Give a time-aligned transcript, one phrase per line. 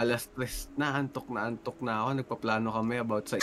[0.00, 2.08] alas 3 na, antok na antok na ako.
[2.16, 3.36] Nagpaplano kami about sa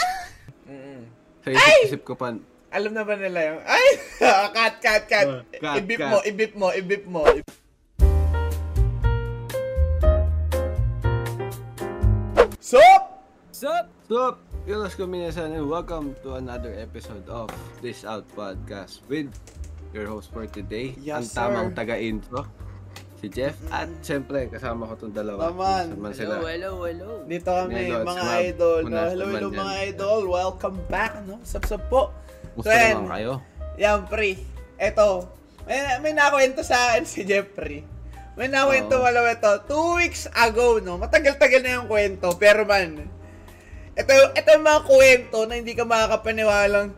[0.65, 1.05] Mm-mm.
[1.45, 2.33] sa isip-isip ko pa.
[2.73, 3.87] Alam na ba nila yung, ay!
[4.57, 5.27] cut, cut, cut.
[5.61, 6.09] Cut, ibip cut.
[6.09, 7.21] mo, ibip mo, ibip mo.
[12.59, 13.03] Sup!
[13.53, 13.85] Sup?
[14.09, 14.35] So,
[14.67, 17.47] Yorosco Minasan and welcome to another episode of
[17.81, 19.31] This Out Podcast with
[19.93, 21.75] your host for today, Yes, ang tamang sir.
[21.79, 22.43] taga-intro,
[23.17, 23.57] si Jeff.
[23.67, 25.49] At syempre, kasama ko itong dalawa.
[25.49, 25.85] Naman.
[25.97, 26.33] Man Hello, sila.
[26.45, 27.09] hello, hello.
[27.25, 28.41] Dito kami, Hello, mga Smab.
[28.45, 28.77] idol.
[28.77, 28.85] No?
[28.85, 29.59] Punas Hello, naman hello, dyan.
[29.59, 30.21] mga idol.
[30.27, 31.35] Welcome back, no?
[31.41, 32.01] Sup-sup po.
[32.63, 32.93] Yan.
[32.95, 33.31] naman kayo.
[33.77, 34.31] Yan, pre.
[34.77, 35.29] Eto,
[35.65, 37.81] may, may nakwento sa akin si Jeffrey.
[38.37, 39.03] May nakwento Oo.
[39.03, 39.49] wala ito.
[39.65, 41.01] Two weeks ago, no?
[41.01, 42.37] Matagal-tagal na yung kwento.
[42.37, 43.01] Pero man,
[43.93, 46.93] ito, ito yung mga kwento na hindi ka makakapaniwalang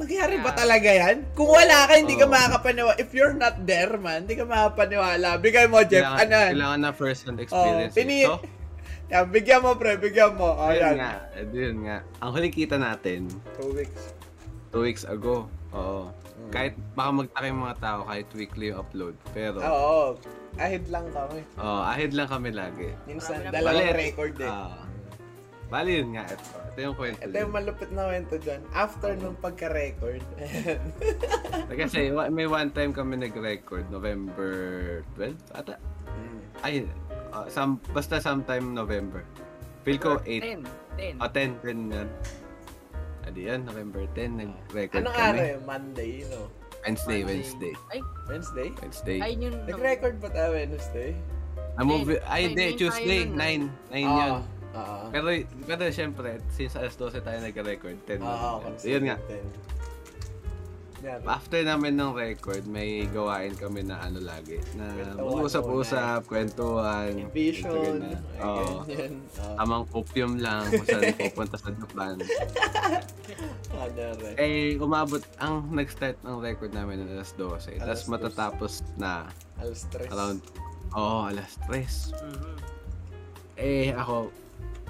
[0.00, 1.28] Magyari ba talaga yan?
[1.36, 2.32] Kung wala ka, hindi ka Oo.
[2.32, 2.96] makakapaniwala.
[2.96, 5.36] If you're not there, man, hindi ka makakapaniwala.
[5.36, 6.00] Bigay mo, Jeff.
[6.00, 6.34] Kailangan, ano?
[6.34, 6.50] yan?
[6.50, 7.92] kailangan na first-hand Oh, experience.
[7.92, 8.24] pini...
[8.24, 8.40] ito.
[9.10, 9.98] Yan, bigyan mo, pre.
[9.98, 10.54] Bigyan mo.
[10.54, 10.94] Oh, Ayun yan.
[10.96, 11.98] nga, eh, yun nga.
[12.22, 13.26] Ang huling kita natin,
[13.58, 14.14] Two weeks.
[14.70, 15.50] two weeks ago.
[15.74, 16.14] Oo.
[16.14, 16.50] Mm.
[16.54, 19.18] Kahit baka magtaka yung mga tao kahit weekly upload.
[19.34, 20.06] Pero, Ah, Oo.
[20.56, 21.42] Ahid lang kami.
[21.58, 22.94] oh, ahead lang kami lagi.
[23.04, 24.46] Minsan, dalawang record eh.
[24.46, 24.78] Ah.
[25.66, 26.24] bali yun nga.
[26.26, 26.46] Ito
[26.80, 27.20] yung kwento.
[27.20, 28.60] Ito yung malupit na kwento dyan.
[28.72, 30.24] After nung pagka-record.
[31.80, 34.52] Kasi may one time kami nag-record, November
[35.16, 35.76] 12 ata.
[36.60, 36.84] Ay,
[37.32, 39.24] uh, some, basta sometime November.
[39.84, 40.60] Feel ko 8.
[41.00, 41.24] 10, 10.
[41.24, 42.08] Ah, 10, 10 yan.
[43.24, 45.28] Adi yan, November 10, nag-record Anong kami.
[45.28, 45.62] araw yun?
[45.64, 46.40] Monday, no?
[46.80, 47.36] Wednesday, Monday.
[47.36, 47.74] Wednesday.
[47.92, 48.68] Ay, Wednesday?
[48.80, 49.18] Wednesday.
[49.20, 49.54] ay yun.
[49.68, 51.10] Nag-record ba tayo Wednesday?
[51.76, 53.92] Ah, movie, ay, hindi, Tuesday, tayo nun, 9.
[53.92, 54.34] 9 Ah, yun.
[54.70, 55.10] Oo.
[55.10, 55.26] Pero,
[55.66, 58.74] pero syempre, since alas 12 tayo nag-record, 10 Oo, yun.
[58.86, 59.16] Yun nga.
[61.00, 61.24] Yan.
[61.24, 67.24] After namin ng record, may gawain kami na ano lagi, na mag-usap-usap, kwentuhan.
[67.32, 68.04] Vision.
[68.36, 68.84] Oo.
[68.84, 69.16] ganyan.
[69.40, 69.56] Oo.
[69.56, 72.20] Tamang copium lang kung saan pupunta sa Japan.
[74.36, 77.80] Eh, umabot, ang nag-start ng record namin ng alas 12.
[77.80, 79.24] Tapos matatapos na
[79.56, 80.08] Alas stress.
[80.12, 80.44] around,
[80.92, 82.12] oo, oh, alas 3.
[82.12, 82.52] Mhm.
[83.56, 84.28] Eh, ako,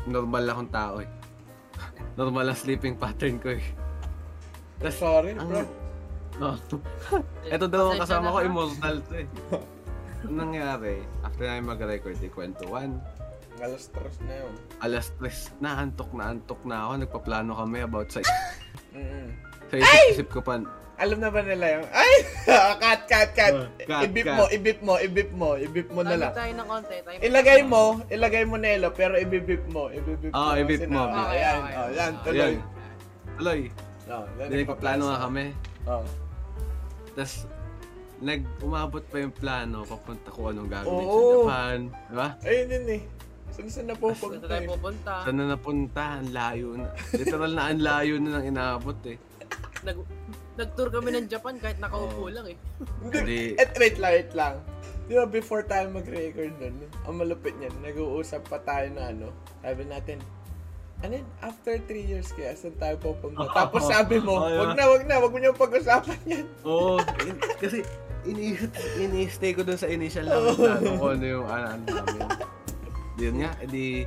[0.06, 1.09] normal akong tao eh.
[2.19, 3.65] Normal ang sleeping pattern ko eh.
[4.81, 5.65] Tapos, Sorry, ang, bro.
[6.41, 6.56] no.
[7.44, 9.27] Ito daw ang Pasensya kasama ko, immortal to eh.
[10.21, 11.00] Anong nangyari?
[11.21, 13.00] After namin mag-record, eh, kwentuhan.
[13.61, 14.55] Alas stress na yun.
[14.81, 16.93] Alas 3 na, antok na antok na ako.
[17.05, 18.25] Nagpaplano kami about sa
[18.97, 19.28] Mm-mm.
[19.69, 20.65] sa isip-isip ko pa.
[21.00, 22.15] Alam na ba nila yung, ay!
[22.83, 23.55] cut, cut, cut.
[23.55, 24.37] Oh, cut, ibip cut.
[24.37, 26.33] mo, ibip mo, ibip mo, ibip mo na lang.
[26.37, 26.97] tayo ng konti.
[27.00, 30.61] Tayo Ilagay mo, ilagay mo Nelo, pero ibibip mo, ibibip Oo, mo.
[30.61, 31.03] ibip mo.
[31.03, 31.75] Okay, Ayan, okay.
[31.75, 32.55] oh, yan, Ah, tuloy.
[33.34, 33.61] Tuloy.
[34.11, 35.44] Oh, nagpaplano nga kami.
[35.87, 36.05] Oh.
[37.11, 37.34] Tapos,
[38.21, 41.32] nag umabot pa yung plano papunta ko anong gagawin sa Oo.
[41.41, 41.78] Japan.
[41.88, 42.28] Di ba?
[42.44, 43.03] Ayun yun eh.
[43.50, 44.69] Saan saan na Punta pupunta tayo eh?
[44.69, 45.12] pupunta.
[45.25, 46.05] Saan na napunta?
[46.21, 46.88] Ang layo na.
[47.11, 49.17] Literal na ang layo na nang inaabot eh.
[49.81, 49.97] Nag,
[50.60, 52.32] nag-tour kami ng Japan kahit nakaupo Oo.
[52.32, 52.56] lang eh.
[53.00, 54.54] Hindi, et, wait lang, wait lang.
[55.10, 59.32] Di ba before tayo mag-record nun, ang malupit niyan, nag-uusap pa tayo na ano,
[59.65, 60.19] sabi natin,
[61.00, 63.49] ano yun, after 3 years kaya, saan tayo pupunta?
[63.59, 66.47] Tapos sabi mo, wag na, wag na, wag mo niyong pag-usapan yan.
[66.62, 67.00] Oo.
[67.25, 67.81] in- kasi
[68.28, 68.53] ini
[69.00, 72.20] ini-stay ko dun sa initial na plano ko ano yung ano, ano namin.
[73.16, 74.04] Yun nga, edi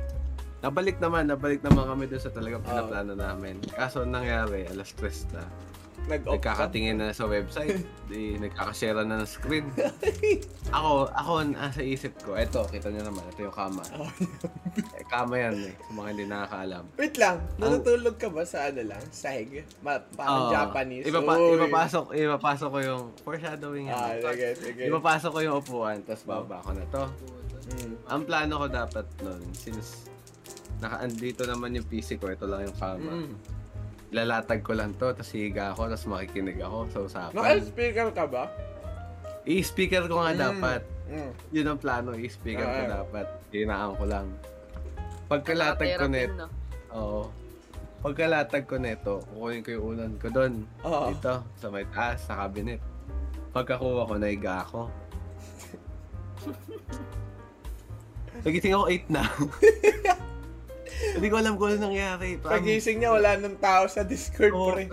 [0.62, 3.60] nabalik naman, nabalik naman kami dun sa talagang pinaplano namin.
[3.74, 5.42] Kaso ang nangyari, alas 3 na.
[6.04, 6.36] Ka.
[6.36, 7.80] Nagkakatingin na sa website,
[8.12, 9.64] di nagkakashare na ng screen.
[10.76, 13.80] Ako, ako nasa isip ko, eto, kita niyo naman, ito yung kama.
[13.96, 14.10] Oh.
[14.74, 16.84] Eh, kama yan eh, sa mga hindi nakakaalam.
[16.98, 19.62] Wait lang, natutulog ka ba sa ano lang, sahig?
[19.86, 20.50] Ma parang Oo.
[20.50, 21.06] Japanese?
[21.06, 21.54] Ipapa- Uy.
[21.54, 23.94] ipapasok, ipapasok ko yung foreshadowing yan.
[23.94, 24.82] Ah, sige, sige.
[24.90, 27.04] Ipapasok ko yung upuan, tapos baba ko na to.
[27.70, 27.94] Mm.
[28.10, 30.10] Ang plano ko dapat nun, since
[30.82, 33.12] naka-andito naman yung PC ko, ito lang yung kama.
[33.14, 33.34] Mm.
[34.14, 37.34] Lalatag ko lang to, tapos higa ako, tapos makikinig ako sa usapan.
[37.34, 38.44] Naka-speaker ka ba?
[39.44, 40.40] I-speaker ko nga Mm.
[40.40, 40.80] dapat.
[41.04, 41.30] Mm.
[41.50, 42.90] Yun ang plano, i-speaker ko Ah.
[43.02, 43.26] dapat.
[43.50, 44.26] Hinaan ko lang.
[45.26, 46.46] Pagkalatag ko net, na.
[46.90, 47.28] oo.
[48.00, 50.52] Pagkalatag ko neto, kukunin ko yung unan ko doon.
[50.84, 51.04] Oo.
[51.10, 52.78] Dito, sa may taas, sa cabinet.
[53.50, 54.80] Pagkakuha ko, naiga ako.
[58.44, 59.22] Nagising ako 8 na.
[61.14, 62.36] Hindi ko alam kung ano nangyari.
[62.38, 64.88] Parang- Pagising niya, wala nang tao sa Discord Oo, pre.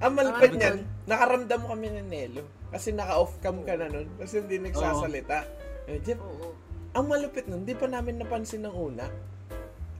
[0.00, 2.44] Ang malupit Ah, niyan, nakaramdam kami ng Nelo.
[2.70, 4.08] Kasi naka-off cam ka na nun.
[4.16, 5.44] Kasi hindi nagsasalita.
[5.84, 6.56] Eh, Jeff, Oo.
[6.92, 9.04] ang malupit nun, di pa namin napansin ng una.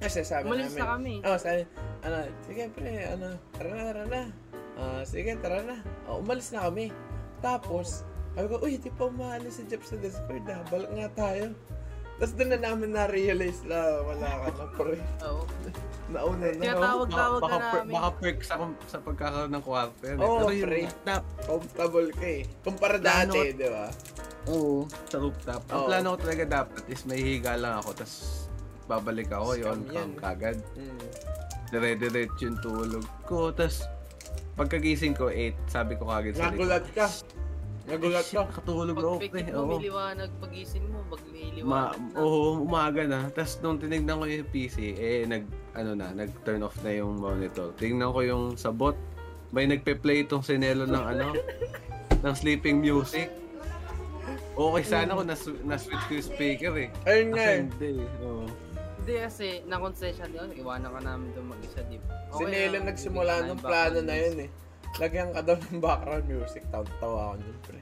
[0.00, 1.14] Kasi sabi Umalis namin, na kami.
[1.20, 1.60] Oh, sabi,
[2.00, 2.16] ano,
[2.48, 4.22] sige pre, ano, tara na, tara na.
[4.80, 5.76] Ah, sige, tara na.
[6.08, 6.88] Oh, umalis na kami.
[7.44, 8.00] Tapos,
[8.32, 10.64] sabi ko, uy, di pa umaalis si Jeff sa Discord ah.
[10.72, 11.52] Balik nga tayo.
[12.20, 15.00] Tapos doon na namin na-realize na wala ka na pre.
[15.24, 15.42] Oo.
[16.10, 16.60] Nauna na.
[16.60, 17.94] Kaya tawag-tawag baka, ka per, namin.
[17.94, 20.16] baka perks ako sa pagkakaroon ng kwarto yan.
[20.16, 20.22] eh.
[20.22, 20.80] Oo, yung pre.
[20.82, 22.42] rooftop, Comfortable ka eh.
[22.60, 23.86] Kumpara Plano- dati, di ba?
[24.46, 24.76] Oo.
[25.06, 25.62] Sa rooftop.
[25.66, 28.16] Ang plano ko talaga dapat is may higa lang ako, tapos
[28.84, 30.10] babalik ako Scam yon yan.
[30.18, 30.58] kagad.
[30.74, 31.00] Mm.
[31.70, 33.86] Dire-diretso yung tulog ko, tapos
[34.56, 37.06] pagkagising ko, 8, sabi ko kagad sa Nagulat ka.
[37.90, 38.46] Nagulat ka.
[38.46, 39.42] nakatulog ako, pre.
[39.50, 39.68] mo, Oo.
[39.74, 40.30] may liwanag.
[40.38, 40.98] Pagising mo,
[41.30, 42.16] may Ma, na.
[42.16, 43.28] oo, umaga na.
[43.34, 45.44] Tapos nung tinignan ko yung PC, eh, nag,
[45.76, 47.74] ano na, nag-turn off na yung monitor.
[47.76, 48.96] Tingnan ko yung sabot.
[49.50, 51.34] May nagpe-play itong sinelo ng ano,
[52.24, 53.28] ng sleeping music.
[54.54, 56.88] Okay sana kung nas- na-switch ko yung speaker eh.
[57.08, 57.58] Ayun nga eh.
[57.64, 58.24] hindi eh.
[58.24, 58.46] Oo.
[59.00, 60.48] Hindi kasi, na-concession yun.
[60.54, 62.20] Iwanan ka namin doon mag-isa, di ba?
[62.36, 64.50] Si Nelo nagsimula nung ng plano na yun eh.
[65.00, 66.62] Lagyan ka daw ng background music.
[66.68, 67.79] Tawa-tawa ako nun, pre.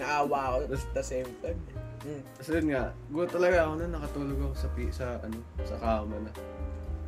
[0.00, 1.60] Naawa ako at the same time.
[2.00, 2.22] Mm.
[2.40, 5.38] Kasi yun nga, gulat talaga ako na nakatulog ako sa, pi- sa, ano,
[5.68, 6.32] sa kama na.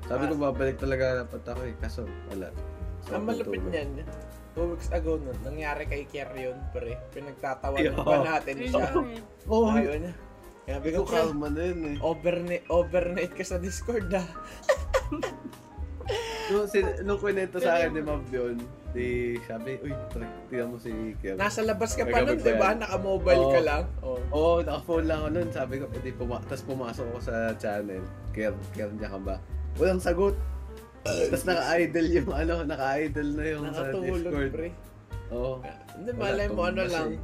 [0.05, 2.53] Sabi ko babalik talaga dapat ako eh, kaso wala.
[3.09, 4.05] So, Ang malupit niyan,
[4.53, 7.01] two weeks ago nun, nangyari kay Kier yun, pre.
[7.17, 8.93] Pinagtatawanan pa natin siya.
[8.93, 9.23] lang eh.
[9.49, 10.13] Oo, oh, niya.
[10.63, 11.97] Sabi ko, kalma na yun eh.
[12.05, 14.29] overnight, overnight ka sa Discord ah.
[16.53, 18.57] Nung, sin, nung kwento sa akin ni Ma'am yun,
[18.93, 19.93] di sabi, uy,
[20.53, 21.39] tingnan mo si Kier.
[21.41, 22.77] Nasa labas ka pa nun, di ba?
[22.77, 23.69] Naka-mobile ka Oo.
[23.69, 23.85] lang.
[24.05, 24.19] Oh.
[24.31, 25.49] Oo, oh, naka-phone lang ako nun.
[25.49, 28.05] Sabi ko, edi puma tapos pumasok ako sa channel.
[28.37, 29.37] Kier, Kier niya ka ba?
[29.81, 30.37] Walang sagot.
[31.03, 34.53] Tapos naka-idle yung ano, naka-idle na yung sa Discord.
[34.55, 34.69] pre.
[35.33, 35.65] Oo.
[35.97, 37.21] Hindi, Wala malay mo ano lang, eh.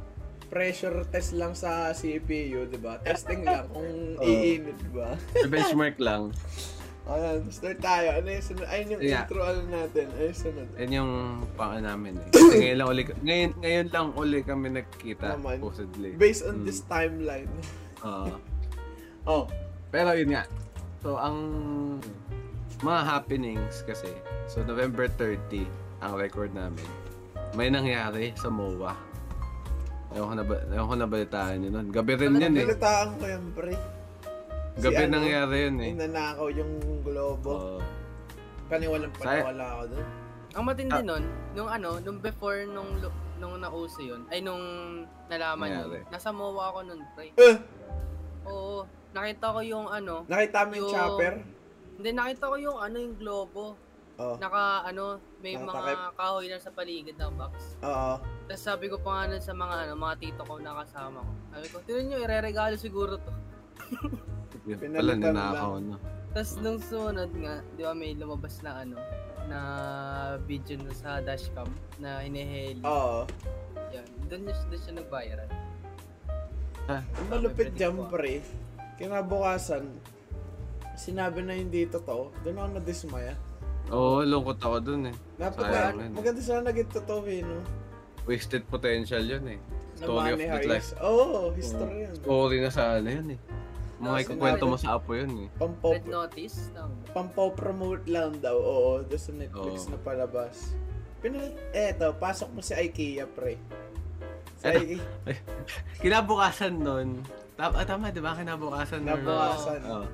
[0.49, 2.97] pressure test lang sa CPU, di ba?
[3.05, 4.25] Testing lang kung Oo.
[4.25, 5.13] iinit, di ba?
[5.45, 6.33] Benchmark lang.
[7.05, 8.07] Ayan, start tayo.
[8.11, 8.67] Ano yung sunod?
[8.67, 9.23] Ayun yung Yeah.
[9.23, 10.05] intro ano natin.
[10.13, 10.67] Ayun sunod.
[10.75, 11.11] Yan yung
[11.53, 12.27] pang namin eh.
[12.35, 15.57] Kasi ngayon lang uli, ngayon, ngayon lang uli kami nagkita, Naman.
[15.57, 16.11] supposedly.
[16.15, 16.65] Based on Mm.
[16.65, 17.49] this timeline.
[18.05, 18.35] Oo.
[19.25, 19.43] Oh,
[19.89, 20.45] Pero yun nga.
[21.01, 21.37] So, ang
[22.79, 24.05] mga happenings kasi,
[24.45, 25.65] so November 30,
[25.99, 26.85] ang record namin,
[27.51, 28.93] may nangyari sa MOA.
[30.11, 31.87] Ewan ko na, ba, ewan ko na balitaan yun nun.
[31.89, 32.61] Gabi rin yun eh.
[32.61, 33.73] nagalitaan ko yan, pre.
[34.81, 35.89] Gabi ano, nangyari yun eh.
[35.93, 37.51] Inanakaw yung globo.
[37.51, 37.79] Oo.
[38.67, 40.07] Paniwalang Say- paniwala ako dun.
[40.49, 41.05] Ang matindi Ah.
[41.05, 41.23] nun,
[41.53, 42.89] nung ano, nung before nung
[43.37, 44.61] nung nauso yun, ay nung
[45.27, 46.01] nalaman Nangyari.
[46.01, 47.29] yun, nasa MOA ako nun, pre.
[47.31, 47.55] Eh,
[48.43, 48.81] Oo,
[49.11, 51.33] nakita ko yung ano, nakita mo yung Yung- chopper?
[51.95, 53.77] hindi nakita ko yung ano, yung globo.
[54.17, 54.35] Oh.
[54.35, 55.95] Naka, ano, may Nakatakip.
[55.95, 57.53] mga kahoy na sa paligid ng box.
[57.79, 58.19] Oo.
[58.19, 61.31] Tapos sabi ko pa nga nun sa mga ano, mga tito ko na kasama ko.
[61.49, 63.31] Sabi ko, tinan nyo, ireregalo siguro to.
[64.69, 65.19] Yun Pala, lang.
[65.33, 65.97] na.
[66.29, 69.01] Tapos nung sunod nga, di ba may lumabas na ano,
[69.49, 69.59] na
[70.45, 71.65] video na sa dashcam
[71.97, 72.85] na hiniheli.
[72.85, 73.25] Oo.
[73.89, 75.49] Yan, doon siya, doon siya nagbayaran.
[76.89, 78.45] Ang malupit dyan, pre.
[79.01, 79.89] Kinabukasan,
[80.93, 82.29] sinabi na hindi totoo.
[82.45, 83.33] Doon ako nadismaya.
[83.89, 85.15] Oo, lungkot ako dun eh.
[85.41, 86.11] Dapat Sayang na, yun.
[86.13, 87.57] maganda sana naging totoo eh, no?
[88.29, 89.59] Wasted potential yun eh.
[89.97, 90.93] Story of the life.
[91.01, 92.13] Oo, oh, history yan.
[92.21, 93.39] Story na sana yun eh.
[93.99, 95.47] Mga ikukwento mo sa apo yun eh.
[95.55, 96.71] Pampop, Red notice?
[96.71, 96.95] Tama.
[97.11, 98.55] pampaw-promote lang daw.
[98.55, 99.91] Oo, doon sa Netflix Oo.
[99.91, 100.55] na palabas.
[101.19, 103.59] Pinal eto, pasok mo si IKEA, pre.
[104.55, 104.79] Sa Eto.
[104.79, 105.03] IKEA.
[106.03, 107.19] Kinabukasan nun,
[107.53, 108.31] tama, ah, tama di ba?
[108.33, 109.19] Kinabukasan nun.
[109.19, 109.79] Kinabukasan.
[109.85, 110.07] Oo.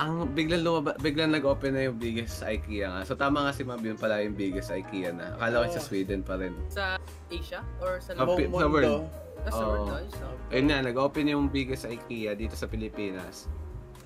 [0.00, 3.02] Ang biglang lumaba, biglang nag-open na yung biggest IKEA nga.
[3.04, 5.36] So tama nga si Mab yun pala yung biggest IKEA na.
[5.36, 5.84] Akala ko sa.
[5.84, 6.56] Sweden pa rin.
[6.72, 6.96] Sa
[7.28, 7.60] Asia?
[7.84, 8.64] Or sa Sa sa mundo.
[8.64, 9.04] world.
[9.48, 10.52] World, ayos, ah.
[10.52, 13.48] Ayun na, nag-open yung biggest IKEA dito sa Pilipinas.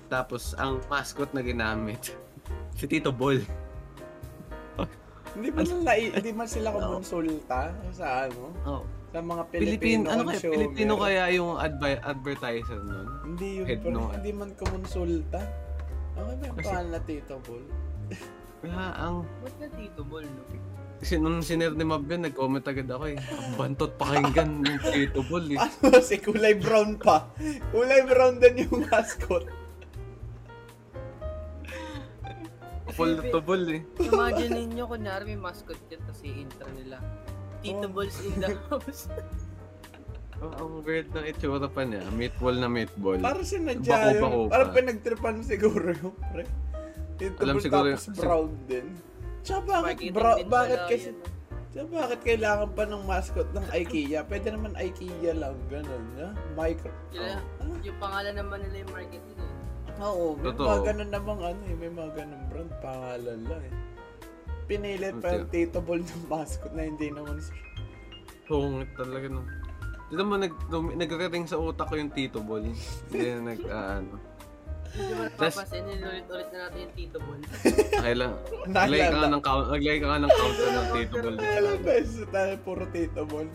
[0.07, 2.15] Tapos ang mascot na ginamit,
[2.79, 3.43] si Tito Bol.
[5.35, 8.55] Hindi man, nila, hindi man sila kumonsulta sa ano?
[8.63, 8.83] Oh.
[9.11, 10.39] Sa mga Pilipino, Pilipino ano kaya?
[10.39, 13.07] Pilipino kaya yung advi- advertiser nun?
[13.27, 13.91] Hindi yun, Head pre.
[13.91, 14.11] no.
[14.15, 15.39] Hindi man kumonsulta.
[16.15, 17.65] Okay ba yung pangalan na Tito Bull?
[18.63, 20.43] Kaya ang Ba't na Tito Bol, no?
[20.95, 23.19] Kasi nung sinare ni Mab yun, nag-comment agad ako eh.
[23.19, 25.59] Ang bantot pakinggan ng Tito Bol eh.
[25.59, 27.27] Ano si kulay brown pa?
[27.69, 29.43] Kulay brown din yung mascot.
[32.87, 33.81] Full to Bol eh.
[33.99, 36.97] Imagine ninyo, kunyari may mascot yan, tapos i-intro nila.
[37.59, 37.91] Tito Oh.
[37.91, 39.05] Balls in the house.
[40.35, 42.03] Oh, ang weird ng itsura pa niya.
[42.11, 43.15] Meatball na meatball.
[43.17, 44.43] Para sinadya Bako-bako yun.
[44.43, 44.51] pa.
[44.51, 46.43] Parang pinagtripan siguro yung pre.
[47.15, 48.87] Tito Alam Bull siguro tapos yung- brown din.
[49.45, 50.13] Tsaka bakit, din
[50.49, 51.09] bakit kasi,
[51.69, 54.25] tsaka bakit kailangan pa ng mascot ng IKEA?
[54.25, 56.33] Pwede naman IKEA lang, ganun, ya?
[56.57, 56.89] Micro.
[57.13, 59.53] Sila, Oh, yung pangalan naman nila yung marketing eh.
[60.01, 60.65] Oo, may Totoo.
[60.65, 63.73] mga ganun namang ano eh, may mga ganun brand, pangalan lang eh.
[64.65, 67.55] Pinilit pa yung Tito Ball ng mascot na hindi naman siya.
[68.49, 69.45] Pungit talaga no.
[70.09, 70.53] Tignan mo, nag,
[70.97, 72.65] nagre-ring sa utak ko yung Tito Ball.
[73.09, 74.15] Hindi na nag, ah, ano.
[74.95, 77.41] Hindi mo napapansin, nilulit-ulit na natin yung Tito Ball.
[77.99, 78.33] Okay lang.
[78.71, 81.37] Maglay ka nga ng count, maglay ka nga ng counter ng Tito Ball.
[81.39, 83.49] Alam na tayo puro Tito Ball.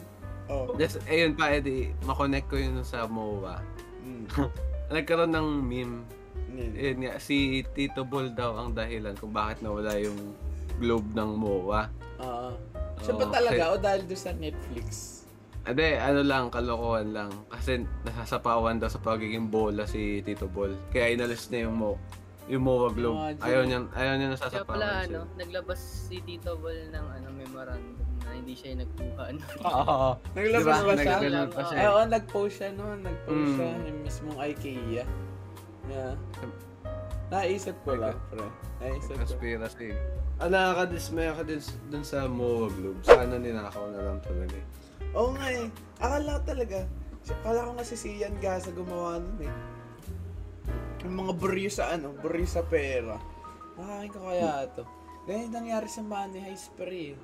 [0.51, 0.75] Oh.
[0.77, 3.63] Yes, ayun pa, edi, makonect ko yun sa MOA.
[4.03, 4.27] Mm.
[4.95, 6.03] Nagkaroon ng meme.
[6.51, 6.73] Yun.
[6.75, 10.35] Yun nga, si Tito Ball daw ang dahilan kung bakit nawala yung
[10.83, 11.87] globe ng MOA.
[12.21, 12.51] Oo.
[13.01, 15.20] Siya ba talaga o dahil doon sa Netflix?
[15.63, 17.31] Ade, ano lang, kalokohan lang.
[17.47, 20.73] Kasi nasasapawan daw sa pagiging bola si Tito Ball.
[20.89, 21.91] Kaya inalis niya yung mo
[22.49, 23.15] yung MOA globe.
[23.15, 23.45] Imagine.
[23.47, 25.07] Ayaw niya, ayaw niya Kaya nasasapawan pala, siya.
[25.07, 29.23] ano, naglabas si Tito Ball ng ano, memorandum na hindi siya yung nagkuha.
[29.23, 29.41] Ano.
[29.71, 30.09] Oo.
[30.35, 30.83] Naglabas Diba?
[30.83, 31.17] ba siya?
[31.47, 31.79] Pa siya.
[31.87, 32.99] Oo, nag-post siya noon.
[33.01, 33.55] Nag-post Mm.
[33.55, 35.05] siya yung mismong IKEA.
[35.87, 36.15] Yeah.
[37.31, 38.43] Naisip ko lang, pre.
[38.81, 39.23] Naisip ko.
[39.23, 39.95] Conspiracy.
[40.37, 42.99] Ah, nakakadismaya ka din dun sa MOA globe.
[43.05, 44.57] Sana ninakaw na lang talaga.
[44.57, 44.67] eh.
[45.15, 45.67] Oo nga eh.
[45.99, 46.79] Akala ko talaga.
[47.43, 49.55] Akala ko nga si Sian Gasa gumawa nun eh.
[51.03, 53.17] Yung mga buryo sa ano, buryo sa pera.
[53.75, 54.85] Nakakain ko kaya to.
[55.25, 57.19] Ganyan nangyari sa Money Heist pre eh.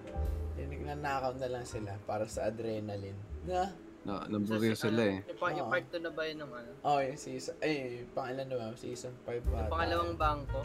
[0.57, 3.19] Then nagnanakaw na lang sila para sa adrenaline.
[3.45, 3.71] Na?
[4.07, 5.19] Na, naburyo sila eh.
[5.27, 5.73] Yung, pa- yung Oo.
[5.75, 6.71] part 2 na ba yun ng ano?
[6.87, 8.67] Oh, yung season, ay, pangilan na ba?
[8.79, 9.67] Season 5 ba?
[9.67, 10.61] Yung pangalawang bangko.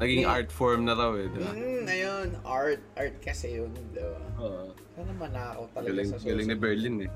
[0.00, 1.52] Naging art form na raw eh, di ba?
[1.52, 2.28] Hmm, ayun.
[2.46, 2.82] Art.
[2.96, 4.20] Art kasi yun, di ba?
[4.40, 4.72] Oo.
[4.96, 6.64] Sana manakaw talaga Galing, sa galing ni susunod.
[6.64, 7.10] Berlin eh.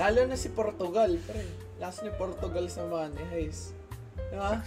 [0.00, 1.44] Lalo na si Portugal, pre.
[1.76, 3.76] Last ni Portugal sa Money Heist.
[4.16, 4.62] Di ba?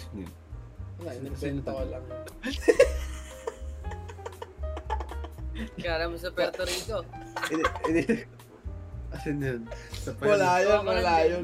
[1.01, 2.05] Wala, sino ko lang.
[5.79, 7.03] Kaya mo sa Puerto Rico.
[7.47, 8.03] Hindi, hindi.
[9.15, 9.61] Asin yun.
[10.19, 11.43] Wala yun, Wala yun.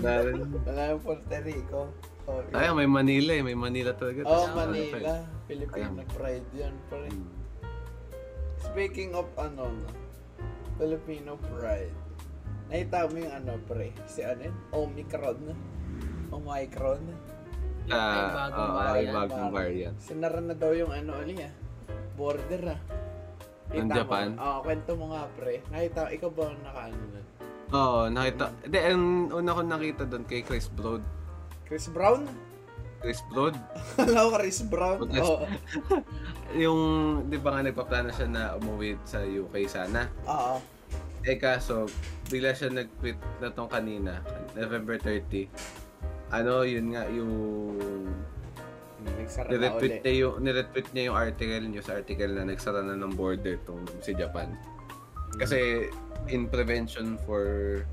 [0.68, 1.82] Wala yung Puerto Rico.
[2.30, 3.44] Oh, Ay, may Manila eh.
[3.44, 4.22] May Manila talaga.
[4.24, 5.14] oh Tas- Manila.
[5.50, 6.10] Filipino Ayan.
[6.14, 7.10] pride yun, pre.
[7.10, 7.30] Hmm.
[8.62, 9.90] Speaking of ano, no?
[10.78, 11.94] Filipino pride.
[12.70, 13.90] Nakita mo yung ano, pre?
[14.06, 14.56] Si ano yun?
[14.72, 15.38] Omicron.
[16.30, 17.02] Omicron.
[17.90, 19.16] Ah, yung bagong oo, variant.
[19.18, 19.96] bagong variant.
[19.98, 21.54] Sinara na daw yung ano uli ah.
[22.14, 22.82] Border ah.
[23.74, 23.90] Ng?
[23.90, 24.38] Japan?
[24.38, 25.66] Oo, kwento mo nga pre.
[25.74, 27.26] Nakita, ikaw ba ang nakaano nun?
[27.72, 28.46] Oo, nakita.
[28.62, 31.02] Hindi, ang una ko nakita doon kay Chris Broad.
[31.72, 32.28] Chris Brown?
[33.00, 33.56] Chris Broad?
[33.98, 35.00] Alam ko Chris Brown.
[35.08, 35.48] Chris- Oo.
[36.68, 36.82] Yung,
[37.32, 40.12] di ba nga nagpaplano siya na umuwi sa UK sana.
[40.28, 40.60] Oo.
[41.24, 41.88] Eh kaso,
[42.28, 44.20] bigla siya nag-tweet na tong kanina,
[44.52, 45.48] November 30.
[46.30, 47.32] Ano, yun nga, yung
[49.02, 50.02] Nagsara na niretweet uli.
[50.04, 54.12] niya yung, niretweet niya yung article, news article na nagsara na ng border tong si
[54.12, 54.52] Japan.
[55.40, 55.88] Kasi,
[56.28, 57.42] in prevention for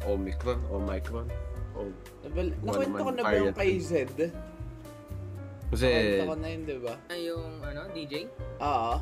[0.04, 1.30] Omicron, Omicron.
[1.78, 1.86] Oh,
[2.24, 3.80] Kung Nakwento ano ko na ba yung kay yun.
[3.80, 3.92] Z?
[5.68, 6.94] kasi, Nakwento ko na yun, di ba?
[7.06, 8.12] Ah, Yung ano, DJ?
[8.58, 8.92] Oo.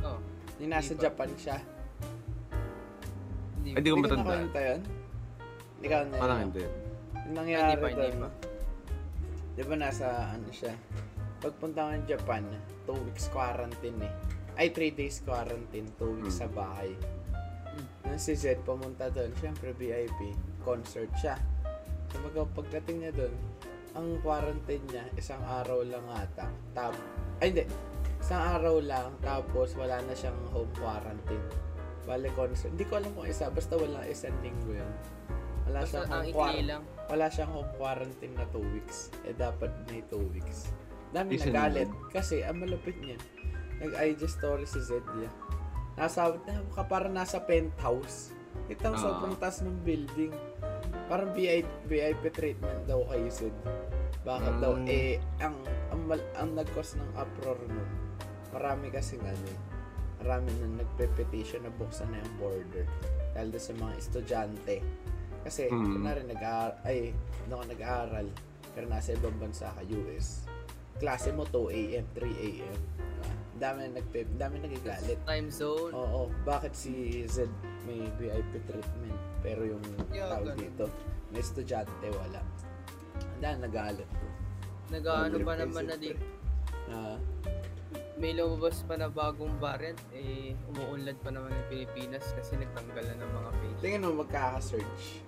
[0.00, 0.18] Oh.
[0.58, 0.92] Yung nasa?
[0.94, 1.56] Japan siya.
[3.58, 3.70] Hindi.
[3.74, 4.24] Ay, di ko Hindi ka matanda.
[4.24, 4.80] nakwento yun?
[5.78, 6.46] Ikaw na parang yun.
[6.48, 6.64] hindi.
[7.18, 8.28] Yung nangyari Hindi pa, hindi pa.
[9.52, 10.74] Di ba nasa ano siya?
[11.38, 12.42] Pagpunta ko ng Japan,
[12.86, 14.12] 2 weeks quarantine eh.
[14.56, 16.42] Ay, 3 days quarantine, 2 weeks Hmm.
[16.42, 16.90] sa bahay.
[17.68, 17.86] Hmm.
[18.04, 20.34] Nang si Z pumunta doon, syempre VIP,
[20.64, 21.38] concert siya.
[22.14, 23.34] Mag- pagdating niya doon,
[23.92, 26.46] ang quarantine niya, isang araw lang ata.
[26.72, 26.94] Tap,
[27.40, 27.64] ay hindi,
[28.16, 31.44] isang araw lang, tapos wala na siyang home quarantine.
[32.02, 34.92] Bale concert, hindi ko alam kung isa, basta wala isang linggo yun.
[35.66, 36.82] Wala Basta siyang ang home quarantine lang.
[37.06, 38.98] wala siyang home quarantine na 2 weeks.
[39.22, 40.72] Eh, dapat may 2 weeks.
[41.08, 41.88] Dami Isa nagalit.
[41.88, 42.08] naman.
[42.08, 43.16] Kasi, ang malupit niya,
[43.78, 45.28] nag-IG story si Zedlia.
[45.94, 48.32] Nasa, na, parang nasa penthouse.
[48.66, 48.96] Ito, Ah.
[48.96, 50.32] sobrang taas ng building.
[51.08, 53.56] Parang VIP, VIP treatment daw kay Zed.
[54.28, 54.76] Bakit daw?
[54.76, 54.86] Mm.
[54.92, 55.56] Eh, ang,
[55.88, 57.88] ang, mal- ang nag-cause ng uproar nun,
[58.52, 59.58] marami kasi ano, eh,
[60.20, 62.84] marami na nagpe-petition na buksan na yung border.
[63.32, 64.76] Dahil sa mga estudyante.
[65.48, 65.96] Kasi, Mm.
[65.96, 67.16] kunwari, nag-aaral, ay,
[67.48, 68.28] no, nag-aaral,
[68.76, 70.44] pero nasa ibang bansa ka, US.
[70.98, 72.78] Klase mo 2 a.m., 3 a.m.
[73.54, 75.18] Dami na nagpe, dami nagagalit.
[75.24, 75.90] Time zone.
[75.90, 77.50] Oo, bakit si Z
[77.84, 80.58] may VIP treatment pero yung Yeah, tawag ganun.
[80.60, 80.84] dito,
[81.30, 82.42] may estudyante wala.
[83.18, 84.26] Ang dami nagalit ko.
[84.88, 86.10] Nag-ano pa naman na di.
[86.88, 87.18] Ah,
[88.14, 89.98] May lumabas pa na bagong variant.
[90.10, 93.78] Eh, umuunlad pa naman ng Pilipinas kasi nagtanggal na ng mga page.
[93.78, 95.22] tingnan mo magkaka-search.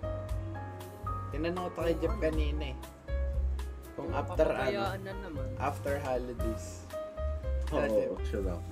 [1.31, 2.77] Tinanong ko to kay Jeff kanina eh.
[4.01, 5.49] Kung after ano, na naman.
[5.61, 6.89] after holidays.
[7.71, 8.63] Oo, sure ako.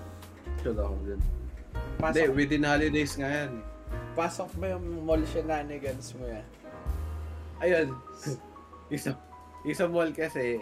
[0.58, 1.20] Sure ako din.
[2.00, 3.52] Hindi, within holidays nga yan.
[4.12, 6.46] pasok ba yung mall shenanigans mo yan?
[7.60, 7.88] Ayun.
[8.96, 9.14] isa,
[9.62, 10.58] isa mall kasi,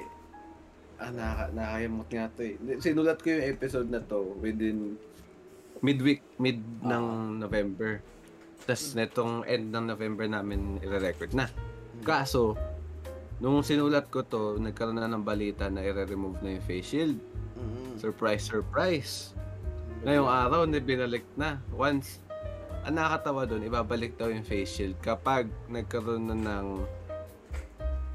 [0.99, 2.55] ah, naka, nakakayamot nga to eh.
[2.77, 5.01] Sinulat ko yung episode na to within
[5.81, 6.93] midweek, mid Ah.
[6.93, 7.05] ng
[7.39, 8.01] November.
[8.65, 11.47] Tapos netong end ng November namin i-record na.
[12.03, 12.57] Kaso,
[13.39, 17.17] nung sinulat ko to, nagkaroon na ng balita na i-remove na yung face shield.
[17.57, 17.97] Mm.
[17.97, 19.33] Surprise, surprise.
[20.05, 21.61] Ngayong araw, na binalik na.
[21.71, 22.21] Once,
[22.85, 26.67] ang nakakatawa doon, ibabalik daw yung face shield kapag nagkaroon na ng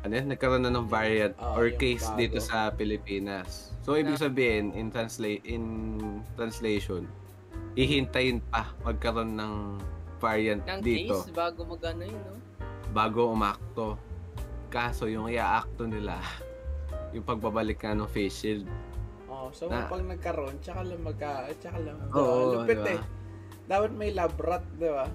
[0.01, 2.17] ano yan, nagkaroon na ng variant Ah, or case bago.
[2.17, 3.69] dito sa Pilipinas.
[3.85, 5.61] So, ibig sabihin, in, translate in
[6.33, 7.05] translation,
[7.77, 9.53] hihintayin pa magkaroon ng
[10.17, 12.33] variant Ng dito case, bago mag-ano yun, no?
[12.89, 13.93] bago umakto.
[14.71, 16.15] Kaso, yung iaakto nila,
[17.15, 18.65] yung pagbabalik nga ng face shield.
[19.27, 21.99] Oh, so Na- pag nagkaroon, tsaka lang magka, tsaka lang.
[22.11, 22.95] Oo, Lupit di ba?
[22.95, 23.01] eh.
[23.67, 25.05] Dapat may lab rat, di ba?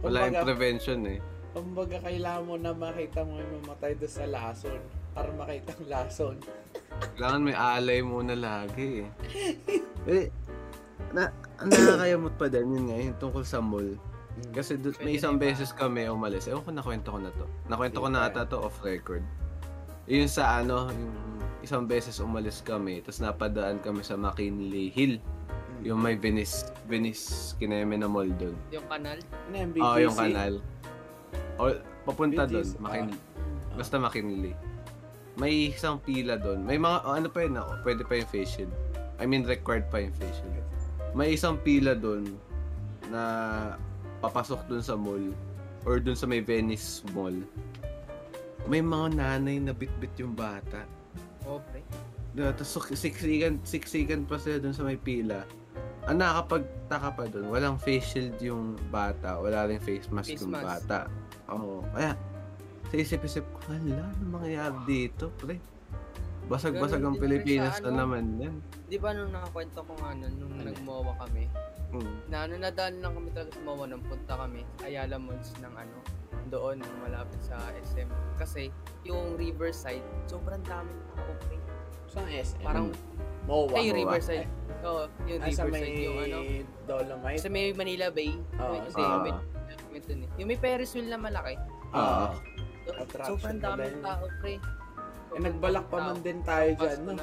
[0.00, 1.20] Wala yung prevention eh.
[1.50, 4.78] kumbaga kailangan mo na makita mo yung mamatay doon sa lason
[5.10, 6.36] para makita ang lason.
[7.18, 9.08] Kailangan may alay muna lagi eh.
[10.14, 10.26] eh,
[11.10, 11.26] na,
[11.58, 13.98] nakakayamot pa din yun nga, yung tungkol sa mall.
[14.50, 15.46] Kasi do, may isang na iba.
[15.52, 16.48] beses kami umalis.
[16.48, 17.44] Ewan ko nakwento ko na to.
[17.68, 18.30] Nakwento ko na Sige.
[18.34, 19.22] ata to off record.
[20.10, 21.14] Yun sa ano, yung
[21.60, 25.20] isang beses umalis kami, tapos napadaan kami sa McKinley Hill.
[25.20, 25.82] Mm.
[25.86, 28.56] Yung may Venice, Venice Kineme na mall doon.
[28.72, 29.20] Yung kanal.
[29.20, 30.04] Ano yung Oo, BGC?
[30.04, 30.52] yung kanal.
[31.60, 31.62] O,
[32.08, 33.20] papunta doon, BGC, McKinley.
[33.20, 33.76] Ah.
[33.76, 34.54] Basta McKinley.
[35.38, 36.66] May isang pila doon.
[36.66, 38.72] May mga, ano pa yun ako, pwede pa yung face shield.
[39.20, 40.56] I mean, required pa yung face shield.
[41.12, 42.34] May isang pila doon
[43.10, 43.22] na
[44.20, 45.32] papasok doon sa mall
[45.82, 47.34] or doon sa may Venice Mall.
[48.68, 50.84] May mga nanay na bit-bit yung bata.
[51.40, 51.80] Pre.
[52.30, 52.52] Diba?
[52.52, 55.42] Tapos siksikan, siksikan pa sila doon sa may pila.
[56.04, 60.52] Ang nakakapagtaka pa doon, walang face shield yung bata, wala rin face mask Face yung
[60.52, 60.86] mask.
[60.86, 60.98] bata.
[61.50, 61.82] Oo.
[61.90, 62.14] Kaya,
[62.86, 65.58] sa isip-isip ko, hala, ano mangyayari dito, pre?
[66.46, 67.98] Basag-basag ang Pilipinas na ano.
[68.00, 68.54] naman yan.
[68.86, 70.66] Di ba nung nakakwento ko nga nun, nung Ano?
[70.66, 71.46] nagmowa kami,
[71.90, 72.16] Mm.
[72.30, 75.96] na ano, nadaan lang kami talaga sa Mowa nung punta kami, Ayala Malls ng ano,
[76.46, 78.06] doon, malapit sa SM.
[78.34, 78.70] Kasi,
[79.02, 81.58] yung Riverside, sobrang daming tao, pre.
[82.06, 82.62] Saan SM?
[82.62, 82.90] Parang,
[83.46, 83.74] MOA.
[83.74, 83.90] ay.
[83.94, 84.46] Riverside.
[84.82, 86.38] Oo, yung Ah, sa Riverside, may yung ano,
[86.86, 87.38] Dolomite?
[87.38, 88.34] sa may Manila Bay.
[88.58, 90.28] Oo, Hindi, sa- yung may, yung, eh.
[90.38, 91.54] yung may Ferris wheel na malaki.
[91.90, 92.34] Ah.
[92.90, 94.54] Attraction Sobrang daming tao, pre.
[95.30, 97.14] Eh, nagbalak pa man din tayo dyan, no?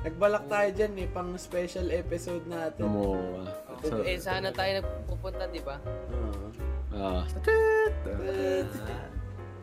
[0.00, 2.88] Nagbalak tayo dyan eh, pang special episode natin.
[2.88, 3.44] Gumawa.
[3.82, 5.76] So, eh, sana tayo nagpupunta, di ba?
[6.10, 6.48] Oo.
[6.96, 7.24] ah.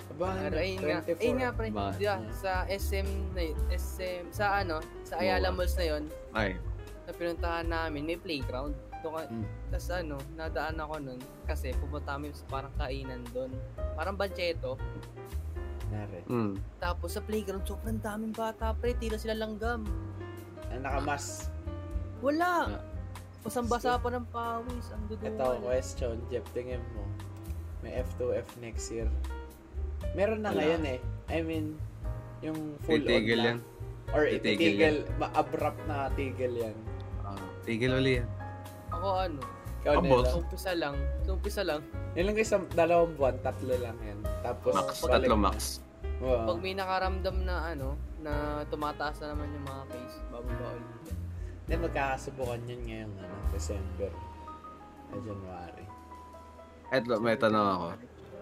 [0.07, 1.21] Aba, Pero ayun nga, 24.
[1.21, 5.49] ayun nga pre, Ba- di ba, sa SM na yun, SM, sa ano, sa Ayala
[5.49, 5.57] Mowa.
[5.59, 6.57] Malls na yun, Ay.
[7.05, 8.73] na pinuntahan namin, may playground.
[8.97, 9.45] Doon ka, Mm.
[9.69, 13.53] tas ano, nadaan ako nun, kasi pupunta kami sa parang kainan doon.
[13.93, 14.73] Parang bancheto.
[15.87, 16.25] Nari.
[16.25, 16.57] Mm.
[16.77, 19.85] Tapos sa playground, sobrang daming bata, pre, tila sila langgam.
[20.77, 21.49] Ang nakamas.
[22.21, 22.77] Wala!
[23.41, 25.57] Basang-basa pa ng pawis, ang Ito, duduwal.
[25.63, 27.01] question, Jeff, tingin mo.
[27.81, 29.09] May F2F next year.
[30.13, 30.59] Meron na Wala.
[30.59, 30.99] ngayon eh.
[31.27, 31.73] I mean,
[32.39, 33.47] yung full Titigil on na.
[33.47, 33.59] yan.
[34.07, 36.75] Or Titigil itigil, ma-abrupt na tigil yan.
[37.21, 38.29] Ah, tigil uli yan.
[38.89, 39.41] Ako ano,
[39.79, 40.11] Ikaw nila.
[40.11, 40.27] boss.
[40.27, 41.81] sa umpisa lang, sa umpisa lang,
[42.13, 44.19] Yun lang isang dalawang buwan, tatlo lang yan.
[44.41, 45.43] Tapos, Max, balik tatlo na.
[45.43, 45.57] max.
[46.17, 46.45] Oo.
[46.45, 51.15] pag may nakaramdam na ano, na tumataas na naman yung mga case, bababa ulit.
[51.67, 54.11] Hindi, magkakasubukan yun ngayong ano, December.
[55.11, 55.85] Na January.
[56.87, 57.87] Eto, may tanong ako.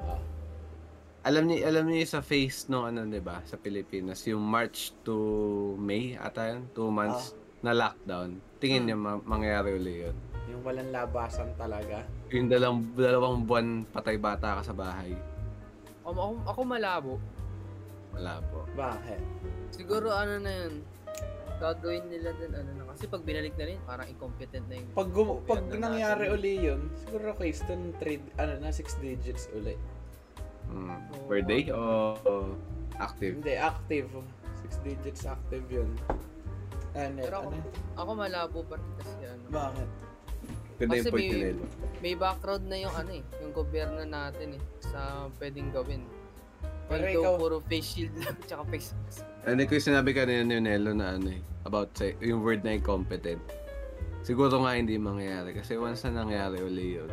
[0.05, 0.21] Ah.
[1.25, 5.73] Alam niyo, alam niyo sa phase no ano 'di ba sa Pilipinas, yung March to
[5.81, 7.33] May ata yun, two months
[7.65, 8.37] na lockdown.
[8.61, 10.15] Tingin niyo ma- mangyayari uli yun.
[10.53, 12.05] Yung walang labasan talaga.
[12.29, 15.17] Yung dalawang, dalawang buwan patay bata ka sa bahay.
[16.05, 17.13] Ako, ako, ako malabo.
[18.15, 18.63] Wala po.
[18.73, 19.21] Bakit?
[19.75, 20.73] Siguro ano na yun,
[21.59, 22.83] gagawin nila din ano na.
[22.95, 24.89] Kasi pag binalik na rin, parang incompetent na yung...
[24.95, 29.75] Pag, gum- pag nangyari uli yun, siguro case dun, three, ano na, six digits uli.
[30.71, 30.97] Mm.
[31.27, 32.15] Per day o
[32.97, 33.43] active?
[33.43, 34.09] Hindi, active.
[34.65, 35.91] Six digits active yun.
[36.95, 37.63] Ano, Pero ako, ano?
[37.99, 39.45] ako malabo pa rin kasi ano.
[39.51, 39.89] Bakit?
[40.75, 41.55] Kasi point may,
[42.03, 46.03] may background na yung ano eh, yung gobyerno natin eh, sa pwedeng gawin.
[46.85, 49.23] Pero ikaw- puro face shield lang, tsaka face mask.
[49.45, 52.77] Ano ko yung sinabi kanina ni Nelo na ano eh, about sa, yung word na
[52.77, 53.41] incompetent.
[54.25, 57.11] Siguro nga hindi mangyayari kasi once na nangyari uli yun,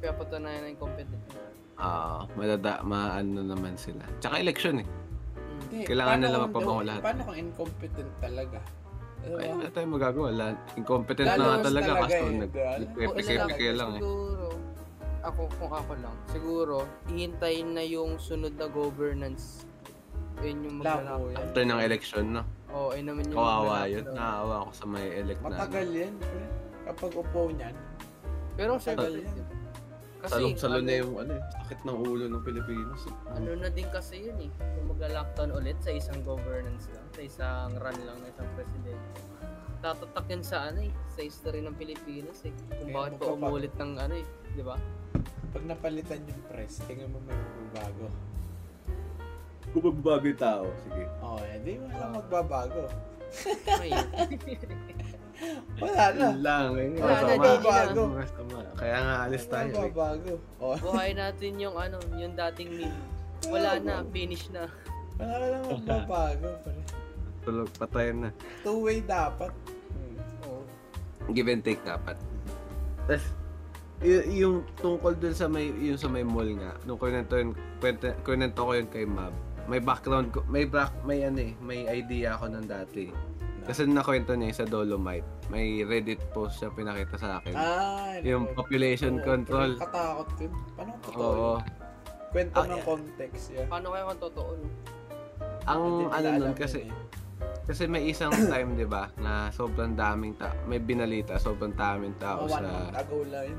[0.00, 1.20] Kaya patunayan na incompetent.
[1.80, 4.04] ah malada, maano naman sila.
[4.20, 4.88] Tsaka election eh.
[4.88, 5.60] Mm.
[5.60, 7.02] Hindi, Kailangan nila mapabango lahat.
[7.04, 8.60] Paano kung incompetent talaga?
[9.20, 9.36] Diba?
[9.36, 10.26] Ay, wala tayong magagawa.
[10.32, 10.46] Wala.
[10.76, 12.52] Incompetent na nga talaga talaga kasi eh, nag?
[12.52, 14.00] Kung nagpepeke-peke ilalagay, lang eh.
[14.00, 14.44] Siguro,
[15.20, 16.76] ako, kung ako lang, siguro,
[17.08, 19.68] hihintayin na yung sunod na governance.
[20.40, 21.36] Yun yung Labo maglalak.
[21.36, 21.44] yan.
[21.44, 22.42] After ng election, no?
[22.72, 24.04] Oo, oh, yun naman yung Kawawa yun.
[24.08, 25.48] Naawa ako sa may elect na.
[25.52, 26.44] Matagal yan, pre.
[26.88, 27.74] Kapag upo niyan.
[28.56, 29.36] Pero Matagal yan.
[30.20, 33.00] Kasi, Salong-salo ano, na yung ano, eh, sakit ng ulo ng Pilipinas.
[33.08, 33.14] eh.
[33.40, 34.50] ano na din kasi yun eh.
[34.52, 39.08] Kung magla-lockdown ulit sa isang governance lang, sa isang run lang ng isang presidente.
[39.80, 42.52] Tatatak yun sa ano eh, sa history ng Pilipinas eh.
[42.68, 44.76] Kung Kaya bakit pa magpapa- umulit ng ano eh, di ba?
[45.50, 48.06] Pag napalitan yung press, tingnan mo may magbabago.
[49.72, 51.04] Kung magbabago yung tao, sige.
[51.20, 52.82] Oo, oh, hindi mo lang magbabago.
[53.78, 53.90] Ay,
[55.80, 56.26] Wala na.
[56.28, 56.66] Yun lang.
[56.76, 58.02] Yun Wala na, daily Bago.
[58.12, 58.60] Tama.
[58.76, 59.64] Kaya nga alis tayo.
[59.64, 59.72] eh.
[59.72, 60.32] Magbabago.
[60.60, 63.00] Oh, buhay natin yung ano, yung dating meme.
[63.48, 64.68] Wala na, finish na.
[65.16, 66.48] wala ka lang magbabago.
[66.60, 66.80] pare.
[67.40, 68.30] Tulog, patayin na.
[68.60, 69.48] Two-way dapat.
[71.30, 72.16] Give and take dapat.
[73.04, 73.24] Tapos,
[73.98, 78.08] y- yung tungkol dun sa may yung sa may mall nga nung kunento yun kwento,
[78.22, 79.32] kunento ko yun kay Mab
[79.66, 83.12] may background ko may back may ano eh may idea ako ng dati
[83.60, 89.20] kasi nakwento niya sa Dolomite may Reddit post siya pinakita sa akin Ah, yung population
[89.20, 90.52] control Katakot yun.
[90.72, 91.60] Paano kung totoo oo yun?
[92.30, 92.86] Kwento Ah, ng yeah.
[92.86, 93.66] context yan.
[93.66, 94.50] Paano kaya kung totoo?
[95.62, 96.90] ang ano alam nun kasi eh.
[97.64, 102.44] Kasi may isang time 'di ba na sobrang daming ta may binalita sobrang daming tao
[102.46, 103.54] one sa month ago lang.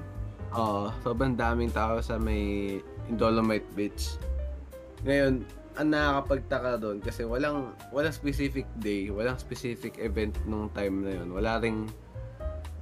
[0.51, 2.75] Oo, sobrang daming tao sa may
[3.15, 4.19] Dolomite Beach.
[5.07, 5.47] Ngayon,
[5.79, 11.31] ang nakakapagtaka doon kasi walang walang specific day, walang specific event nung time na yun.
[11.31, 11.87] Wala ring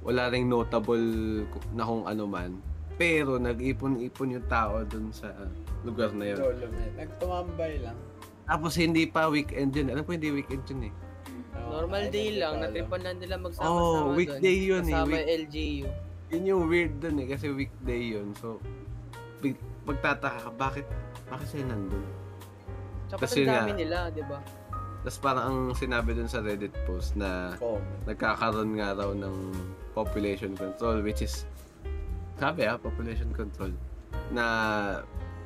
[0.02, 0.98] wala ring notable
[1.70, 2.58] na kung ano man.
[2.98, 5.30] Pero nag-ipon-ipon yung tao doon sa
[5.86, 6.38] lugar na yun.
[6.42, 6.94] Dolomite.
[6.98, 7.96] Nagtumambay lang.
[8.50, 9.86] Tapos hindi pa weekend yun.
[9.88, 10.94] Alam ko hindi weekend yun eh.
[11.70, 15.86] Normal ay, day lang, natipan lang nila magsama-sama Oh, weekday yun eh, Kasama week- LGU.
[16.30, 18.34] Yun yung weird doon eh kasi weekday yun.
[18.34, 18.58] So,
[19.38, 20.86] big, magtataka ka, bakit,
[21.26, 22.02] bakit sila nandun?
[23.06, 24.38] Tsaka Kasi ang dami nga- nila, di ba?
[25.00, 28.02] Tapos parang ang sinabi dun sa Reddit post na Comment.
[28.04, 29.36] nagkakaroon nga raw ng
[29.92, 31.48] population control which is
[32.36, 33.72] sabi ah, population control
[34.28, 34.44] na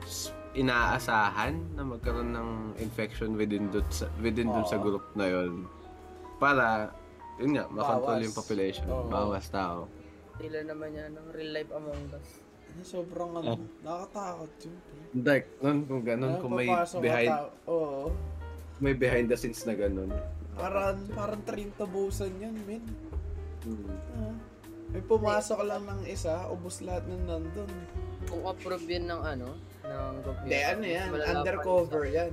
[0.02, 5.66] s- inaasahan na magkaroon ng infection within dun sa, within dun sa group na yon
[6.38, 6.94] para
[7.36, 8.24] yun nga, makontrol Bawas.
[8.24, 9.10] yung population, Oo.
[9.10, 9.90] bawas tao.
[10.38, 12.28] Sila naman yan ng real life Among Us.
[12.70, 13.60] Ano, Sobrang ano, Oh.
[13.82, 14.74] nakakatakot yun.
[14.78, 15.02] pre.
[15.14, 18.04] Dark, nun kung ganun, Ano, kung may papasok ka behind, tao- Oo.
[18.78, 20.10] may behind the scenes na ganun.
[20.54, 22.82] Parang, parang 30 busan yun, men.
[23.66, 23.90] Hmm.
[24.14, 24.34] Ah.
[24.94, 27.70] May pumasok lang ng isa, ubos lahat ng nandun.
[28.30, 30.48] Kung approve yun ng ano, ng gobyerno.
[30.48, 32.32] Hindi, ano yan, malala pa undercover yan.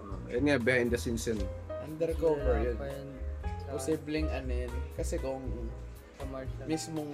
[0.00, 1.40] Uh, yun nga, behind the scenes yun.
[1.86, 2.76] Undercover yun.
[2.78, 3.10] yan
[3.70, 4.72] sa, Posibleng ano yun.
[4.98, 5.46] Kasi kung
[6.66, 7.12] mismong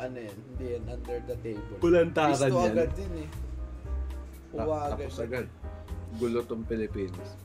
[0.00, 1.76] ano yan, hindi yan under the table.
[1.78, 2.72] Bulantakan Gusto yan.
[2.72, 3.28] agad din eh.
[4.56, 4.96] Ta- Uwagan.
[4.96, 5.46] Tapos agad.
[6.18, 7.38] Gulo tong Pilipinas.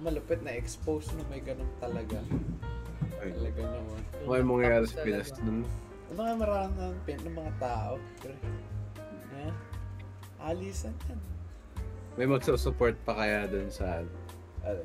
[0.00, 2.22] Malupit na expose na may ganun talaga.
[3.20, 3.34] Ay.
[3.34, 4.00] Talaga naman.
[4.24, 5.60] May mangyayari Tapos sa Pinas nun.
[6.06, 7.92] Ang mga maraming ng mga tao.
[8.22, 8.34] Pero,
[10.46, 11.18] alisan yan.
[12.16, 14.00] May magsusupport pa kaya dun sa
[14.62, 14.82] Ano,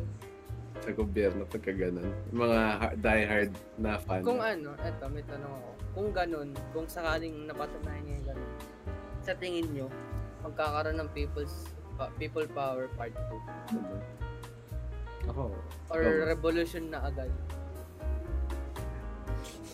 [0.77, 2.09] sa gobyerno pagka ganun.
[2.29, 4.21] Yung Mga ha- die-hard na fan.
[4.21, 5.69] Kung ano, eto, may tanong ako.
[5.91, 8.51] Kung ganun, kung sakaling napatunayan niya yung ganun,
[9.19, 9.87] sa tingin nyo,
[10.41, 13.39] magkakaroon ng people's pa- people power part 2
[15.29, 15.53] Ako.
[15.87, 16.23] or ba?
[16.27, 17.29] revolution na agad.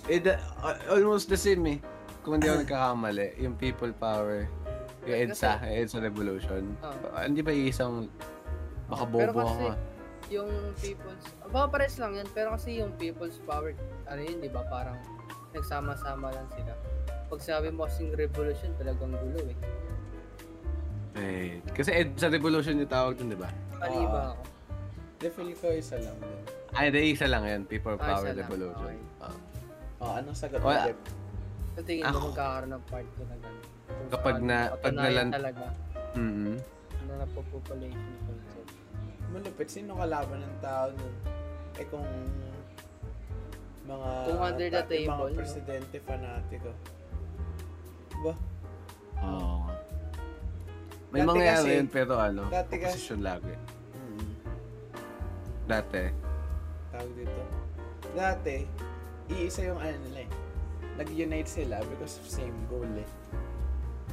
[0.07, 1.79] Eh, da- uh, almost the same eh.
[2.19, 4.47] Kung hindi ako nagkakamali, yung people power,
[5.07, 6.63] yung EDSA, yung EDSA Revolution.
[6.83, 6.93] Ah.
[7.15, 8.11] Ah, hindi ba isang
[8.87, 9.77] baka Pero bobo kasi, ako ah.
[10.27, 13.71] yung people's, baka pares lang yan, pero kasi yung people's power,
[14.05, 14.99] ano yun, di ba, parang
[15.51, 16.75] nagsama-sama lang sila.
[17.27, 19.57] Pag sabi mo kasing revolution, talagang gulo eh.
[21.17, 23.49] Eh, kasi EDSA Revolution yung tawag dun, di ba?
[23.81, 24.07] Mali Ah.
[24.07, 24.41] ba ako?
[25.17, 26.39] Di feel ko isa lang din.
[26.77, 27.61] Ay, di isa lang yan.
[27.65, 28.45] People Ah, Power isa lang.
[28.45, 28.85] Revolution.
[28.85, 28.97] Okay.
[29.17, 29.35] Ah.
[29.97, 30.93] Oh, anong sagot mo, Jeff?
[31.73, 33.65] Sa tingin Ako- mo magkakaroon ng part 2 na gano'n.
[34.07, 35.65] Kapag na- pag nalan- talaga
[36.13, 36.55] Mhm.
[37.03, 38.71] na napopopulation concept.
[39.27, 39.67] Malupit.
[39.67, 41.15] Sino kalaban ng tao nun?
[41.75, 42.07] Eh kung
[43.85, 45.37] mga Kung under the ta- yung table, mga no?
[45.37, 46.71] presidente fanatiko.
[48.17, 48.33] Ba?
[49.19, 49.57] Oo.
[51.07, 53.53] May Dati mangyayari kasi- yun pero ano, dati kasi- opposition lagi.
[53.93, 54.31] Mm.
[55.65, 56.03] Dati.
[56.89, 57.41] Tawag dito.
[58.11, 58.55] Dati,
[59.29, 60.31] iisa yung ano nila eh.
[60.97, 63.07] Nag-unite sila because of same goal eh.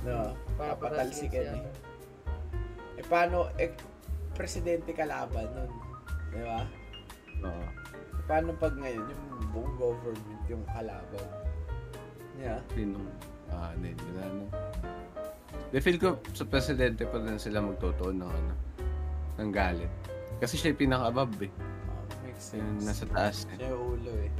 [0.05, 3.01] No, Para patalsikan eh.
[3.01, 3.73] Eh paano, eh,
[4.37, 5.71] presidente kalaban nun.
[6.31, 6.61] Di ba?
[7.43, 7.65] Oo.
[7.65, 7.69] Eh,
[8.29, 11.27] paano pag ngayon, yung buong government yung kalaban?
[12.37, 12.61] Yeah.
[12.73, 13.01] Sino?
[13.49, 13.95] Ah, hindi.
[14.13, 14.45] Wala na.
[15.71, 18.53] They feel ko sa presidente pa rin sila magtutuon ng ano,
[19.41, 19.91] ng galit.
[20.39, 21.53] Kasi siya yung pinaka-above eh.
[21.55, 23.57] Oh, makes Siya yung nasa taas eh.
[23.57, 24.31] Siya yung ulo eh.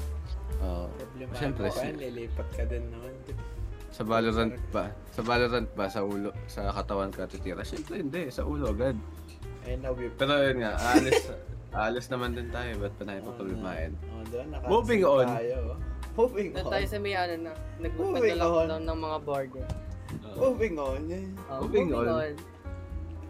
[0.61, 0.87] Oo.
[0.93, 3.13] Problema Siyempre, ko, si- ayun, lilipat ka din naman.
[3.25, 3.45] di ba?
[3.95, 4.91] Sa Valorant ba?
[5.15, 5.87] Sa Valorant ba?
[5.87, 6.35] Sa ulo?
[6.51, 7.63] Sa katawan ka titira?
[7.63, 8.27] Siyempre hindi.
[8.27, 8.99] Sa ulo agad.
[9.63, 10.19] Ayun na, whip.
[10.19, 11.31] Pero yun nga, aalis,
[11.79, 12.75] aalis naman din tayo.
[12.83, 13.95] Ba't pa tayo papalmain?
[14.11, 15.27] Oh, doon, Moving on.
[15.31, 15.79] Tayo.
[16.15, 16.73] Moving Doon on.
[16.75, 19.67] tayo sa may ano na, Moving nagpapag-lockdown ng mga border.
[19.67, 21.01] Uh, Moving on.
[21.51, 22.35] Oh, Moving on.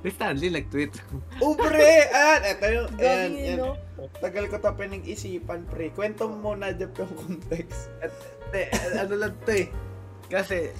[0.04, 0.92] Si Stanley nag-tweet.
[1.40, 1.80] Oh, pre!
[2.12, 3.56] Ayan, eto yung, ayan, Gagi yan.
[3.56, 3.72] no?
[4.20, 5.88] Tagal ko to pinag-isipan, pre.
[5.96, 7.88] Kwento mo muna dyan yung context.
[8.48, 8.62] Hindi,
[9.00, 9.68] ano lang to eh.
[10.28, 10.70] Kasi,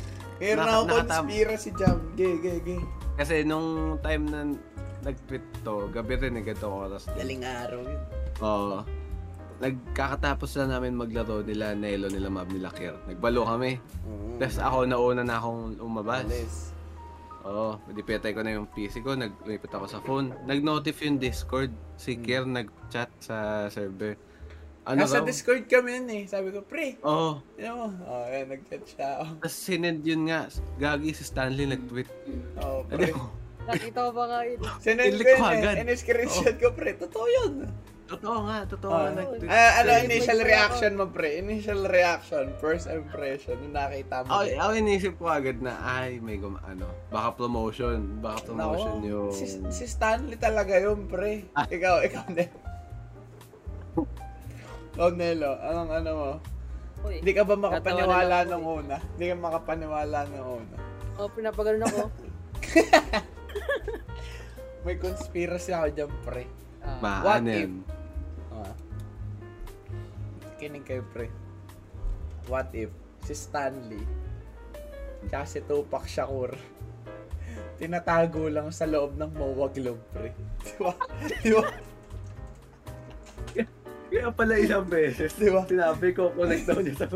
[0.43, 1.97] Meron Naka- ako conspiracy jam.
[2.19, 2.83] Gay, gay, gay.
[3.15, 4.41] kasi nung time na
[5.07, 7.07] nag-tweet to, gabi rin eh, ganito oras.
[7.15, 8.03] Galing araw yun.
[8.43, 8.79] Oo.
[9.63, 12.99] Nagkakatapos na namin maglaro nila Nelo, nila Mab, nila Kier.
[13.07, 13.79] Nagbalo kami.
[14.03, 14.43] Mm.
[14.43, 16.27] Tapos ako, nauna na akong umabas.
[16.27, 16.75] Alis.
[17.45, 20.33] Oo, dipetay ko na yung PC ko, naglipit ako sa phone.
[20.49, 24.19] Nag-notif yung Discord, si Kier nag-chat sa server.
[24.85, 25.25] Ano Nasa raw?
[25.25, 26.23] Discord kami yun eh.
[26.29, 27.01] Sabi ko, pre.
[27.01, 27.41] Oo.
[27.57, 27.89] Yun mo.
[28.05, 29.25] Oh, ayan, nag-chat siya.
[29.25, 30.45] Oh, Tapos sinend yun nga,
[30.77, 32.09] gagi si Stanley nag-tweet.
[32.61, 33.09] oh Ano pre.
[33.17, 33.33] ko?
[33.65, 34.61] Nakita ko ba nga yun?
[34.85, 35.89] Sinend ko yun eh.
[35.89, 37.01] In-screenshot ko, pre.
[37.01, 37.65] Totoo yun.
[38.05, 39.49] Totoo nga, totoo nga nag-tweet.
[39.49, 41.41] Ah, ano, initial reaction mo, pre?
[41.41, 42.53] Initial reaction.
[42.61, 43.57] First impression.
[43.65, 44.37] Nung nakita mo.
[44.37, 49.09] Ako, ako inisip ko agad na, ay, may gum, ano, baka promotion, baka promotion Nako,
[49.09, 49.33] yung...
[49.33, 51.49] Si, si Stanley talaga yun, pre.
[51.57, 51.65] Ah.
[51.65, 52.61] Ikaw, ikaw, Nelo.
[54.95, 56.31] Oh, Nelo, anong ano mo?
[57.05, 58.97] Uy, Hindi ka ba makapaniwala nung ako una?
[58.97, 60.77] Hindi ka makapaniwala nung una.
[61.19, 62.03] oh, pinapagalan ako.
[64.85, 66.45] May conspiracy ako dyan, pre.
[67.03, 67.85] Ma, What ano if-?
[68.53, 68.75] Ah.
[70.57, 71.29] Kinig kayo, pre.
[72.47, 72.93] What if
[73.25, 74.05] si Stanley
[75.25, 76.53] tsaka si Tupac Shakur
[77.81, 80.31] tinatago lang sa loob ng MOA Globe, pre.
[80.65, 80.93] Di ba?
[81.41, 81.65] Di ba?
[84.15, 85.67] Kaya pala isang beses, Di ba?
[85.67, 87.11] sinabi ko, connect daw niya sa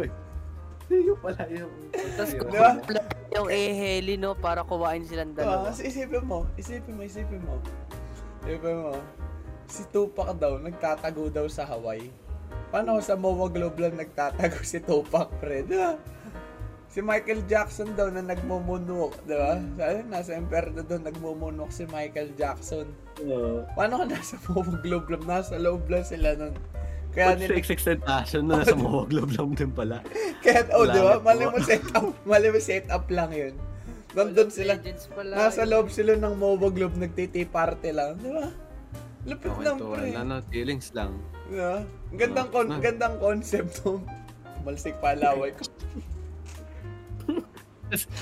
[0.98, 1.70] ko pala yung...
[2.18, 2.70] Tapos Di ba?
[3.30, 5.70] yung eheli no, para kuwain silang Ah, dalawa.
[5.70, 7.54] so isipin mo, isipin mo, isipin mo.
[8.42, 8.92] Isipin mo,
[9.68, 12.10] si Tupac daw, nagtatago daw sa Hawaii.
[12.68, 15.62] Paano sa MOA Globe lang nagtatago si Tupac, pre?
[15.62, 15.94] Di ba?
[16.88, 19.54] Si Michael Jackson daw na nagmumunok, di ba?
[19.54, 22.90] Sabi, nasa Emperor daw nagmumunok si Michael Jackson.
[23.22, 23.62] Oo.
[23.76, 25.24] Paano ka nasa MOA Globe lang?
[25.28, 26.56] Nasa loob lang sila nun.
[27.08, 29.96] Kaya Kaya nila, extended passion na nasa mga globe lang din pala.
[30.38, 31.18] kaya, oh, di ba?
[31.18, 33.54] Mali mo set up, mali mo set up lang yun.
[34.10, 34.76] Nandun sila.
[35.30, 38.48] Nasa loob sila ng MOBA Globe, nagtiti party lang, di ba?
[39.24, 40.08] Lupit Okay, lang, pre.
[40.14, 41.12] ano, feelings lang.
[41.46, 41.84] Di ba?
[42.14, 42.80] Gandang, con- Ah.
[42.80, 44.00] gandang concept nung
[44.62, 45.64] malsik palaway ko.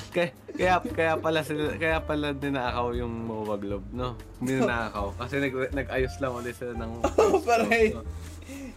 [0.08, 4.14] Kaya, kaya, kaya pala sila, kaya pala ninakaw yung MOA Globe, no?
[4.38, 5.10] Hindi ninakaw.
[5.16, 6.90] Kasi nag, nag-ayos lang ulit sila ng...
[7.02, 7.90] Oo, paray.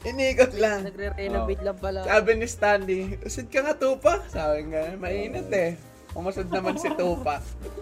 [0.07, 0.87] Inikot lang.
[0.87, 1.99] Nagre-renovate lang pala.
[2.07, 4.23] Sabi ni Stanley, usod ka nga tupa.
[4.31, 5.75] Sabi nga, mainit eh.
[6.15, 7.37] Umusod naman si Tupa.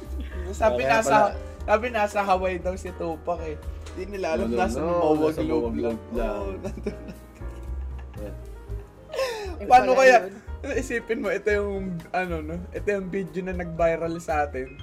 [0.52, 1.36] Sabi Kaya nasa, pala-
[1.68, 3.56] sabi nasa Hawaii daw si Tupac eh.
[3.96, 4.88] Hindi nila alam No, no, nasa no,
[5.44, 5.98] Globe MOA lang.
[9.58, 10.74] Eh, Paano kaya, yun.
[10.78, 14.80] isipin mo, ito yung, ano no, ito yung video na nag-viral sa atin.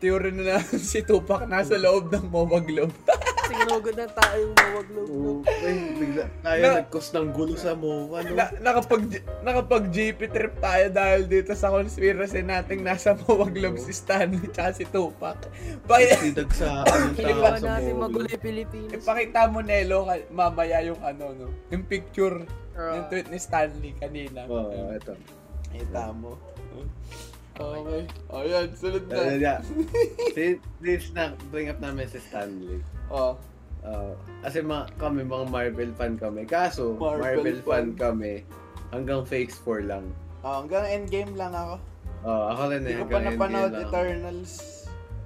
[0.00, 2.94] Theory na lang si Tupac nasa loob ng MOBA Globe.
[3.50, 5.42] Sinugod na tayo yung mawag loob.
[5.42, 8.32] Okay, bigla tayo Na- nag-cause ng gulo sa MOA, no?
[8.32, 9.02] na, nakapag,
[9.42, 14.70] nakapag GP trip tayo dahil dito sa conspiracy nating nasa MOBA Globe si Stanley tsaka
[14.72, 15.50] si Tupac.
[15.84, 16.86] Paki- Sidag sa...
[16.86, 18.30] ano, Kailangan sa natin Globe.
[18.30, 18.94] yung Pilipinas.
[18.96, 19.98] ipakita mo Nelo
[20.30, 22.96] mamaya yung ano no, yung picture Ah.
[22.96, 24.46] yung tweet ni Stanley kanina.
[24.46, 25.12] Oo, ito.
[25.68, 26.38] Kita mo.
[27.52, 28.02] Okay.
[28.28, 29.34] O yan, sunod Uh, na.
[29.36, 29.58] yeah.
[30.36, 30.44] si,
[30.78, 32.80] this na bring up namin si Stanley.
[33.08, 33.36] Oh.
[33.80, 36.44] Uh, kasi mga, kami mga Marvel fan kami.
[36.44, 37.64] Kaso, Marvel Marvel, fan.
[37.64, 37.86] fan.
[37.96, 38.32] kami
[38.90, 40.04] hanggang Phase 4 lang.
[40.40, 41.74] Oh, hanggang endgame lang ako.
[42.22, 42.98] Oh, ako rin Hindi eh.
[42.98, 43.72] ko pa napanood.
[43.74, 44.52] Eternals.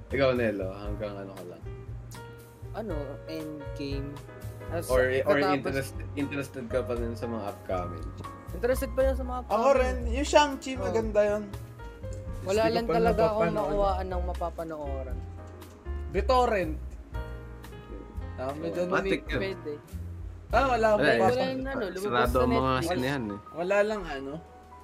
[0.07, 1.63] Ikaw, Nelo, hanggang ano ka lang.
[2.73, 2.95] Ano,
[3.27, 4.11] endgame.
[4.67, 8.07] As, Or, or katapos- interested, interested ka pa rin sa mga upcoming.
[8.51, 10.83] Interested pa yan sa mga Ako rin, yung Shang-Chi, Oh.
[10.83, 11.43] maganda yun.
[12.45, 15.17] Wala Hindi lang talaga akong nakuhaan ng mapapanooran.
[16.13, 16.73] BitTorrent.
[18.35, 18.87] Dami Oh, dyan.
[18.87, 19.41] matik yun.
[19.41, 19.73] Pwede.
[20.53, 21.19] Ah, wala akong Wala eh.
[21.19, 22.89] Wala yung ano, lumabas sa ang mga Netflix.
[22.91, 23.39] sinehan eh.
[23.51, 24.33] Wala lang ano.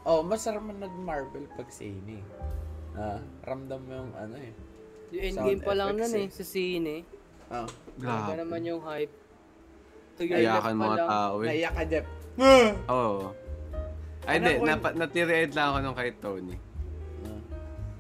[0.02, 2.18] Oh, masarap man nag-Marvel pag sine.
[2.92, 4.54] Ah, ramdam mo yung ano eh.
[5.12, 6.28] Yung endgame pa lang nun eh, eh.
[6.28, 7.06] sa sine.
[7.48, 9.14] Ah, Grabe naman yung hype.
[10.18, 11.08] To your pa mga lang.
[11.08, 11.48] tao eh.
[11.48, 12.08] naiyak ka, Jeff.
[12.90, 13.32] Oo.
[14.22, 14.52] Ay, hindi.
[14.62, 16.56] Napa, natiried lang ako nung kay Tony.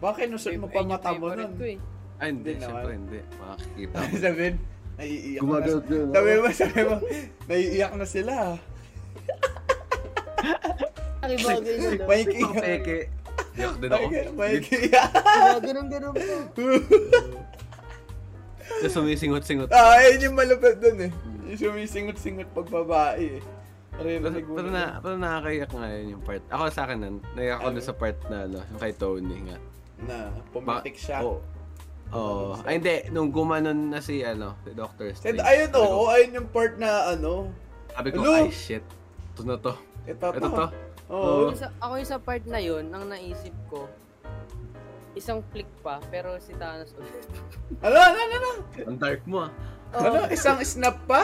[0.01, 0.09] Ah.
[0.09, 1.53] Bakit nusot mo pa mata mo nun?
[1.61, 1.77] eh.
[2.17, 2.53] Ay, hindi.
[2.53, 2.81] Hindi naman.
[2.81, 3.19] Siyempre, hindi.
[3.37, 4.13] Makakikita ko.
[4.25, 4.55] Sabihin,
[4.97, 5.45] naiiyak na.
[5.45, 6.07] Gumagawad yun.
[6.09, 6.95] Sabi mo, sabi mo,
[7.45, 8.33] naiiyak na sila.
[11.21, 12.07] Nakibagay na lang.
[12.09, 12.99] Mike, Peke.
[13.51, 14.05] Yak din ako.
[14.07, 14.53] Ay, may
[15.61, 16.63] Ganun, ganun po.
[18.81, 19.69] Tapos sumisingot-singot.
[19.69, 21.11] Ah, ayun yung malupit dun eh.
[21.53, 23.41] Yung sumisingot-singot pag babae eh.
[23.91, 24.71] Pero, mo na.
[24.71, 26.41] na, pero nakakayak nga yun yung part.
[26.49, 27.79] Ako sa akin nan, naiyak ako Ano?
[27.83, 29.57] sa part na ano, yung kay Tony nga.
[30.01, 31.21] Na, pumitik siya.
[31.21, 31.39] Oo.
[32.11, 32.59] Oh.
[32.67, 35.15] Ay hindi, nung gumanon na si ano, si Dr.
[35.15, 35.39] Strange.
[35.39, 37.47] ayun sabi ko- oo, ayun yung part na ano.
[37.87, 38.35] Sabi ko, Hello?
[38.35, 38.83] ay shit.
[39.31, 39.73] Ito na to.
[40.03, 40.65] Ito, Ito to.
[41.07, 41.39] Oo.
[41.47, 43.87] Yung sa- ako yung sa part na yun, ang naisip ko,
[45.15, 47.23] isang flick pa, pero si Thanos ulit.
[47.79, 48.51] Ano, ano, ano, ano?
[48.87, 49.51] Ang dark mo ah.
[49.91, 51.23] Ano, isang snap pa?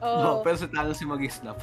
[0.00, 0.44] Oh, Oo.
[0.44, 1.56] pero si Thanos yung mag-snap.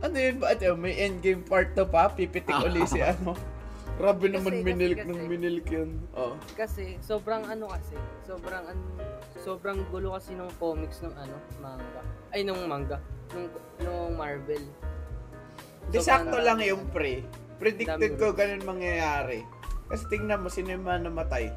[0.00, 0.52] Ano yun ba?
[0.76, 3.32] May endgame part to pa, pipitik uli si ano.
[3.94, 5.90] Grabe naman Kasi, minilik kasi, ng minilik yun.
[6.18, 6.34] Oh.
[6.58, 7.94] Kasi sobrang ano kasi,
[8.26, 8.78] sobrang an
[9.38, 12.02] sobrang gulo kasi ng comics ng ano, manga.
[12.34, 12.98] Ay nung manga,
[13.30, 13.46] nung
[13.78, 14.64] nung Marvel.
[15.94, 17.22] Di Sobrang sakto dami- lang yung pre.
[17.62, 19.46] Predicted ko ganun mangyayari.
[19.86, 21.54] Kasi tingnan mo, sino yung mga namatay?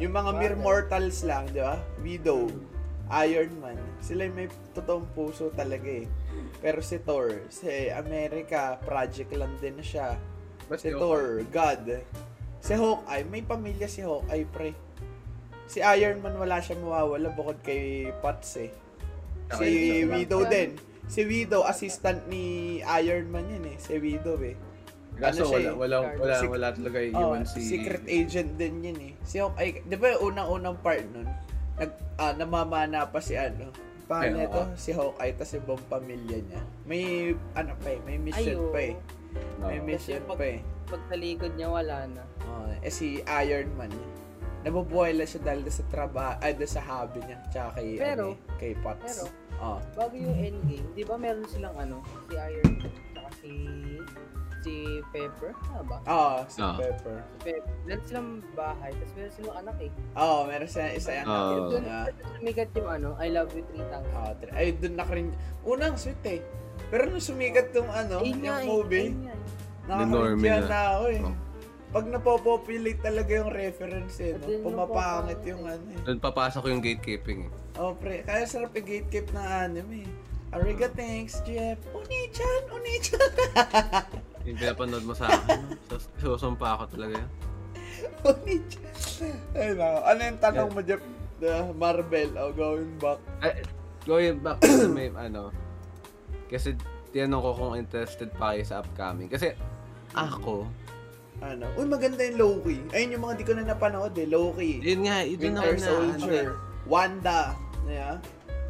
[0.00, 1.76] Yung mga mere mortals lang, di ba?
[2.00, 2.48] Widow,
[3.20, 3.78] Iron Man.
[4.00, 6.08] Sila yung may totoong puso talaga eh.
[6.64, 9.84] Pero si Thor, si America, project lang din na
[10.76, 10.94] siya.
[10.94, 11.84] Si Thor, God.
[12.60, 14.76] Si Hawkeye, may pamilya si Hawkeye, pre.
[15.70, 18.70] Si Iron Man, wala siya mawawala bukod kay Potts eh.
[19.54, 20.74] Si Okay, Widow din.
[21.06, 23.76] Si Widow, assistant ni Iron Man yun eh.
[23.78, 24.58] Si Widow eh.
[25.20, 26.16] Kaso ano siya wala, eh?
[26.16, 27.60] wala, wala, wala talaga Oh, yung si...
[27.62, 29.12] secret agent din yun eh.
[29.22, 31.28] Si Hawkeye, di ba yung unang-unang part nun,
[31.78, 33.70] nag, ah, namamana pa si ano,
[34.10, 34.62] paano ito?
[34.74, 36.62] Si Hawkeye, tas yung buong pamilya niya.
[36.82, 38.74] May, ano pa eh, may mission Ayo.
[38.74, 38.94] pa eh.
[39.58, 39.84] May Oo.
[39.84, 40.60] mission pag- pa eh.
[40.86, 42.22] Pag talikod niya wala na.
[42.44, 43.92] Oh, eh si Iron Man,
[44.60, 48.58] nabubuhay lang siya dahil sa trabaho, ay sa hobby niya, tsaka kay, Pero- ano, eh,
[48.58, 49.04] kay Potts.
[49.06, 49.22] pero,
[49.58, 49.78] oh.
[49.94, 53.52] Bago yung endgame, di ba meron silang ano, si Iron Man, tsaka si
[54.60, 55.96] si Pepper, ano ba?
[56.04, 56.76] Oh, si Ah.
[56.76, 57.16] Pepper.
[57.32, 57.72] Si Pepper.
[57.88, 59.90] Meron silang bahay, tapos meron silang anak eh.
[60.12, 61.32] Oh, meron siya isa yung Ah.
[61.32, 61.98] anak Doon niya.
[62.36, 64.12] sumikat yung ano, I love you 3000.
[64.12, 65.32] Ah, tri- ay, doon na rin.
[65.64, 66.44] Unang sweet eh.
[66.90, 69.38] Pero nung sumikat tong ano, nga yung eh, movie, eh.
[69.86, 70.66] Nakakaridya na.
[70.66, 71.20] na ako eh.
[71.22, 71.36] Oh.
[71.90, 74.46] Pag napopopulate talaga yung reference eh, no?
[74.62, 75.74] Pumapangit yung eh.
[75.74, 76.00] ano eh.
[76.06, 77.50] Doon papasok yung gatekeeping eh.
[77.78, 80.10] Oh, pre, kaya sarap yung gatekeep ng anime eh.
[80.50, 81.78] Ariga, thanks, Jeff.
[81.94, 83.30] Oni-chan, Oni-chan.
[84.50, 85.78] Yung pinapanood mo sa akin.
[85.86, 87.30] Sus- Susumpa ako talaga yan.
[88.34, 89.36] Oni-chan.
[89.54, 89.98] Ay, nako.
[90.10, 91.02] Ano yung tanong mo, Jeff?
[91.38, 93.20] The Marvel, oh, going back.
[93.38, 93.62] Ay,
[94.02, 95.54] going back to may ano.
[96.50, 96.74] Kasi
[97.14, 99.30] tinanong ko kung interested pa kayo sa upcoming.
[99.30, 99.54] Kasi
[100.14, 100.66] ako,
[101.40, 101.72] Ano?
[101.72, 102.76] Uy, maganda yung Loki.
[102.92, 104.28] Ayun yung mga di ko na napanood eh.
[104.28, 104.76] Loki.
[104.84, 106.46] yun nga, ito na Winter na, Soldier.
[106.84, 107.56] Wanda.
[107.88, 108.20] Yeah.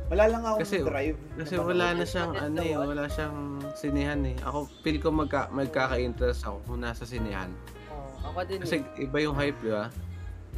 [0.07, 1.19] Wala lang ako Kasi- drive.
[1.35, 4.38] Kasi wala na siyang ano eh, wala siyang sinihan eh.
[4.47, 7.51] Ako feel ko magka, magkaka-interest ako kung nasa sinihan.
[7.90, 9.03] Oh, ako din Kasi eh.
[9.03, 9.90] iba yung hype, di ba?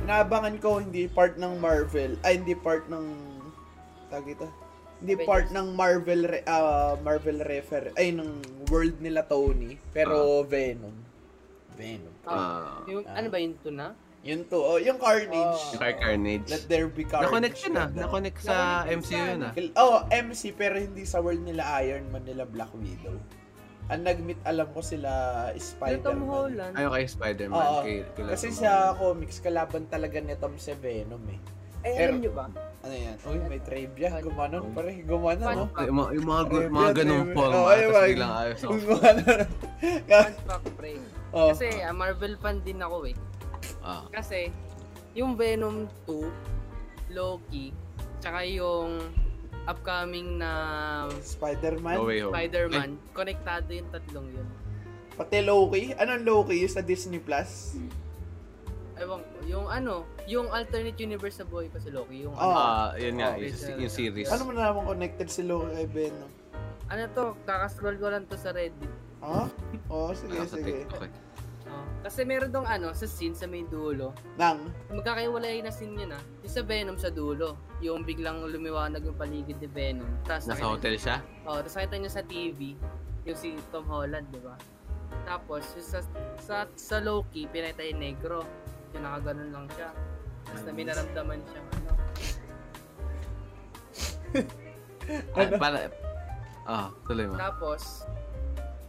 [0.04, 2.16] Naabangan ko hindi part ng Marvel.
[2.24, 3.04] Ay, hindi part ng...
[4.08, 4.48] Tag ito.
[5.02, 5.26] Hindi Avengers.
[5.26, 8.30] part ng Marvel re- ah, Marvel refer ay ng
[8.68, 10.94] world nila Tony pero Venom
[11.72, 13.98] Venom Ah, Yung, ano ba yun to na?
[14.22, 15.74] yun to oh yung Carnage Oh.
[15.74, 16.46] yung Car Carnage.
[16.46, 17.86] let there be Carnage Na-connect yun ah.
[17.88, 17.98] Ganda.
[18.00, 19.52] Na-connect sa Na-connect MCU yun ah.
[19.76, 23.18] oh MC pero hindi sa world nila Iron Man nila Black Widow
[23.90, 25.10] ang nag-meet alam ko sila
[25.50, 26.72] Yung Tom Spider-Man Holland.
[26.72, 27.58] Ayun kay Spider-Man.
[27.58, 27.82] Oo.
[27.82, 31.40] kay, kay kasi Tom sa comics kalaban talaga ni Tom si Venom eh
[31.82, 32.46] Ay, alam nyo ba?
[32.82, 35.86] ano yan uy may trivia Fun- pare gumanon Fun no Holland.
[35.86, 37.36] Yung mga, yung mga, gu- Trivia, mga ganung trivia.
[37.36, 37.54] forma.
[37.54, 38.72] Oo, tapos biglang ayos ako.
[38.74, 39.40] gumanon
[40.02, 40.92] Fun fact, pre.
[41.30, 41.48] oh.
[41.50, 43.16] Kasi ah, Marvel fan din ako eh.
[43.82, 44.02] Ah.
[44.08, 44.40] Kasi,
[45.12, 46.22] yung Venom 2,
[47.10, 47.74] Loki,
[48.18, 48.90] tsaka yung
[49.62, 50.50] upcoming na
[51.16, 52.34] Spider-Man No way home.
[52.34, 54.48] Spider-Man, konektado yung tatlong yun.
[55.12, 55.94] Pati Loki?
[55.94, 56.58] Anong Loki?
[56.58, 57.78] Yung sa Disney Plus?
[59.02, 62.40] Ewan ko, yung ano, yung alternate universe sa buhay pa si Loki, yung Oh.
[62.40, 63.74] ano, Ah, yun nga, Oh, yung, okay.
[63.76, 64.30] yung series.
[64.30, 66.30] Ano mo na naman connected si Loki kay Venom?
[66.86, 68.92] ano to, kakascroll ko lang to sa Reddit.
[69.18, 69.48] Ha?
[69.88, 70.84] Oo, oh, sige, Ah, sige.
[70.84, 70.86] Eh.
[70.92, 71.08] Oh.
[72.02, 74.68] Kasi meron dong ano, sa scene sa may dulo, Nang?
[74.92, 76.20] magkakaiwalay na scene yun ah.
[76.44, 80.06] Yung sa Venom sa dulo, yung biglang lumiwanag yung paligid ni Venom.
[80.22, 81.24] Tapos Nasa hotel siya?
[81.42, 82.76] Oh, tapos nakita niya sa TV,
[83.24, 84.54] yung si Tom Holland, di ba?
[85.24, 86.00] Tapos, yung sa,
[86.36, 88.42] sa, sa Loki, pinakita yung negro.
[88.92, 89.88] Yung nakaganon lang siya.
[90.42, 91.92] Tapos na may naramdaman siyang ano.
[95.36, 95.78] Ay, para...
[96.62, 97.34] Ah, tuloy mo.
[97.34, 98.06] Tapos,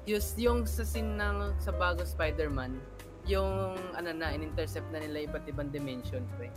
[0.05, 2.77] yung, yung sa scene ng sa bago Spider-Man,
[3.25, 3.49] yung
[3.95, 6.51] ano na, in-intercept na nila iba't ibang dimension, pre.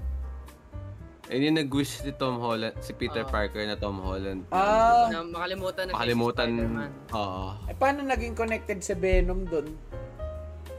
[1.27, 3.27] Ayun yung nag-wish si Tom Holland, si Peter Ah.
[3.27, 4.47] Parker na Tom Holland.
[4.53, 6.49] Ah, Na makalimutan na siya si Makalimutan.
[6.49, 6.91] Spider-Man.
[7.13, 7.47] Oo.
[7.65, 9.67] eh, paano naging connected si Venom dun?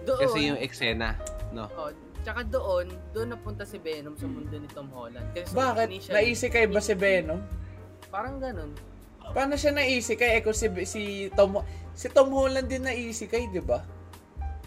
[0.05, 1.19] Doon, Kasi yung eksena,
[1.51, 1.67] no?
[1.73, 1.91] oh,
[2.27, 5.31] tsaka doon, doon napunta si Venom sa mundo ni Tom Holland.
[5.31, 5.87] Kasi Bakit?
[5.87, 7.39] initially, Naisikay ba si Venom?
[8.11, 8.75] Parang ganun.
[9.31, 10.35] Paano siya naisikay?
[10.35, 11.63] Eh kung si, si Tom
[11.95, 13.79] si Tom Holland din naisikay, di ba?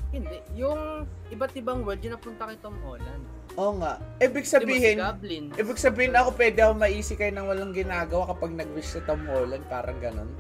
[0.09, 0.41] Hindi.
[0.57, 3.23] Yung iba't ibang world, yung napunta kay Tom Holland.
[3.61, 4.01] Oo nga.
[4.25, 9.01] Ibig sabihin, si ibig sabihin ako pwede ako maisikay ng walang ginagawa kapag nag-wish si
[9.05, 10.33] Tom Holland, parang ganon.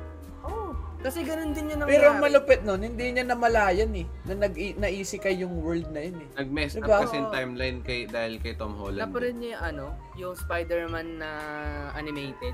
[1.01, 4.53] Kasi ganun din yun ang Pero ang malupit nun, hindi niya namalayan eh, na nag
[4.53, 6.28] naisikay yung world na yun eh.
[6.36, 6.98] Nag-mess up Diba?
[7.01, 9.01] kasi yung timeline kay, dahil kay Tom Holland.
[9.01, 9.84] Wala pa rin niya yung ano,
[10.14, 11.30] yung Spider-Man na
[11.96, 12.53] animated.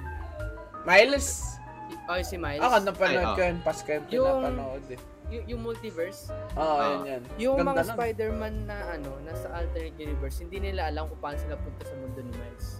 [0.84, 1.58] Miles,
[2.06, 2.62] Oh, si Miles.
[2.62, 3.34] ako napanood Ay, oh.
[3.34, 5.00] ko yun, pas ko yung Yung- pinapanood eh.
[5.26, 6.30] Y- yung multiverse.
[6.54, 6.86] Oo, Ah.
[6.88, 7.22] yun yan.
[7.36, 7.94] Yung Ganda mga nun.
[7.98, 12.22] Spider-Man na ano, nasa alternate universe, hindi nila alam kung paano sila punta sa mundo
[12.22, 12.78] ni Miles.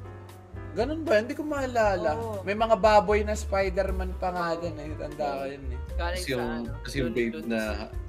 [0.77, 1.17] Ganun ba?
[1.17, 2.11] Hindi ko maalala.
[2.15, 2.45] Oo.
[2.45, 4.93] May mga baboy na Spider-Man pa nga dun eh.
[4.93, 5.79] Tanda ko yun eh.
[5.97, 7.49] Galing Kasi sa yung, ano, kasi yung Looney babe Tunes.
[7.49, 7.61] na,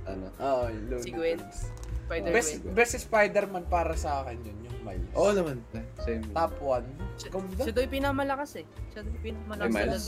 [0.03, 1.39] ano, Oo, yung Looney Si Gwen.
[2.07, 2.36] Spider-Man.
[2.36, 5.11] Best, best Spider-Man para sa akin yun, yung Miles.
[5.15, 5.57] Oo naman.
[6.03, 6.24] Same.
[6.32, 6.84] Top 1.
[7.18, 7.61] Siya, Ganda.
[7.63, 8.65] siya daw yung pinamalakas eh.
[8.91, 10.05] Siya daw yung pinamalakas Ay, sila Miles?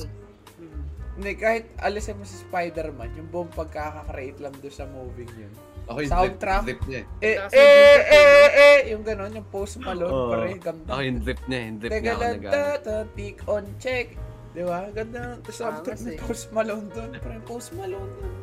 [0.59, 0.81] Hmm.
[1.15, 5.53] Hindi, kahit alisin mo si Spider-Man, yung buong pagkakakreate lang doon sa moving yun.
[5.89, 6.61] Ako yung Soundtrack.
[6.63, 7.05] drip, drip niya eh.
[7.19, 10.29] Eh, eh, eh, eh, eh, yung gano'n, yung post Malone, Oo.
[10.29, 10.89] pare, ganda.
[10.93, 14.07] Ako yung drip niya, yung drip Teka niya ako lang, nag tick on check.
[14.49, 14.79] Di ba?
[14.91, 15.21] Ganda.
[15.41, 18.33] Tapos Ah, kasi- may post Malone doon, pare, post Malone doon.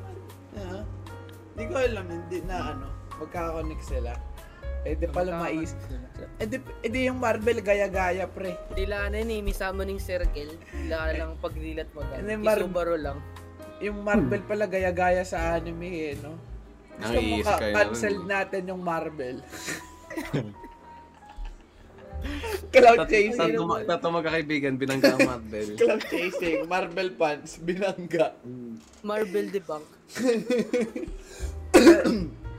[0.57, 0.83] Ah,
[1.57, 2.87] Hindi ko alam, hindi na ano,
[3.17, 4.13] magkakakonect sila.
[4.83, 5.75] Eh, di pala mais.
[6.37, 8.55] Eh, di, eh, di yung Marvel gaya-gaya, pre.
[8.71, 10.53] Dila na yun eh, may summoning circle.
[10.77, 13.19] Dila na lang pagdilat mo Ano Mar- Kisubaro lang.
[13.81, 16.39] Yung Marvel pala gaya-gaya sa anime eh, no?
[16.97, 19.37] Gusto mo ka, kayo na cancel natin yung Marvel.
[22.73, 23.55] Cloud chasing.
[23.55, 25.69] Tato, tato magkakaibigan, binangga ang Marvel.
[25.81, 26.67] Cloud chasing.
[26.67, 27.61] Marvel fans.
[27.63, 28.35] Binangga.
[29.05, 29.87] Marvel debunk.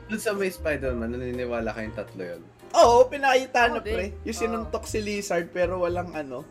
[0.08, 2.42] Doon sa may Spider-Man, naniniwala kayong tatlo yun.
[2.78, 4.16] Oo, pinakita na pre.
[4.24, 6.48] Yung sinuntok si Lizard pero walang ano.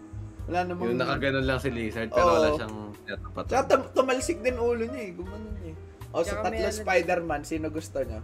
[0.46, 0.92] Wala namang...
[0.92, 3.44] Yung nakaganon lang si Lizard, pero wala siyang tinatapat.
[3.48, 5.12] Tsaka tum- tumalsik din ulo niya eh.
[5.16, 5.74] Gumanon eh.
[6.16, 8.20] O sa Tsaka may tatlo ano- Spider-Man, sino gusto niya?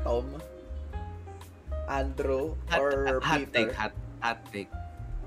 [0.00, 0.24] Tom?
[1.84, 2.56] Andrew?
[2.68, 3.52] Hot, Or hot Peter?
[3.52, 4.72] take, hot, hot take.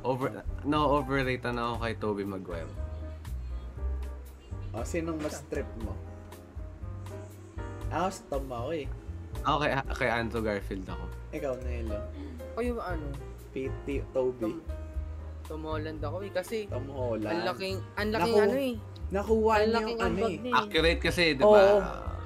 [0.01, 2.73] Over, no, overrated na ako kay Tobey Maguire.
[4.73, 5.93] O, sinong mas trip mo?
[7.93, 8.87] Ako si Tom ako eh.
[9.45, 11.05] Ako kay, kay Andrew Garfield ako.
[11.37, 11.99] Ikaw, Nelo.
[12.57, 13.05] O yung ano,
[13.53, 14.41] Pete, Toby.
[14.41, 14.57] Tom,
[15.45, 16.31] Tom Holland ako eh.
[16.33, 17.29] Kasi, Tom Holland.
[17.29, 18.75] ang laking, ang laking Naku, ano eh.
[19.11, 20.35] Nakuha Ang niya laking yung ano eh.
[20.39, 20.61] niya eh.
[20.63, 21.51] Accurate kasi, di ba?
[21.51, 21.77] Oo.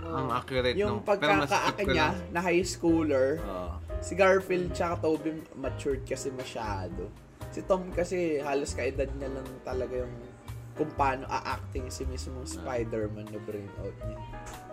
[0.06, 1.02] Ang accurate Yung nung...
[1.02, 3.70] pero mas pagkakaak skip ko niya na high schooler, Oo.
[4.00, 7.10] si Garfield tsaka Toby matured kasi masyado.
[7.50, 10.14] Si Tom kasi halos kaedad niya lang talaga yung
[10.76, 14.20] kung paano a-acting si mismo Spider-Man na brain out niya.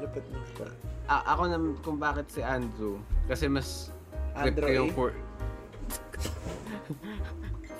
[0.02, 0.66] Lupit niya po.
[1.06, 3.94] A- ako na kung bakit si Andrew, kasi mas
[4.34, 4.94] Andrew ko yung eh?
[4.94, 5.10] for...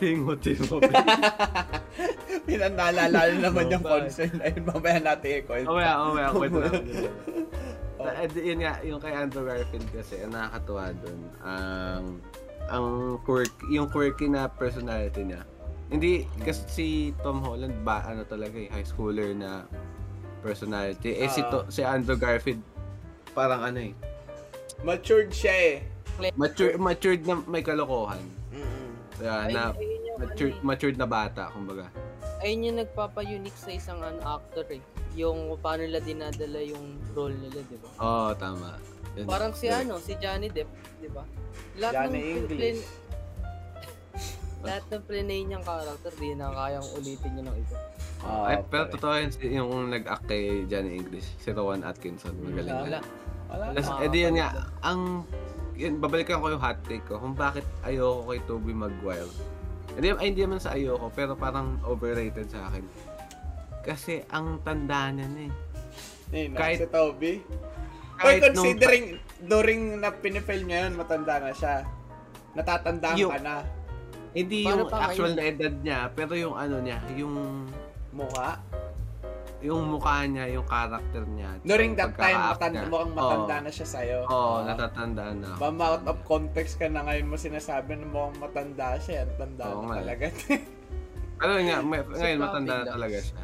[0.02, 0.82] Tingo, tingo.
[2.48, 4.66] Pinanalala naman yung concern na yun.
[4.66, 5.62] Mamaya natin i-call.
[5.62, 7.06] Mamaya, mamaya, kwento namin.
[8.02, 12.04] Eh, di- yun nga, yung kay Andrew Garfield kasi, ang nakakatuwa dun, ang
[12.66, 12.84] ang
[13.22, 15.46] quirk, yung quirky na personality niya.
[15.86, 16.86] Hindi, kasi si
[17.22, 19.70] Tom Holland, ba, ano talaga eh, high schooler na
[20.42, 21.14] personality.
[21.14, 21.50] Eh, si, Ah.
[21.52, 22.58] to, si Andrew Garfield,
[23.30, 23.94] parang ano eh,
[24.82, 25.74] Matured siya eh.
[26.34, 28.18] mature, matured na may kalokohan.
[29.14, 31.84] Kaya, Ayun, na, ayun yung, matured, ano, matured na bata, kumbaga.
[31.86, 32.42] eh.
[32.42, 34.82] ayun yung nagpapa-unique sa isang ano, actor eh.
[35.12, 37.88] Yung paano nila dinadala yung role nila, di ba?
[37.96, 38.80] Oo, oh, tama.
[39.12, 39.26] Yun.
[39.26, 41.22] Parang si ano, si Johnny Depp, di ba?
[41.76, 42.56] Lahat Johnny ng English.
[42.56, 42.86] plin-
[44.66, 47.76] lahat ng plinay niyang character, di na kayang ulitin niya ng iba.
[48.22, 52.98] Ah, Ay, pero totoo yun, yung nag-act kay Johnny English, si Rowan Atkinson, magaling Wala.
[52.98, 53.00] na.
[53.50, 53.64] Wala.
[53.74, 54.48] Tapos, Ah, eh di yun nga,
[54.80, 55.26] ang,
[55.74, 59.30] yun, babalikan ko yung hot take ko, kung bakit ayoko kay Tobey Maguire.
[59.92, 62.84] Hindi, ay, hindi naman sa ayoko, pero parang overrated sa akin.
[63.82, 65.52] Kasi ang tanda niya na eh.
[66.32, 67.32] Ayun, kahit- si Toby.
[67.42, 69.04] Oy, Kahit nung- considering
[69.42, 71.82] during na pinifilm niya yun, matanda na siya.
[72.54, 73.56] Natatandaan Yung- ka na.
[74.32, 77.68] Hindi Paano yung actual na edad niya, pero yung ano niya, yung
[78.12, 78.60] Mukha.
[79.62, 81.54] Yung mukha niya, yung character niya.
[81.62, 82.90] During that time, matanda, niya.
[82.90, 83.64] mukhang matanda Oo.
[83.64, 84.18] na siya sa'yo.
[84.24, 84.58] Oo, Ah.
[84.66, 85.48] natatandaan na.
[85.48, 85.60] ako.
[85.60, 89.22] Bam out of context ka na ngayon mo sinasabi na mukhang matanda siya.
[89.22, 89.98] Ang tanda Oo na eh.
[90.02, 90.24] talaga.
[91.38, 93.42] Yun nga, may, ngayon matanda na talaga siya.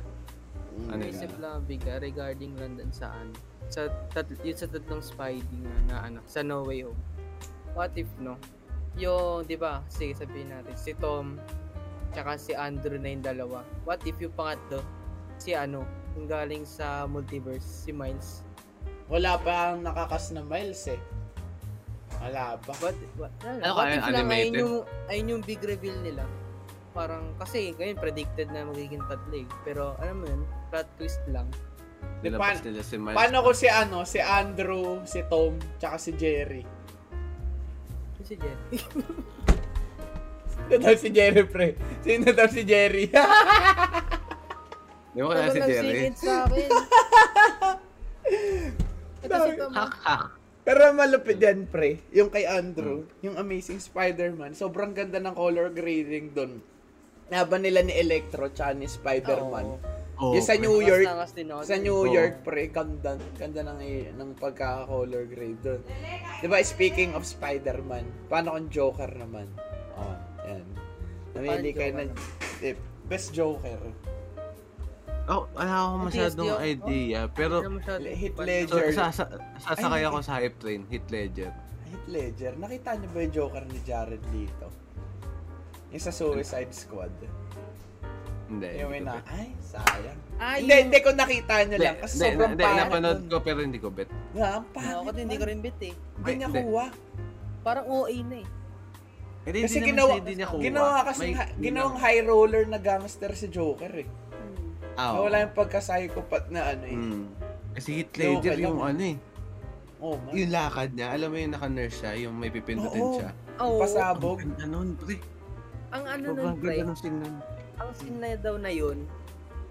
[0.86, 1.10] Ano yun?
[1.10, 3.34] Isip lang biga regarding lang dun sa ano,
[3.66, 7.02] sa tat yun sa tatlong Spidey nga na ano, sa No Way Home.
[7.74, 8.38] What if no?
[8.94, 11.38] Yung, di ba, sige sabihin natin, si Tom,
[12.10, 13.62] tsaka si Andrew na yung dalawa.
[13.82, 14.82] What if yung pangatlo,
[15.36, 15.82] si ano,
[16.18, 18.42] yung galing sa multiverse, si Miles.
[19.06, 20.98] Wala pa ang nakakas na miles eh.
[22.18, 22.74] Wala pa.
[22.76, 24.58] But, what, ano, Ano what kaya, lang ayun animated?
[24.58, 24.74] yung,
[25.06, 26.26] ayun yung big reveal nila?
[26.90, 29.46] Parang, kasi ngayon predicted na magiging tatlo eh.
[29.62, 31.46] Pero, alam mo yun, plot twist lang.
[32.20, 33.14] Nilabas Pan- nila si Miles.
[33.16, 36.66] Paano ko si ano, si Andrew, si Tom, tsaka si Jerry?
[38.26, 38.58] Si Jen.
[40.68, 41.68] Sino daw si Jerry, pre?
[42.04, 43.08] Sino daw si Jerry?
[45.12, 45.88] Di ba kaya si Jerry?
[45.88, 46.68] nagsigit sa akin?
[49.24, 49.72] Ito si Tom.
[49.72, 50.24] Hak, hak.
[50.68, 52.04] Pero malupit yan, pre.
[52.12, 56.60] Yung kay Andrew, yung Amazing Spider-Man, sobrang ganda ng color grading doon.
[57.32, 59.96] Laban nila ni Electro tsaka ni Spider-Man.
[60.18, 60.60] Oh, yung sa.
[60.60, 61.78] New York, ako sa.
[61.78, 62.10] New Oo.
[62.10, 63.80] York, pre, ganda, ganda ng,
[64.18, 65.80] ng pagkaka-color grade doon.
[66.42, 69.48] Di ba, speaking of Spider-Man, paano kung Joker naman?
[69.96, 70.66] Oh, yan.
[71.38, 72.10] Namili kayo ng
[72.60, 72.74] eh,
[73.06, 73.78] best Joker.
[75.28, 77.20] Oh, wala akong masyadong yung- idea.
[77.28, 78.00] Pero, Ano masyado?
[78.00, 78.84] Heath so, Ledger.
[78.90, 79.24] sa, sa,
[79.60, 81.52] sasakay Ay, ako sa hype train, hit ledger.
[81.84, 84.68] Heath Ledger, nakita niyo ba yung Joker ni Jared Leto?
[85.88, 87.12] Yung sa Suicide Squad.
[88.48, 88.68] Hindi.
[88.80, 90.18] Yung may hindi na, ay, sayang.
[90.40, 91.96] Ah, Hindi, yung- hindi ko nakita niyo lang.
[92.00, 94.08] Kasi Hindi, sobrang hindi, pangit napanood ko pero hindi ko bet.
[94.32, 95.94] Nga, ang pangit Ako hindi ko rin bet eh.
[96.16, 96.60] Hindi niya Hindi.
[96.64, 96.86] kuha.
[97.60, 98.48] Parang OA na eh.
[99.44, 100.62] Hindi, Kasi hindi ginawa, hindi niya kuha.
[100.62, 104.08] ginawa kasi, May- hindi ginawang high roller na gangster si Joker eh.
[104.98, 105.24] Ah, Na oo.
[105.24, 106.96] wala yung pagka-psychopath na ano eh.
[106.98, 107.22] Mm.
[107.72, 108.64] Kasi hit Joker ledger lang.
[108.66, 109.16] yung ano eh.
[109.98, 110.30] Oh, man.
[110.32, 113.14] Yung lakad niya, alam mo yung naka-nurse siya, yung may pipindutin Oo.
[113.16, 113.30] siya.
[113.58, 113.78] Oo.
[113.78, 114.38] Pasabog.
[114.38, 115.16] Ang ganda nun, pre.
[115.88, 117.34] Ang ano nun, Sobrang pre, ganda ng scene nun.
[117.78, 118.98] ang scene na daw na yun,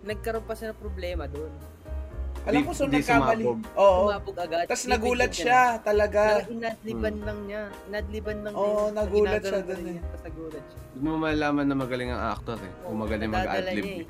[0.02, 1.52] nagkaroon pa siya ng problema doon.
[2.44, 3.44] Alam ko, so hindi nagkamali.
[3.44, 3.60] sumabog.
[3.76, 4.00] Oo.
[4.06, 4.64] Sumabog agad.
[4.64, 5.84] Tapos nagulat siya, na.
[5.84, 6.22] talaga.
[6.40, 7.26] Parang inadliban Hmm.
[7.28, 7.64] lang niya.
[7.86, 8.96] Inadliban lang Oo, niya.
[8.96, 10.00] nagulat siya rin eh.
[10.02, 10.80] Tapos nagulat siya.
[10.88, 12.72] Hindi mo malalaman na magaling ang actor eh.
[12.82, 13.84] Kung magaling mag-adlib.
[13.86, 14.08] niya eh.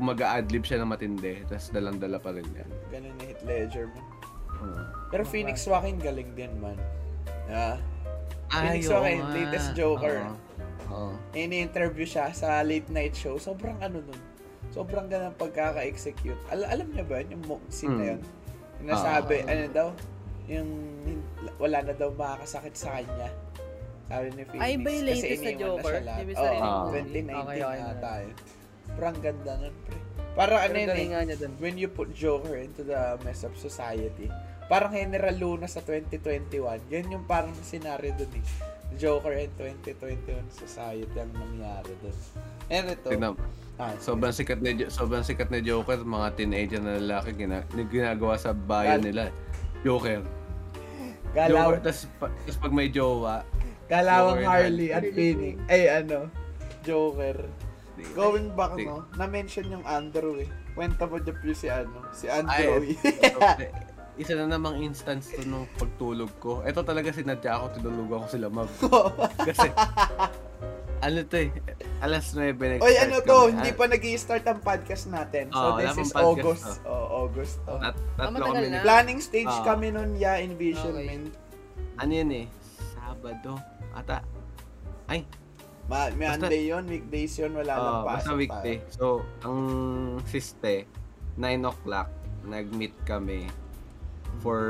[0.00, 2.64] Kung mag-adlib siya ng matindi, tapos dalang-dala pa rin yan.
[2.88, 4.04] Ganun ni Heath Ledger man.
[4.56, 4.80] Oo.
[5.12, 6.80] Pero Phoenix Joaquin galing din man.
[7.44, 7.76] Yeah.
[8.48, 9.32] Phoenix oo Joaquin, nga.
[9.36, 10.16] latest Joker.
[10.18, 10.36] Oo.
[10.90, 11.12] Oo.
[11.32, 13.36] ini-interview siya sa late night show.
[13.36, 14.20] Sobrang ano nun.
[14.70, 16.40] Sobrang ganda ng pagkaka-execute.
[16.48, 17.36] Al- alam niya ba yun?
[17.36, 18.10] Yung mo- scene na Hmm.
[18.10, 18.20] yun?
[18.80, 19.52] Yung nasabi, Ah.
[19.52, 19.88] ano daw?
[20.48, 20.68] Yung
[21.56, 23.28] wala na daw makakasakit sa kanya.
[24.08, 24.64] Sabi ni Phoenix.
[24.64, 25.92] Ay, ba yung kasi latest na iniwan Joker?
[25.92, 26.16] sarili Ah.
[26.80, 26.96] movie?
[26.96, 28.00] 2019 Okay, okay na na.
[28.00, 28.28] tayo.
[29.00, 29.96] Sobrang ganda nun, pre.
[30.36, 31.56] Para ano yun eh, niya doon.
[31.56, 34.28] when you put Joker into the mess of society,
[34.68, 36.60] parang General Luna sa 2021,
[36.92, 38.44] yan yung parang scenario dun eh.
[39.00, 42.12] Joker in 2021 society ang nangyari dun.
[42.68, 43.40] And ito, Tignan,
[43.80, 48.52] ah, sobrang sikat ni sobrang sikat ni Joker, mga teenager na lalaki gina, ginagawa sa
[48.52, 49.24] bayan Gal- nila.
[49.80, 50.20] Joker.
[51.32, 53.48] galaw, Joker, tas, pa- tas pag may jowa,
[53.88, 55.56] galawang Joker Harley and at Phoenix.
[55.72, 56.28] Ay, ano,
[56.84, 57.48] Joker.
[58.02, 60.48] Di- Going back, Di- no, na-mention yung Andrew eh.
[60.72, 63.70] Kwenta mo dyan si ano, si Andrew Ay, eh.
[64.16, 66.60] isa na namang instance to nung pagtulog ko.
[66.60, 68.68] Ito talaga sinadya ako, tinulog ako sila mag.
[69.48, 69.68] Kasi,
[71.00, 71.48] ano to eh,
[71.98, 75.48] alas 9 nag Oy, ano to, hindi pa nag start ang podcast natin.
[75.48, 76.84] So, wala this is podcast August.
[76.84, 76.88] to.
[76.88, 77.72] Oh, August to.
[77.74, 78.66] Tat, Ah, tatlo matagal kami.
[78.66, 78.76] na.
[78.76, 79.64] ni- Planning stage Ah.
[79.64, 81.32] kami nun, yeah, envisionment.
[81.96, 82.46] Ano yun eh,
[82.92, 83.56] Sabado.
[83.90, 84.20] Ata,
[85.06, 85.24] ay,
[85.90, 88.76] Ma- Monday yun, weekdays yun, wala nang oh, pasok basta weekday.
[88.88, 89.04] So,
[89.42, 89.58] ang
[90.24, 90.86] siste,
[91.34, 92.08] 9 o'clock,
[92.46, 93.50] nag-meet kami
[94.38, 94.60] for,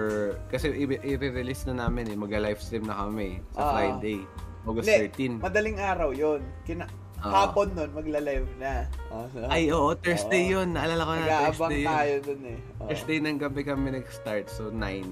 [0.49, 3.73] kasi i-release na namin eh, mag-livestream na kami sa Ah.
[3.77, 4.25] Friday,
[4.65, 5.45] August Hindi, 13.
[5.45, 6.41] Madaling araw yun.
[6.65, 6.89] Kina-
[7.21, 7.45] Ah.
[7.45, 8.89] Hapon nun, magla-live na.
[9.09, 10.53] Oh, so, Ay, oo, Thursday Oo.
[10.57, 10.73] yun.
[10.73, 11.91] Naalala ko na Thursday yun.
[11.91, 12.59] tayo dun eh.
[12.77, 12.89] Oh.
[12.89, 15.05] Thursday ng gabi kami nag-start, so 9.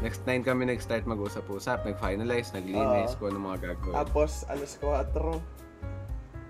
[0.00, 3.16] Next 9 kami nag-start mag-usap-usap, nag-finalize, naglinis, Oo.
[3.16, 3.96] kung ano mga gagawin.
[3.96, 5.40] Tapos, alas 4.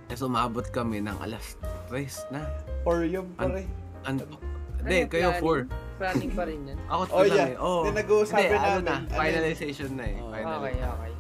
[0.07, 1.55] Tapos umabot kami ng alas
[1.87, 2.43] 3 na.
[2.83, 3.63] Or yung pare.
[4.03, 4.39] An- Ano
[4.81, 5.69] Hindi, kayo planning?
[5.69, 6.01] 4.
[6.01, 6.79] Planning pa rin yan.
[6.89, 7.47] Ako 2 Oh, lang yeah.
[7.47, 7.57] eh.
[7.61, 7.81] Oo.
[7.85, 8.85] Hindi, nag-uusapan Hindi, ano namin.
[9.07, 10.17] na, finalization na eh.
[10.17, 10.59] Final.
[10.59, 11.13] Okay, okay.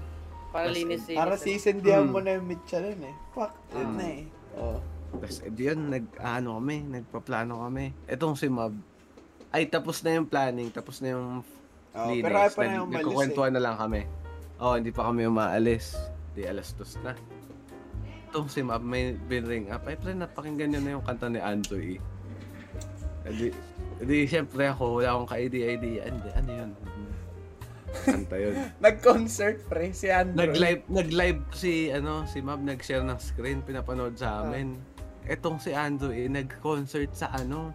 [0.51, 1.17] Para Tapos, linis linis.
[1.17, 1.41] Para na.
[1.41, 2.13] sisindihan Hmm.
[2.13, 3.15] mo na yung Michelin eh.
[3.31, 3.97] Fuck, yun Hmm.
[3.97, 4.23] na eh.
[4.55, 4.79] Oh.
[5.13, 7.85] Tapos edi yun, nag, ano kami, nagpaplano kami.
[8.07, 8.75] Etong si Mab,
[9.51, 11.43] ay tapos na yung planning, tapos na yung
[11.91, 12.23] Oh, linis.
[12.23, 13.51] pero ayaw pa na yung umalis eh.
[13.51, 14.01] Na lang kami.
[14.57, 15.99] Oh, hindi pa kami umaalis.
[16.31, 17.15] Di alas dos na.
[18.29, 19.83] Itong si Mab, may binring up.
[19.83, 21.99] Ay, pre, napakinggan nyo na yung kanta ni Antoy.
[23.21, 23.51] Edi,
[23.99, 26.07] edi, syempre ako, wala akong ka-idea-idea.
[26.37, 26.71] Ano yun?
[27.93, 28.55] Kanta yun.
[28.85, 30.39] Nag-concert pre, si Andrew.
[30.41, 34.79] Nag-live, nag-live si, ano, si Mab, nag-share ng screen, pinapanood sa amin.
[35.25, 37.75] Etong si Andrew, eh, nag-concert sa ano,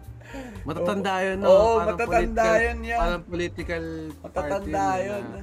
[0.64, 1.46] matatanda yun, no?
[1.46, 2.98] Oo, Parang matatanda political- yun yan.
[2.98, 3.84] Parang political
[4.18, 5.24] Matatanda party yun.
[5.24, 5.40] na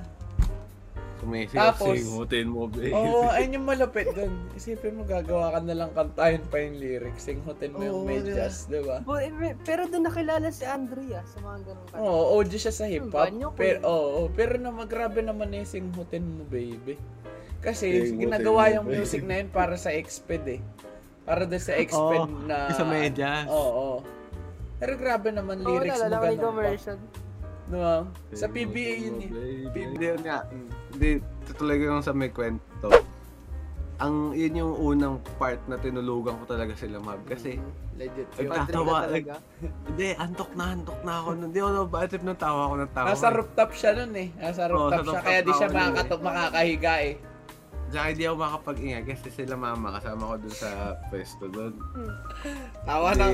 [1.23, 2.91] Tumisi Tapos- sing, hutin mo, baby.
[2.91, 4.35] Oo, ayun yung malupit dun.
[4.53, 7.23] Isipin mo, gagawa ka na lang kantahin pa yung lyrics.
[7.23, 8.99] Singhutin mo yung Oo, medyas, di ba?
[9.63, 12.03] Pero doon nakilala si Andrea sa mga ganun kanta.
[12.03, 13.31] Oo, OG siya sa hip-hop.
[13.55, 13.87] Pero, yun.
[13.87, 16.99] oo, pero naman, grabe naman eh, singhutin mo, baby.
[17.63, 18.97] Kasi, Singhutin ginagawa mo, yung baby.
[18.99, 20.59] music na yun para sa Exped eh.
[21.23, 22.67] Para doon sa Exped Oo, na...
[22.75, 23.47] sa medyas.
[23.47, 23.97] Oo, oo.
[24.75, 26.47] Pero grabe naman Oo, lyrics mo nalala ko yung ganun pa.
[26.51, 26.99] commercial.
[27.63, 27.79] No,
[28.35, 29.31] sa PBA yun eh.
[29.71, 30.43] Hindi yun nga.
[30.93, 31.09] Hindi,
[31.43, 32.87] tutuloy ko lang sa may kwento.
[33.95, 37.23] Ang, yun yung unang part na tinulugan ko talaga sila, Mab.
[37.23, 38.49] Kasi, Mm, Legit Ay, yun.
[38.49, 39.33] pa- Padre Tatawa, ka talaga.
[39.85, 41.29] hindi, antok na, antok na ako.
[41.35, 43.05] Hindi ako nabatip ng tawa ko ng tawa.
[43.07, 44.27] Nasa rooftop siya nun eh.
[44.35, 45.05] Nasa rooftop sa siya.
[45.05, 45.85] rooftop Kaya di siya ako nun eh.
[45.85, 47.13] makakatok, makakahiga eh.
[47.93, 51.77] Tsaka hindi ako makapag-ingay kasi sila mama kasama ko dun sa pwesto dun.
[52.89, 53.29] Tawa na.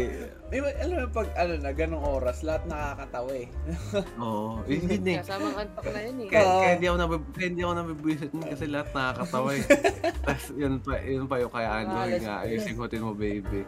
[0.52, 3.48] Di ba, alam mo pag ano na, ganong oras, lahat nakakatawa eh.
[4.20, 4.60] Oo.
[4.68, 5.16] Eh, Hindi.
[5.16, 6.28] Kasamang antok na yun eh.
[6.28, 9.64] Kaya, kaya hindi ako nabib kaya hindi ako nabibwisit nun kasi lahat nakakatawa eh.
[10.28, 13.64] Tapos yun pa, yun pa yung kaya ano Ah, yun nga, ayusin hotin mo baby.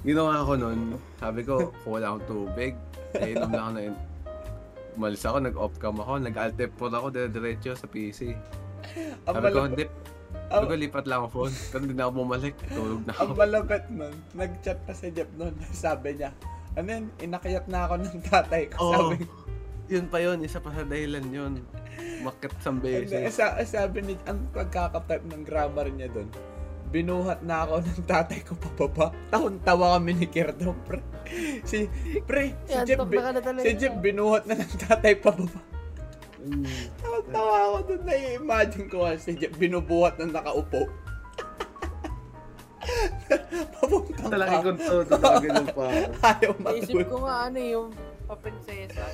[0.00, 2.72] Ginawa ko nun, sabi ko, kuha akong tubig.
[3.20, 3.96] Eh, inom na ako na yun.
[4.96, 8.32] Umalis ako, nag-off cam ako, nag-alt F4 ako, dire-diretso sa PC.
[9.28, 9.84] Ang Sabi ko, hindi,
[10.50, 11.54] sabi ko, lipat lang ang phone.
[11.70, 13.32] Pero hindi na ako bumalik, tulog na ang ako.
[13.38, 15.54] malapit nun, nag-chat pa si Jeff nun.
[15.86, 16.34] Sabi niya,
[16.74, 18.76] ano yun, inakayat na ako ng tatay ko.
[18.82, 18.94] Oo.
[19.14, 19.30] Sabi,
[19.90, 21.52] Yun pa yun, isa pa sa dahilan yun.
[22.22, 23.34] Makit sa beses.
[23.34, 26.30] sa, sabi ni, ang pagkakatype ng grammar niya doon,
[26.94, 29.10] binuhat na ako ng tatay ko pababa.
[29.34, 31.02] Taon-tawa kami ni Kirdom, pre.
[31.66, 31.90] Si,
[32.26, 35.58] pre, si Jeff, na na si Jeff binuhat na ng tatay pababa.
[36.40, 36.64] Mm.
[37.30, 40.88] Tawa ako doon, na-imagine ko nga si Jeff binubuhat na nakaupo.
[43.76, 44.64] Papuntang Talaki ka.
[44.64, 45.84] ko to, talaga ganun pa.
[46.32, 47.08] Ayaw Naisip matulog.
[47.12, 47.88] ko nga ano yung
[48.24, 49.04] paprinsesa.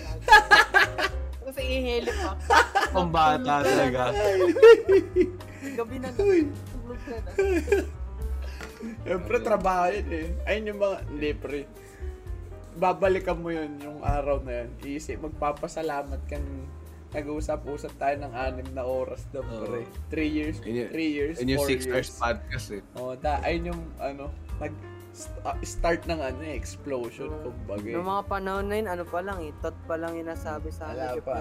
[1.47, 2.31] Kasi ihili pa.
[2.91, 4.03] Pambata talaga.
[5.79, 7.31] Gabi na tulog ka na.
[9.07, 10.27] Siyempre, trabaho yun eh.
[10.47, 11.61] Ayun yung mga, hindi pre.
[12.77, 14.71] Babalikan mo yun yung araw na yun.
[14.83, 16.67] Iisip, magpapasalamat ka ng
[17.17, 19.65] nag-uusap-usap tayo ng anim na oras daw Oo.
[19.65, 19.83] pre.
[20.09, 22.11] Three years, yung- three years, yung four 6 hours years.
[22.15, 22.83] podcast eh.
[22.95, 24.73] Oh, da, ayun yung, ano, nag
[25.11, 27.49] st- start ng ano eh, explosion, Oo.
[27.49, 27.83] kumbaga.
[27.83, 27.95] eh.
[27.97, 30.93] Noong mga panahon na yun, ano pa lang eh, thought pa lang yung nasabi sa
[30.93, 31.23] Wala akin.
[31.23, 31.35] pa.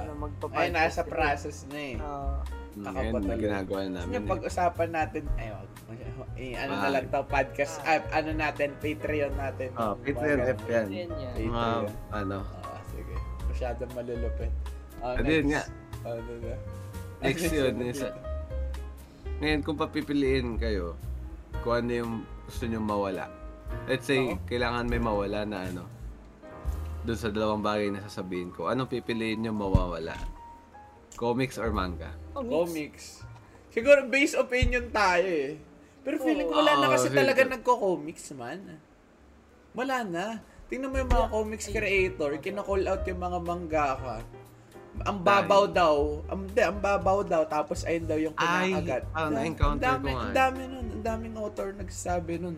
[0.48, 1.96] Na Ay, nasa process na eh.
[1.98, 2.40] Ah,
[2.76, 3.40] Ngayon, Kakapatalo.
[3.40, 4.28] ginagawa na Yung namin eh.
[4.28, 5.70] pag-usapan natin, ay, wag,
[6.36, 6.92] eh, ano na Ah.
[6.92, 9.70] lang to, podcast, ah, ano natin, Patreon natin.
[9.74, 10.88] Ah, Patreon F yan.
[10.90, 11.34] yun yan.
[11.36, 11.88] Patreon.
[12.12, 13.16] Ano, Ah, sige.
[13.46, 14.52] Masyadong malulupit.
[15.00, 15.64] Ah, Ano yun nga.
[16.04, 16.56] Ano na?
[17.22, 18.10] next yun, isa.
[19.40, 20.96] Ngayon, kung papipiliin kayo,
[21.62, 22.14] kung ano yung
[22.46, 23.26] gusto nyo mawala.
[23.86, 24.40] Let's say, Oo.
[24.46, 25.84] kailangan may mawala na ano,
[27.02, 30.14] doon sa dalawang bagay na sasabihin ko, anong pipiliin nyo mawawala?
[31.16, 32.12] Comics or manga?
[32.34, 33.24] Comics.
[33.72, 35.56] Siguro based opinion tayo eh.
[36.02, 37.18] Pero feeling ko wala na Oo, kasi sige.
[37.18, 38.78] talaga nagko-comics man.
[39.74, 40.26] Wala na.
[40.66, 44.18] Tingnan mo yung mga comics creator, kina-call out yung mga mangaka.
[45.04, 49.04] Ang babaw daw, ang, ang babaw daw, tapos ayun daw yung Ay, kinakagat.
[49.12, 50.36] parang Ang na-encounter dami, ko nga Ang eh.
[50.36, 52.58] dami nun, ang daming author nagsasabi nun.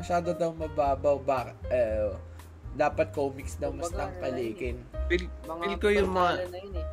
[0.00, 2.14] Masyado daw mababaw, bak, eh,
[2.72, 4.80] dapat comics daw mas tangkalikin.
[5.10, 6.32] Feel, feel ko yung mga...
[6.48, 6.86] yun eh.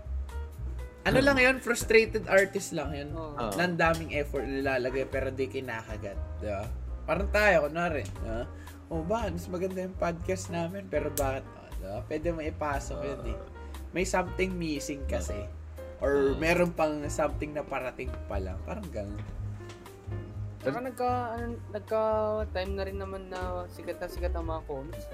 [1.06, 3.14] Ano lang yun, frustrated artist lang yun.
[3.14, 3.54] Oo.
[3.54, 6.18] Nang daming effort nilalagay pero di kinakagat.
[6.42, 6.66] Diba?
[7.06, 8.02] Parang tayo, kunwari.
[8.02, 8.50] Diba?
[8.90, 11.46] O ba, mas maganda yung podcast namin pero bakit?
[11.46, 11.98] Oh, diba?
[12.10, 13.38] Pwede mo ipasok yun eh.
[13.96, 15.48] May something missing kasi.
[16.04, 16.36] Or Oo.
[16.36, 18.60] meron pang something na parating pa lang.
[18.68, 19.24] Parang ganun.
[20.60, 22.02] Saka nagka, ano, nagka
[22.52, 25.08] time na rin naman na sikat na sikat ang mga comics.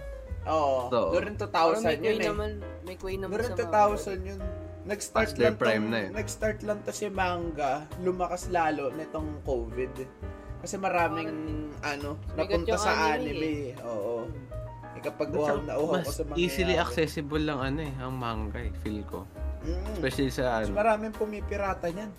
[0.49, 0.89] Oo.
[1.13, 2.27] During Parang 2000 may yun eh.
[2.33, 2.51] naman,
[2.87, 4.41] may quay naman During sa mga 2000 yun.
[4.81, 6.07] Nag-start lang prime tong, na eh.
[6.09, 9.93] nag-start lang to si manga, lumakas lalo nitong COVID.
[10.65, 11.29] Kasi maraming
[11.85, 13.77] ano, napunta sa anime anime.
[13.85, 14.25] Oo.
[14.25, 14.60] Eh,
[15.01, 18.61] kapag uhaw na uhaw mas ko sa mga easily accessible lang ano eh, ang manga
[18.61, 19.25] eh, feel ko.
[19.61, 19.97] Mm.
[19.97, 20.77] Especially sa Mas ano.
[20.77, 22.11] maraming pumipirata niyan.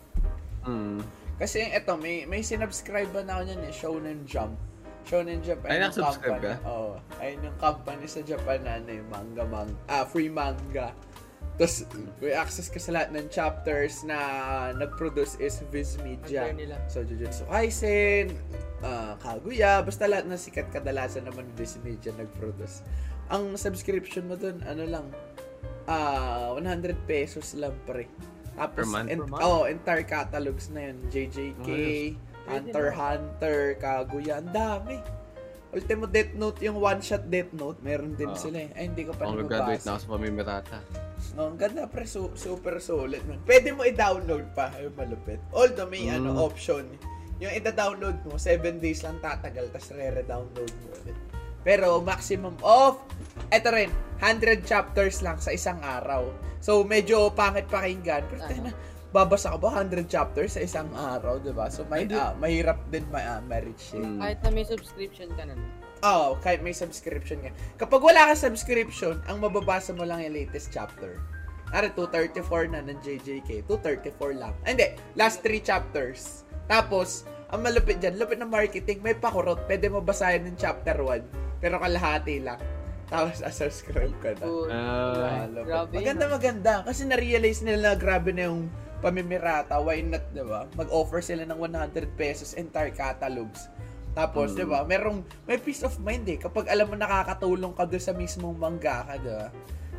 [0.67, 1.01] Mm.
[1.39, 4.55] Kasi eto, may may sinubscribe na ako niyan eh, Shonen Jump.
[5.03, 6.39] Shonen Jump Ay, company.
[6.39, 6.55] ka?
[6.71, 6.95] Oo.
[7.19, 10.95] ayun yung company sa Japan na ano, yung manga, manga, ah, free manga.
[11.53, 11.85] Tapos,
[12.19, 14.17] may access ka sa lahat ng chapters na
[14.73, 16.49] nag-produce is Viz Media.
[16.89, 18.33] So, Jujutsu Kaisen,
[18.81, 22.81] ah, Kaguya, basta lahat ng sikat kadalasan naman Viz Media nag-produce.
[23.29, 25.07] Ang subscription mo dun, ano lang,
[25.85, 28.09] ah 100 pesos lang pre.
[28.53, 29.09] Tapos, Per month?
[29.09, 29.43] en- Per month?
[29.43, 30.97] oh, entire catalogs na yun.
[31.09, 32.17] JJK, Ayos.
[32.43, 34.99] Hunter Hunter, Kaguya, ang dami.
[35.73, 38.37] Ultimo Death Note, yung one-shot Death Note, meron din Oo.
[38.37, 38.77] sila eh.
[38.77, 39.83] Ay, hindi ko pa graduate nababasa.
[39.83, 40.77] na ako sa pamimirata.
[41.33, 43.25] No, ang ganda pre, su- super solid.
[43.25, 43.41] man.
[43.43, 45.41] Pwede mo i-download pa, ay malupit.
[45.51, 46.21] Although may Mm.
[46.21, 46.85] ano option,
[47.41, 51.17] yung i-download mo, 7 days lang tatagal, tapos re-download mo ulit.
[51.63, 53.01] Pero maximum of,
[53.49, 56.29] eto rin, 100 chapters lang sa isang araw.
[56.59, 58.71] So medyo pangit pakinggan, pero Ano?
[59.13, 61.69] Babasa ka ba 100 chapters sa isang araw, di ba?
[61.69, 64.01] So may, ah, mahirap din ma- ah, ma-reach eh.
[64.01, 64.19] Mm.
[64.19, 65.55] Kahit na may subscription ka na.
[66.03, 67.53] Oo, kahit may subscription nga.
[67.79, 71.21] Kapag wala ka subscription, ang mababasa mo lang yung latest chapter.
[71.73, 73.65] Ari, 234 na ng JJK.
[73.69, 74.53] 234 lang.
[74.65, 76.49] Ah, hindi, last 3 chapters.
[76.67, 79.61] Tapos, ang malupit dyan, lupit na marketing, may pakurot.
[79.69, 82.61] Pwede mo basahin ng chapter 1, pero kalahati lang.
[83.13, 84.45] Tapos, subscribe ka na.
[84.45, 84.69] Cool.
[84.73, 85.45] Ah,
[85.93, 86.73] maganda, maganda.
[86.81, 88.73] Kasi na-realize nila na grabe na yung
[89.03, 89.77] pamimirata.
[89.77, 90.71] Why not, di ba?
[90.73, 93.67] Mag-offer sila ng 100 pesos entire catalogs.
[94.13, 94.57] Tapos, Mm.
[94.57, 96.39] di ba, merong, may peace of mind eh.
[96.39, 99.49] Kapag alam mo nakakatulong ka doon sa mismong manga ka, di ba?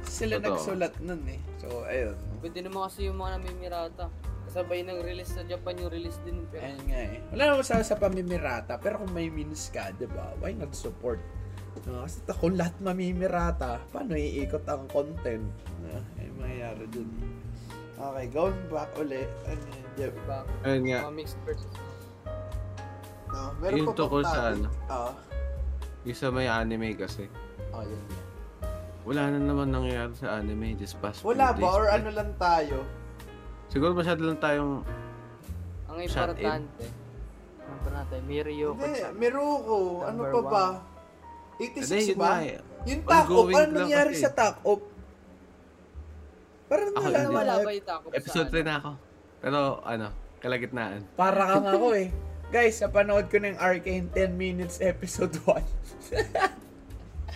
[0.04, 0.48] Sila Totoo.
[0.56, 1.40] nagsulat nun eh.
[1.60, 2.16] So, ayun.
[2.40, 4.06] Pwede naman kasi yung mga namimirata.
[4.44, 6.44] Kasabay ng release sa Japan yung release din.
[6.52, 7.18] Pero Ayun nga eh.
[7.32, 11.18] Wala naman sa, sa pamimirata, pero kung may means ka, di ba, why not support?
[11.90, 15.42] No, kasi kung lahat mamimirata, paano iikot ang content?
[15.82, 17.10] Uh, ay mangyayari dun.
[17.94, 19.30] Okay, going back ulit.
[19.46, 20.12] Ano yun, Jeff?
[20.12, 20.40] diba?
[20.64, 21.00] Ayun nga.
[21.04, 21.70] Mga mixed versus
[23.30, 24.68] No, Yung pa tungkol sa ano?
[24.88, 25.12] Oo.
[26.06, 27.26] Yung sa may anime kasi.
[27.70, 28.02] Oh, yun.
[29.04, 31.58] Wala na naman nangyayari sa anime this past few Wala ba?
[31.58, 32.86] days, Or ano lang tayo?
[33.68, 34.86] Siguro masyado lang tayong
[35.90, 36.86] Ang importante,
[37.60, 39.02] ano pa natin, Mirio Hindi.
[39.18, 40.06] Miruko.
[40.06, 40.46] Ano pa one.
[40.48, 40.66] ba?
[41.58, 42.32] Hindi, 86 yun ba?
[42.40, 42.58] eh.
[42.84, 44.93] Yung Ongoing ano nangyari sa Takop?
[46.66, 47.34] Parang Ako, wala hindi.
[47.34, 47.62] Wala na.
[47.62, 48.92] ba yung takop Episode sa 3 na ako.
[49.40, 50.08] Pero ano,
[50.40, 51.00] kalagitnaan.
[51.14, 52.08] Para kang ako eh.
[52.50, 55.58] Guys, napanood ko na yung Arcane 10 minutes episode 1.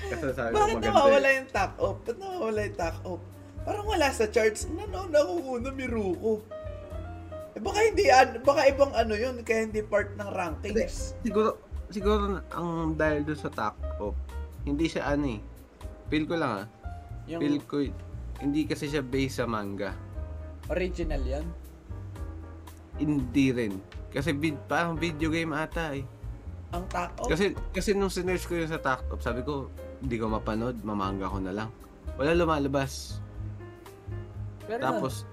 [0.07, 0.87] Kasi sabi ko Bakit maganda.
[0.93, 1.35] nawawala eh.
[1.35, 1.95] yung Takop?
[2.03, 3.21] Ba't nawawala yung Takop?
[3.63, 4.69] Parang wala sa charts.
[4.69, 6.45] Nanood ako muna, Miruko.
[7.51, 11.17] Eh baka hindi, an- baka ibang ano yun, kaya hindi part ng rankings.
[11.19, 11.57] Siguro,
[11.89, 14.13] siguro ang dahil doon sa Tac Op,
[14.61, 15.41] hindi siya ano eh.
[16.07, 16.65] Feel ko lang ah.
[17.25, 17.81] Yung Feel ko,
[18.37, 19.93] hindi kasi siya based sa manga.
[20.67, 21.45] original yan.
[22.97, 23.73] Hindi rin.
[24.09, 26.03] Kasi vid, parang video game ata eh.
[26.73, 27.29] Ang Takop.
[27.31, 29.71] Kasi kasi nung sinerge ko yun sa Taktop, sabi ko,
[30.03, 31.69] hindi ko mapanood, mamanga ko na lang.
[32.19, 33.21] Wala lumalabas.
[34.67, 35.23] Pero Tapos,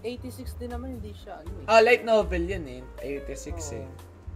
[0.00, 1.66] 86 din naman, hindi siya ano eh.
[1.68, 2.80] Ah, light novel yun eh.
[3.04, 3.86] 86 eh.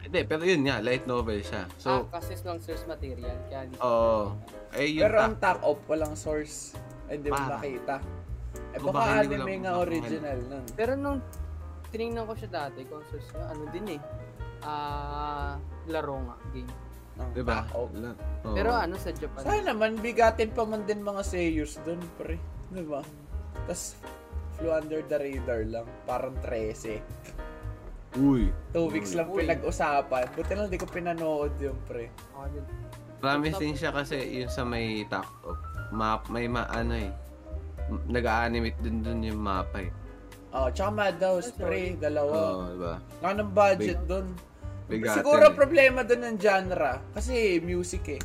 [0.07, 1.67] hindi, pero yun nga, light novel siya.
[1.81, 3.35] So, ah, kasi lang source material.
[3.49, 4.37] Kaya hindi oo.
[4.77, 6.77] eh, yun Pero ang Tak- Takop, walang source.
[7.07, 7.51] Ay, hindi mo Parang.
[7.57, 7.95] makita.
[8.73, 10.65] Eh, baka baka hindi ko anime lang- nga original nun.
[10.75, 11.19] Pero nung
[11.89, 14.01] tinignan ko siya dati, kung source niya, ano din eh.
[14.61, 15.55] Ah,
[15.87, 16.73] laro nga, game.
[17.17, 17.65] Ng Diba?
[17.65, 17.89] Takop.
[17.95, 18.53] Wala- oo.
[18.53, 19.41] Pero ano sa Japan?
[19.41, 22.37] Sana naman, bigatin pa man din mga seiyus dun, pre.
[22.69, 23.01] Diba?
[23.65, 23.97] Tapos,
[24.57, 25.87] flew under the radar lang.
[26.05, 27.01] Parang 13.
[28.17, 28.49] Uy.
[28.73, 29.45] Two weeks lang Uy.
[29.45, 30.25] pinag-usapan.
[30.33, 32.09] Buti lang di ko pinanood yun, pre.
[32.33, 32.65] Ako din.
[33.17, 35.57] Promising siya kasi yun sa may Taktop.
[35.91, 37.11] Map, may ma, ano eh.
[38.07, 39.91] Nag-animate din dun yung mapa eh.
[40.51, 41.93] Oh, tsaka Madhouse, pre.
[41.93, 42.35] Oo, Dalawa.
[42.71, 42.95] diba?
[43.21, 44.27] Nga ng budget dun.
[44.87, 45.55] Bigatin Siguro eh.
[45.55, 47.03] problema dun ng genre.
[47.13, 48.23] Kasi music eh.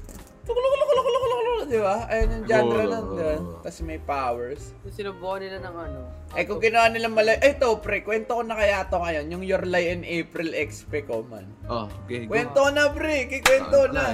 [1.62, 2.04] Di ba?
[2.10, 2.90] Ayun yung genre Oo.
[2.90, 3.36] nun, di ba?
[3.64, 4.74] Tapos may powers.
[4.90, 6.00] Sinubukan nila ng ano.
[6.34, 7.38] Eh kung ginawa nila mali...
[7.38, 9.26] Eh, ito, pre, kwento ko na kaya to ngayon.
[9.30, 11.48] Yung Your Lie in April XP ko, man.
[11.66, 12.34] Oh, okay, go.
[12.34, 13.30] Kwento na, pre.
[13.30, 14.06] Kikwento Ah, na.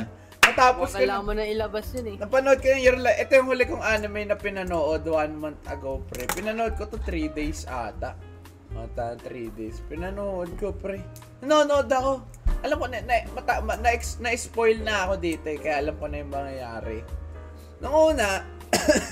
[0.47, 2.15] Natapos ko Kailangan mo na ilabas yun eh.
[2.15, 3.19] Napanood ko yung Your Lie.
[3.19, 6.23] Ito yung huli kong anime na pinanood one month ago, pre.
[6.31, 8.15] Pinanood ko to 3 days ata.
[8.71, 9.83] Ata, 3 days.
[9.91, 11.03] Pinanood ko, pre.
[11.43, 12.11] Nanonood ako.
[12.63, 15.95] Alam ko, na, na, mata, ma, na, na, spoil na ako dito eh, kaya alam
[15.99, 16.97] ko na yung mangyayari.
[17.83, 18.41] Nung una,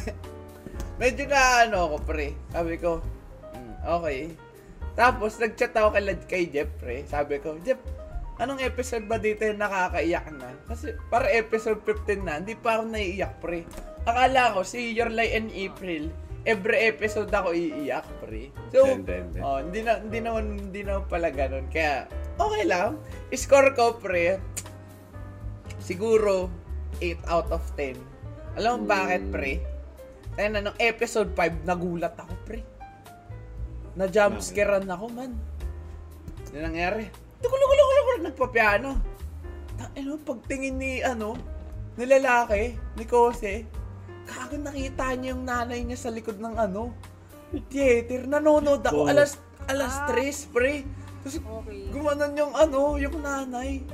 [1.01, 2.33] medyo na ano ako, pre.
[2.49, 3.03] Sabi ko,
[3.53, 4.33] "Hmm, okay.
[4.95, 7.03] Tapos, nag-chat ako kay, kay Jeff, pre.
[7.05, 7.77] Sabi ko, Jeff,
[8.37, 10.51] anong episode ba dito yung nakakaiyak na?
[10.67, 13.63] Kasi, para episode 15 na, hindi pa ako naiiyak, pre.
[14.03, 16.11] Akala ko, si Your Lie in April,
[16.45, 18.51] every episode ako iiyak, pre.
[18.69, 19.39] So, Hindi, hindi.
[19.41, 21.65] oh, hindi na, hindi naman, hindi naman pala ganun.
[21.71, 22.05] Kaya,
[22.35, 22.99] okay lang.
[23.33, 24.37] Score ko, pre,
[25.79, 26.51] siguro,
[26.99, 27.97] 8 out of 10.
[28.55, 29.59] Alam mo bakit, pre?
[30.35, 32.61] Kaya na, nung episode 5, nagulat ako, pre.
[33.95, 35.31] Na jumpscarean ako, man.
[36.51, 37.07] Ano nangyari?
[37.45, 38.89] Tukulukulukulukul, nagpapiano.
[39.93, 41.37] Ano, pagtingin ni, ano,
[41.93, 43.69] ni lalaki, ni Kose,
[44.25, 46.89] kago nakita niya yung nanay niya sa likod ng, ano,
[47.69, 48.25] theater.
[48.25, 49.11] Nanonood ako, Oh.
[49.13, 49.37] alas,
[49.69, 50.09] alas Ah.
[50.09, 50.89] 3, pre.
[51.21, 51.93] Tapos, Okay.
[51.93, 53.85] yung, ano, yung nanay.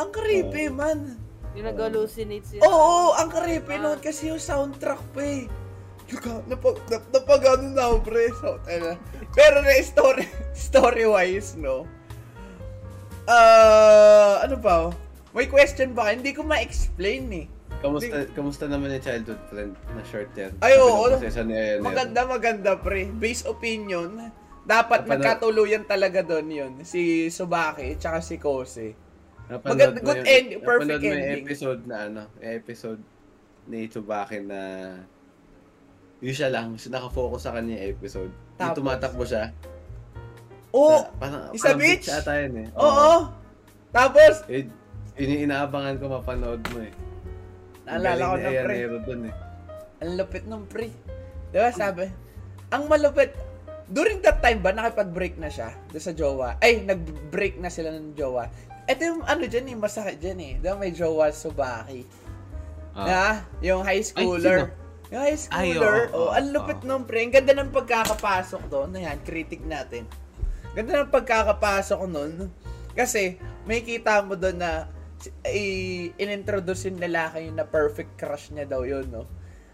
[0.00, 1.20] Ang creepy, man.
[1.52, 2.64] Yung nag-hallucinate sila.
[2.64, 3.96] Oo, ang creepy Ah.
[4.00, 5.44] kasi yung soundtrack pa eh.
[6.48, 8.24] napag, nap, napagano na ako, pre.
[8.40, 8.56] So.
[9.36, 10.24] Pero na story,
[10.56, 11.84] story-wise, no?
[13.26, 14.88] Ah, ano pa?
[14.88, 14.92] oh?
[15.30, 16.08] May question ba?
[16.08, 17.46] Hindi ko ma-explain eh.
[17.76, 20.52] Kamusta, kamusta naman yung childhood friend na short yan?
[20.58, 21.12] Ay, oo.
[21.82, 23.10] Maganda, maganda, pre.
[23.10, 24.32] Base opinion,
[24.64, 26.72] dapat Napanood- magkatuluyan talaga doon yun.
[26.82, 28.96] Si Subaki, tsaka si Kose.
[29.62, 31.44] Maganda- good yung- end, perfect napanood mo yung ending.
[31.44, 33.00] episode na ano, yung episode
[33.66, 34.60] ni Tsubaki na
[36.18, 38.32] yun siya lang, siya nakafocus sa kanya yung episode.
[38.32, 38.76] Yung Tapos?
[38.80, 39.52] tumatakbo siya.
[40.76, 41.08] Oo!
[41.16, 42.06] parang, isa parang beach?
[42.12, 42.68] ata yun eh.
[42.76, 43.10] Oo!
[43.96, 44.68] Tapos, Yun,
[45.16, 46.92] yun yung inaabangan ko mapanood mo eh.
[47.88, 48.76] Naalala ko na, pre.
[49.06, 49.34] Dun eh.
[50.04, 50.92] ang lupit nung pre.
[51.54, 52.04] Di ba sabi?
[52.74, 53.32] Ang malupit,
[53.88, 56.48] during that time ba, nakipag-break na siya doon sa jowa?
[56.60, 58.50] Ay, nag-break na sila ng jowa.
[58.86, 60.52] Ito yung ano dyan eh, masakit dyan eh.
[60.60, 62.04] Di ba may jowa Subaki?
[62.92, 63.06] Ah.
[63.06, 63.20] Na,
[63.62, 64.74] yung high schooler.
[65.08, 66.10] yung high schooler.
[66.10, 66.88] Ay, oo, oh, ang lupit oo.
[66.90, 67.22] nung pre.
[67.22, 68.98] Ang ganda ng pagkakapasok doon.
[68.98, 70.04] Ayan, critic natin.
[70.76, 72.52] Ganda ng pagkakapasok nun.
[72.92, 74.92] Kasi, may kita mo doon na
[75.42, 79.24] i- inintroduce yung lalaki yun na perfect crush niya daw yun, no?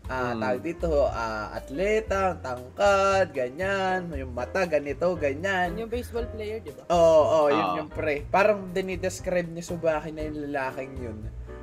[0.05, 0.41] Ah, Mm.
[0.41, 5.75] tawag dito, ah, atleta, tangkad, ganyan, yung mata, ganito, ganyan.
[5.75, 6.87] Yung baseball player, di ba?
[6.89, 7.75] Oo, oh, yun Ah.
[7.79, 8.27] yung pre.
[8.27, 11.19] Parang dinidescribe ni Subaki na yung lalaking yun.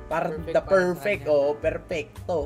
[0.08, 1.36] Parang Perfect the perfect, kanya.
[1.36, 2.36] oh, perfecto.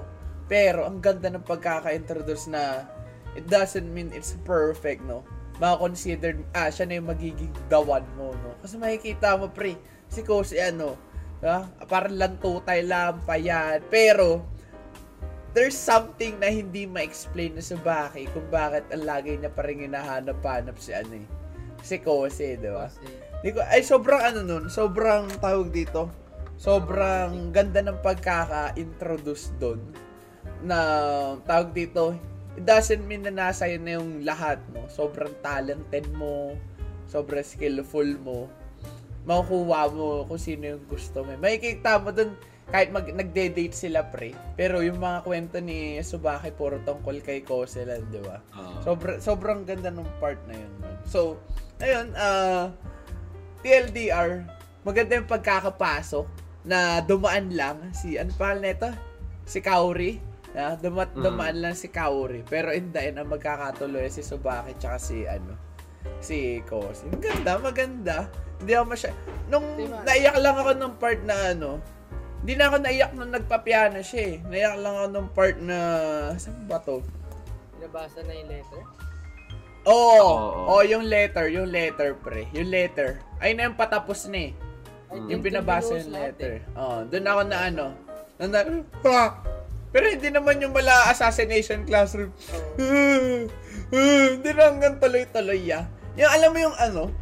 [0.45, 2.85] Pero ang ganda ng pagkaka-introduce na
[3.33, 5.23] it doesn't mean it's perfect, no?
[5.63, 8.59] Maka-considered, ah, siya na yung magiging gawan mo, no?
[8.59, 9.79] Kasi makikita mo, pre,
[10.11, 10.99] si Kosi, ano,
[11.47, 11.69] ha?
[11.87, 13.79] parang lantutay lang pa yan.
[13.87, 14.43] Pero,
[15.55, 19.87] there's something na hindi ma-explain na sa Baki kung bakit ang lagi niya pa rin
[19.87, 21.27] hinahanap-hanap si ano eh.
[21.87, 22.91] Si Kose, di ba?
[23.45, 26.11] Di ko, ay, sobrang ano nun, sobrang tawag dito,
[26.59, 29.79] sobrang ganda ng pagkaka-introduce doon
[30.65, 30.79] na
[31.45, 32.17] tawag dito,
[32.55, 34.87] it doesn't mean na nasa yun na yung lahat, no?
[34.87, 36.55] Sobrang talented mo,
[37.11, 38.47] sobrang skillful mo,
[39.25, 41.35] makukuha mo kung sino yung gusto mo.
[41.41, 42.37] Makikita mo doon,
[42.71, 47.85] kahit mag, nagde-date sila pre, pero yung mga kwento ni Subaki puro tungkol kay Kose
[47.85, 48.41] lang, di ba?
[48.57, 48.81] Ah.
[48.81, 50.73] Sobra, sobrang ganda ng part na yun.
[50.81, 50.97] man.
[51.05, 51.37] So,
[51.83, 52.73] ayun, ah,
[53.61, 54.45] TLDR,
[54.85, 56.27] maganda yung pagkakapasok
[56.65, 58.89] na dumaan lang si, ano pa nito?
[59.45, 60.34] Si Kaori.
[60.55, 61.19] Yeah, duma- Mm.
[61.21, 62.47] dumaan lang si Kaori.
[62.47, 65.59] Pero in the end, ang magkakatuloy si Subaki tsaka si, ano,
[66.19, 67.11] si Kosi.
[67.11, 68.17] Maganda, maganda.
[68.57, 69.11] Hindi ako masya...
[69.51, 69.99] Nung Diba?
[70.01, 71.83] naiyak lang ako ng part na ano,
[72.39, 74.37] hindi na ako naiyak nung nagpapiano siya eh.
[74.47, 75.79] Naiyak lang ako nung part na...
[76.37, 77.03] Saan ba to?
[77.77, 78.81] nabasa na yung letter.
[79.85, 80.25] Oo.
[80.25, 80.61] Oo.
[80.71, 82.49] Oh, yung letter, yung letter, pre.
[82.53, 83.21] Yung letter.
[83.37, 84.53] Ay na yung patapos na eh.
[85.13, 85.29] Mm.
[85.29, 86.65] Yung binabasa yung letter.
[86.65, 86.79] eh.
[86.79, 87.85] Oh, doon ako na ano.
[88.35, 88.59] Na, na,
[89.05, 89.31] "Ah!"
[89.95, 92.35] Pero hindi naman yung mala assassination classroom.
[93.95, 95.87] hindi na hanggang tuloy-tuloy ya.
[96.19, 97.15] Yung alam mo yung ano,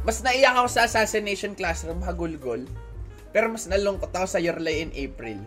[0.00, 2.64] mas naiyak ako sa assassination classroom, hagulgol.
[3.36, 5.44] Pero mas nalungkot ako sa Your Lie in April.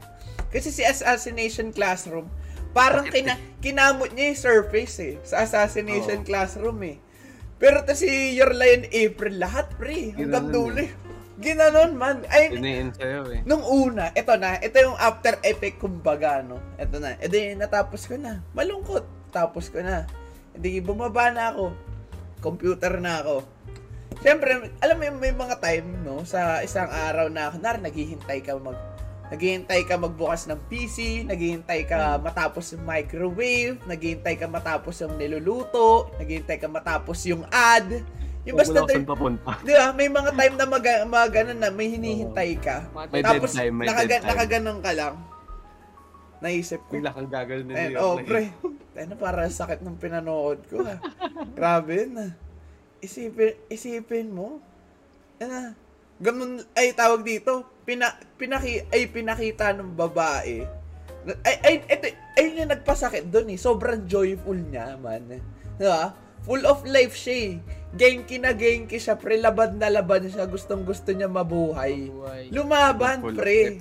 [0.54, 2.30] Kasi si assassination classroom,
[2.78, 5.14] parang kina, kinamot niya yung surface eh.
[5.26, 6.28] Sa assassination Oo.
[6.30, 7.02] classroom eh.
[7.58, 10.14] Pero to si Your Lie in April, lahat pre.
[10.14, 10.94] Hanggang Ginanon dulo eh.
[11.42, 12.22] Ginanon man.
[12.30, 13.42] Ay, Iniin sa'yo eh.
[13.46, 16.62] Nung una, ito na, ito yung after effect kumbaga, no?
[16.78, 17.18] Ito na.
[17.18, 18.46] E di, natapos ko na.
[18.54, 19.34] Malungkot.
[19.34, 20.06] Tapos ko na.
[20.54, 21.74] E di, bumaba na ako.
[22.44, 23.42] Computer na ako.
[24.22, 26.22] Siyempre, alam mo yung may mga time, no?
[26.22, 28.94] Sa isang araw na, kunwari, naghihintay ka mag
[29.34, 36.14] Naghihintay ka magbukas ng PC, naghihintay ka matapos yung microwave, naghihintay ka matapos yung niluluto,
[36.22, 38.06] naghihintay ka matapos yung ad.
[38.44, 39.56] Yung basta saan papunta.
[39.68, 39.96] Di ba?
[39.96, 42.84] May mga time na mag, mag ano na, may hinihintay ka.
[43.08, 44.30] May Tapos, dead time, may nakaga, dead time.
[44.36, 45.16] nakaganon ka lang.
[46.44, 46.92] Naisip ko.
[47.00, 48.44] Bigla kang gagawin na Eh, New York oh, na pre.
[48.94, 51.00] Ano, para sakit ng pinanood ko, ha.
[51.56, 52.36] Grabe na.
[53.00, 54.60] Isipin, isipin mo.
[55.40, 55.72] Ano,
[56.20, 60.68] ganun, ay, tawag dito, pina, pinaki, ay, pinakita ng babae.
[61.24, 63.58] Na- Ay, ay, ito, ayun yung nagpasakit doon eh.
[63.58, 65.24] Sobrang joyful niya, man.
[65.80, 66.12] Diba?
[66.44, 67.52] Full of life siya eh.
[67.94, 69.40] Genki na genki siya, pre.
[69.40, 70.44] Laban na laban siya.
[70.50, 72.12] Gustong gusto niya mabuhay.
[72.12, 72.44] Buhay.
[72.52, 73.80] Lumaban, Full pre.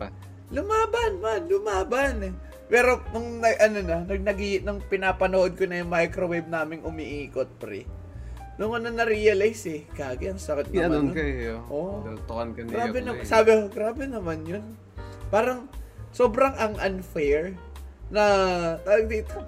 [0.53, 1.43] Lumaban, man.
[1.49, 2.15] Lumaban.
[2.73, 7.85] Pero, nung, ano na, nag, nag, nung pinapanood ko na yung microwave naming umiikot, pre.
[8.61, 10.77] Nung ano na-realize eh, kagi, ang sakit naman.
[10.77, 11.17] Ginanon nun.
[11.17, 11.57] ka eh.
[11.73, 12.05] Oo.
[12.05, 12.17] Oh.
[12.29, 13.27] Ka ni Grabe York na, eh.
[13.27, 14.65] sabi ko, grabe naman yun.
[15.33, 15.67] Parang,
[16.13, 17.57] sobrang ang unfair
[18.13, 18.23] na,
[18.85, 19.41] tawag dito,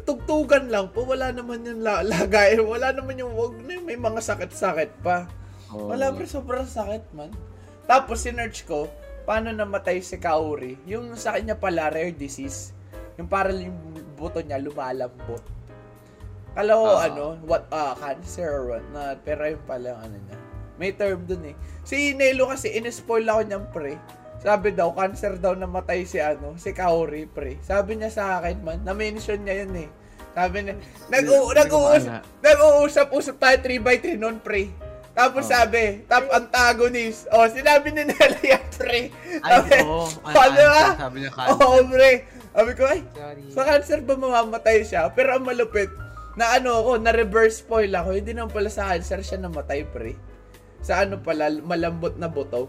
[0.00, 3.98] tugtugan lang po, wala naman yung la- lagay, wala naman yung, wag na yung may
[3.98, 5.28] mga sakit-sakit pa.
[5.68, 5.92] Oo.
[5.92, 7.28] Wala pa, sobrang sakit man.
[7.84, 8.88] Tapos, sinerch ko,
[9.28, 10.80] paano namatay si Kaori?
[10.88, 12.72] Yung sa kanya pala, rare disease.
[13.20, 13.76] Yung parang yung
[14.16, 15.44] buto niya lumalambot.
[16.52, 17.08] Kala ko, Ah.
[17.08, 19.20] ano, what, ah, cancer or what not.
[19.24, 20.36] Pero yun pala ano niya.
[20.76, 21.56] May term dun eh.
[21.84, 23.96] Si Nelo kasi, in-spoil ako niyang pre.
[24.42, 27.62] Sabi daw, cancer daw namatay si ano, si Kaori, pre.
[27.62, 29.88] Sabi niya sa akin man, na-mention niya yun eh.
[30.32, 30.74] Sabi niya,
[31.06, 32.12] nag Hindi ko nag-uusap,
[32.42, 34.66] nag-uusap-usap tayo 3x3 noon, pre.
[35.12, 35.50] Tapos Oh.
[35.52, 37.28] sabi, top antagonist.
[37.28, 39.12] Oh, sinabi ni Nelo yan, pre.
[39.38, 40.08] Ay, oo.
[40.26, 40.92] Paano cancer, ah?
[40.98, 41.84] Sabi niya Oo, cancer.
[41.86, 42.10] pre.
[42.50, 43.42] Sabi ko, ay, Sorry.
[43.46, 45.06] sa cancer ba mamamatay siya?
[45.12, 45.92] Pero ang malupit,
[46.34, 50.16] na ano ako, na reverse spoil ako, hindi naman pala sa cancer siya namatay, pre.
[50.80, 52.66] Sa ano pala, malambot na buto.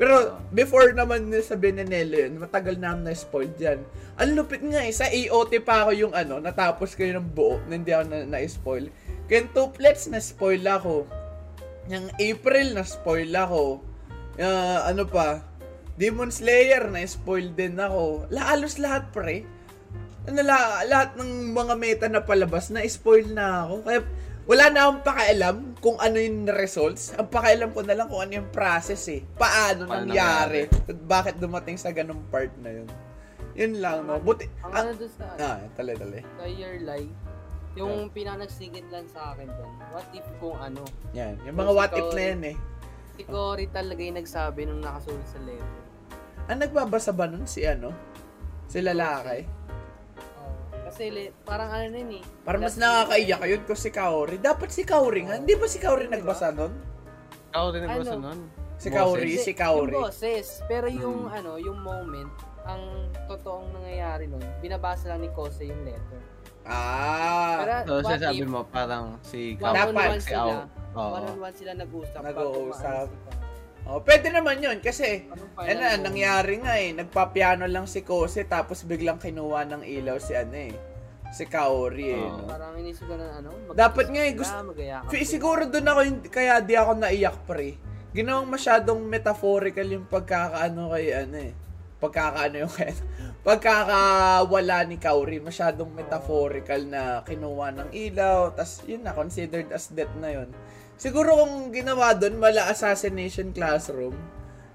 [0.00, 3.80] Pero before naman na sabi ni Nelly yun, matagal na akong na-spoil dyan.
[4.16, 7.76] Ang lupit nga eh, sa EOT pa ako yung ano, natapos ko yung buo, na
[7.76, 8.88] hindi ako na- na-spoil.
[9.28, 11.04] Kaya tuplets na-spoil ako.
[11.92, 13.84] Yung April na-spoil ako.
[14.40, 15.44] Ah, ano pa,
[16.00, 18.26] Demon Slayer na-spoil din ako.
[18.32, 19.44] La, halos lahat pre.
[20.24, 23.74] Ano, la, lahat ng mga meta na palabas na-spoil na ako.
[23.84, 24.00] Kaya
[24.42, 27.14] wala na akong pakialam kung ano yung results.
[27.14, 29.22] Ang pakialam ko na lang kung ano yung process eh.
[29.38, 30.66] Paano, Paano nangyari.
[30.66, 32.88] At bakit dumating sa ganung part na yun.
[33.54, 34.18] Yun lang, no?
[34.18, 36.24] Buti, Ang ah, ano doon sa, ah, tali, tali.
[36.24, 37.12] sa year life,
[37.76, 40.82] yung pinanagsigit lang sa akin doon, what if kung ano,
[41.12, 42.56] Yan, yung mga what if na yan eh.
[43.12, 45.72] si Cory talaga yung nagsabi nung nakasulat sa letter.
[46.48, 47.92] Ang nagbabasa ba nun si ano?
[48.72, 49.44] Si lalaki?
[49.44, 49.61] Oh,
[50.92, 52.24] kasi li- parang ano na yun eh.
[52.44, 54.36] Parang mas nakakaiyak yun ko si Kaori.
[54.36, 55.40] Dapat si Kaori nga.
[55.40, 56.20] Hindi ba si Kaori Diba?
[56.20, 56.72] nagbasa nun?
[57.48, 58.28] Ako din nagbasa Ano?
[58.28, 58.40] nun.
[58.76, 58.90] Si.
[58.90, 59.94] Kaori, si Kaori.
[59.94, 61.38] Yung boses, pero yung Hmm.
[61.38, 62.28] ano, yung moment,
[62.62, 62.82] ang
[63.24, 66.20] totoong nangyayari nun, binabasa lang ni Kose yung letter.
[66.62, 67.56] Ah.
[67.58, 70.50] Pero So, what sabi mo, parang si on Dapat one si sila, Ao.
[70.92, 71.10] Oo.
[71.10, 72.20] one on one sila nag-usap.
[72.20, 73.06] bago Nag-uusap.
[73.82, 75.26] Oh, pwede naman yun kasi
[75.58, 76.94] ano na, nangyari nga eh.
[76.94, 80.74] Nagpapiano lang si Kose tapos biglang kinuha ng ilaw si ano eh.
[81.32, 82.20] Si Kaori eh.
[82.20, 82.44] Oo.
[82.44, 82.46] No?
[82.46, 84.54] Parang inisip ko na ano, Dapat nga eh, gusto-
[85.08, 85.24] sila.
[85.26, 87.74] siguro doon ako, hindi- kaya di ako naiyak pre.
[88.12, 91.52] Ginawang masyadong metaphorical yung pagkakaano kay ano eh.
[91.98, 92.92] Pagkakaano yung kaya.
[93.48, 100.12] Pagkakawala ni Kaori, masyadong metaphorical na kinuha ng ilaw, tas yun na, considered as death
[100.20, 100.46] na yun.
[101.02, 104.14] Siguro kung ginawa doon, mala assassination classroom,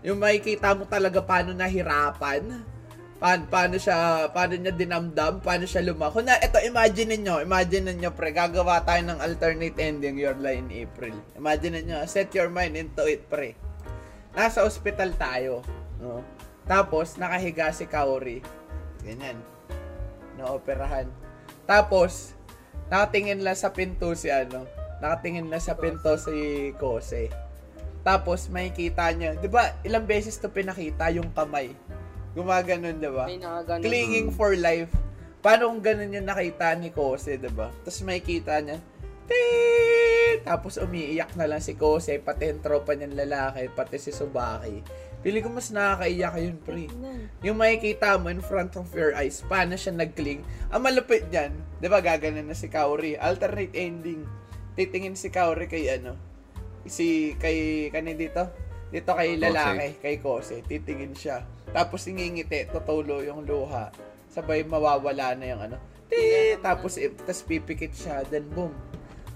[0.03, 2.67] yung makikita mo talaga paano nahirapan,
[3.15, 6.19] paano, paano siya, paano niya dinamdam, paano siya lumako.
[6.19, 10.67] Na, eto, imagine niyo imagine niyo pre, gagawa tayo ng alternate ending, Your Lie in
[10.67, 11.15] April.
[11.39, 13.55] Imagine niyo set your mind into it, pre.
[14.35, 15.63] Nasa ospital tayo,
[16.03, 16.27] no?
[16.67, 18.43] Tapos, nakahiga si Kaori.
[18.99, 19.39] Ganyan.
[20.35, 21.07] Naoperahan.
[21.63, 22.35] Tapos,
[22.91, 24.67] nakatingin lang sa pinto si ano,
[24.99, 27.29] nakatingin lang sa pinto si Kose.
[28.01, 31.75] Tapos, makikita niya, di ba, ilang beses to pinakita yung kamay.
[32.37, 33.25] Gumaganon, di ba?
[33.83, 34.93] Clinging for life.
[35.43, 37.69] Paano kung ganun yung nakita ni Kose, di ba?
[37.83, 38.77] Tapos makikita niya,
[39.27, 40.39] Ting!
[40.47, 44.79] Tapos umiiyak na lang si Kose, pati yung tropa niyang lalaki, pati si Subaki.
[45.19, 46.87] Pili ko mas nakakaiyak yun, pre.
[47.43, 50.47] Yung makikita mo in front of your eyes, paano siya nag-cling.
[50.71, 51.51] Ang malupit niyan,
[51.83, 53.19] di ba gaganan na si Kaori?
[53.19, 54.23] Alternate ending.
[54.77, 56.13] Titingin si Kaori kay ano,
[56.85, 58.45] si, kay, kani dito?
[58.93, 59.41] Dito kay Kose.
[59.41, 60.55] lalaki, kay Kose.
[60.63, 61.41] Titingin siya.
[61.73, 63.89] Tapos ingingiti, tutulo yung luha.
[64.29, 65.77] Sabay mawawala na yung ano.
[66.07, 68.71] Ti, tapos, eh, tapos pipikit siya, then boom.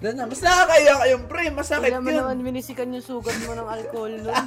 [0.01, 2.25] Doon na, mas nakakaiyak yung pre, masakit Kaya mo yun.
[2.25, 4.33] naman minisikan yung sugat mo ng alcohol nun.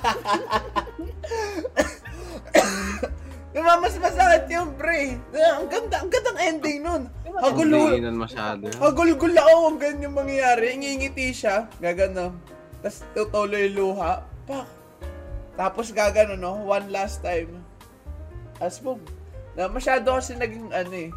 [3.54, 5.14] Diba, mas masakit yung pre.
[5.30, 7.02] Ah, Ang ganda, ang gandang ending nun.
[7.34, 8.66] Hagulo, Hindi masyado.
[8.78, 10.74] hagulgul ako ang ganyan mangyayari.
[10.74, 12.34] Ingingiti siya, gagano.
[12.82, 14.26] Tapos tutuloy luha.
[14.44, 14.66] Pak.
[15.54, 16.66] Tapos gagano, no?
[16.66, 17.62] One last time.
[18.58, 18.98] As boom.
[19.54, 21.10] Na masyado kasi naging ano eh.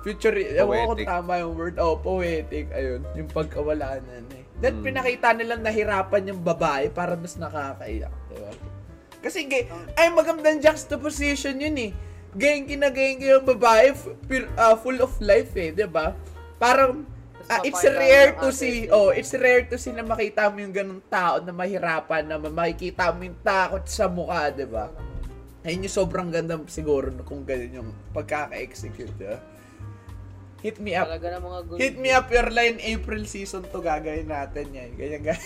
[0.00, 1.76] Future, ewan ko kung tama yung word.
[1.76, 2.70] Oh, poetic.
[2.70, 4.44] Ayun, yung pagkawala na ano eh.
[4.58, 4.84] Then Hmm.
[4.86, 8.14] pinakita nilang nahirapan yung babae para mas nakakaiyak.
[8.28, 8.50] Diba?
[9.20, 9.68] Kasi gay,
[10.00, 11.92] ay magandang juxtaposition yun eh.
[12.32, 13.92] Gayang kinagayang yung babae,
[14.56, 16.16] ah, full of life eh, 'di ba?
[16.56, 17.04] Parang
[17.50, 21.02] Tapos it's rare to see, oh, it's rare to see na makita mo yung ganung
[21.10, 24.86] tao na mahirapan na makikita mo yung takot sa mukha, 'di ba?
[25.66, 29.38] Ayun yung sobrang ganda siguro kung ganun yung pagkaka-execute, 'di ba?
[30.60, 31.08] Hit me up.
[31.08, 31.78] Talaga ng mga good.
[31.80, 34.92] Hit me up your line April season 2 gagawin natin yan.
[34.92, 35.44] Ganyan ganyan.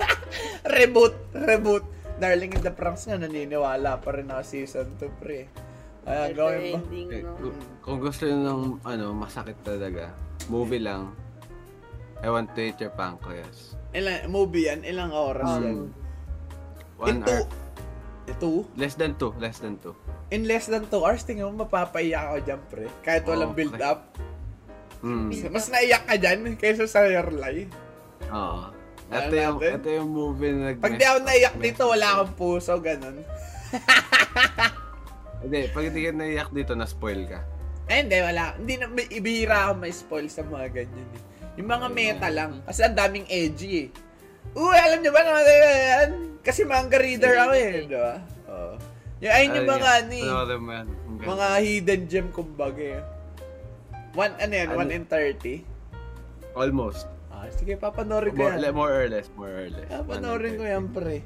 [0.80, 1.84] reboot, reboot.
[2.20, 5.48] Darling in the Franks nga naniniwala pa rin ako season 2 pre.
[6.02, 6.76] Ayan, Ito gawin mo.
[6.78, 10.12] ending, Eh, kung, kung gusto nyo ng ano, masakit talaga,
[10.46, 11.12] movie lang.
[12.20, 13.76] I want to eat your pancreas.
[13.90, 15.76] Ilang, movie yan, ilang oras Um, yan.
[16.96, 17.48] One In two, hour.
[18.26, 18.56] eh, two?
[18.76, 19.32] Less than two.
[19.34, 19.96] Less than two.
[20.30, 22.86] In less than 2 hours, tingnan mo mapapaiyak ako dyan pre.
[23.00, 23.66] Kahit walang Okay.
[23.66, 24.00] build up.
[25.00, 25.32] Mm.
[25.48, 27.66] Mas naiyak ka dyan kaysa sa Yerlay.
[28.26, 28.68] Oo.
[28.68, 28.79] Ano
[29.10, 32.78] Ito yung, ito yung movie na nag Pag di ako naiyak dito, wala akong puso,
[32.78, 33.18] ganun.
[35.40, 37.40] Hindi, pag hindi ka naiyak dito, na-spoil ka.
[37.88, 38.54] Eh, hindi, wala.
[38.60, 41.20] Hindi na, may, ibihira ako may spoil sa mga ganyan eh.
[41.56, 42.60] Yung mga meta lang.
[42.68, 44.52] Kasi ang daming edgy eh.
[44.52, 46.10] Uy, alam niyo ba naman yan?
[46.44, 48.16] Kasi manga reader ako eh, di ba?
[48.52, 48.74] Oo.
[49.24, 49.90] Yung, ayun yung Ano mga.
[49.96, 50.08] Ang
[51.20, 51.24] ganda.
[51.24, 53.02] mga hidden gem kumbaga eh.
[54.12, 54.68] One, ano yan?
[54.76, 54.84] Ano?
[54.84, 55.64] 1 in 30?
[56.52, 57.08] Almost.
[57.54, 58.72] Sige, papanorin ko More, yan.
[58.72, 59.88] more or less, more or less.
[59.88, 61.20] Panoorin ko yan, pre.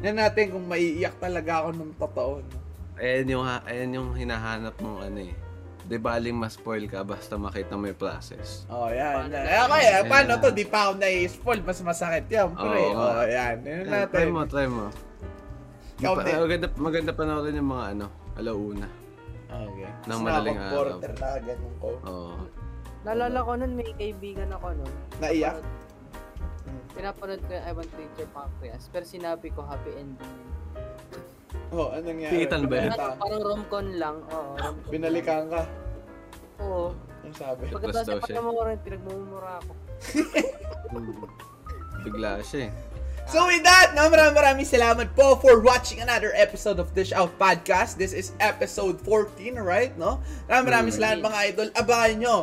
[0.00, 2.32] Yan natin kung maiiyak talaga ako ng totoo.
[2.40, 2.56] No?
[2.96, 5.34] Ayan yung, ha- ayan yung hinahanap mong ano eh.
[5.80, 8.62] Di baling ma-spoil ka basta makita mo yung process.
[8.68, 9.26] Oh, yan.
[9.26, 9.44] Paano yan.
[9.44, 10.48] Eh, okay, eh, paano to?
[10.52, 11.60] Di pa ako na-spoil.
[11.66, 12.82] Mas masakit yan, pre.
[12.86, 12.94] Oo.
[12.94, 13.56] Oh, yan.
[13.60, 14.14] Yan Ayan, natin.
[14.14, 14.86] try mo, try mo.
[16.00, 18.06] Ikaw Pa- maganda, maganda panoorin yung mga ano,
[18.38, 18.88] alauna.
[19.50, 19.90] Okay.
[20.06, 21.88] Nang Mas madaling nakaka-porter na ganun ko.
[22.06, 22.34] Oo.
[23.00, 24.92] Naalala ko nun, may kaibigan ako nun.
[25.18, 25.56] Naiyak?
[26.92, 28.82] Pinapanood- ko yung I Want to Eat Your Pancreas.
[28.92, 30.20] Pero sinabi ko happy ending.
[30.20, 30.48] yun.
[31.70, 32.32] Oh, anong nangyari?
[32.36, 32.90] Piitan ba yan?
[32.92, 34.16] Ano, parang rom-con lang.
[34.26, 34.90] Oo, rom-con.
[34.90, 35.62] Binalikan ka.
[36.60, 36.92] Oo.
[37.22, 37.70] Ang sabi.
[37.70, 38.20] Pagkatapos siya.
[38.20, 39.72] pagkamuran, pinagmumura ako.
[42.04, 42.72] Bigla siya eh.
[43.30, 47.30] So with that, no, maraming maraming salamat po for watching another episode of Dish Out
[47.38, 47.94] Podcast.
[47.94, 49.94] This is episode 14, right?
[49.94, 50.18] No?
[50.50, 50.98] Maraming maraming Mm.
[50.98, 51.68] salamat mga idol.
[51.78, 52.36] Abangan nyo.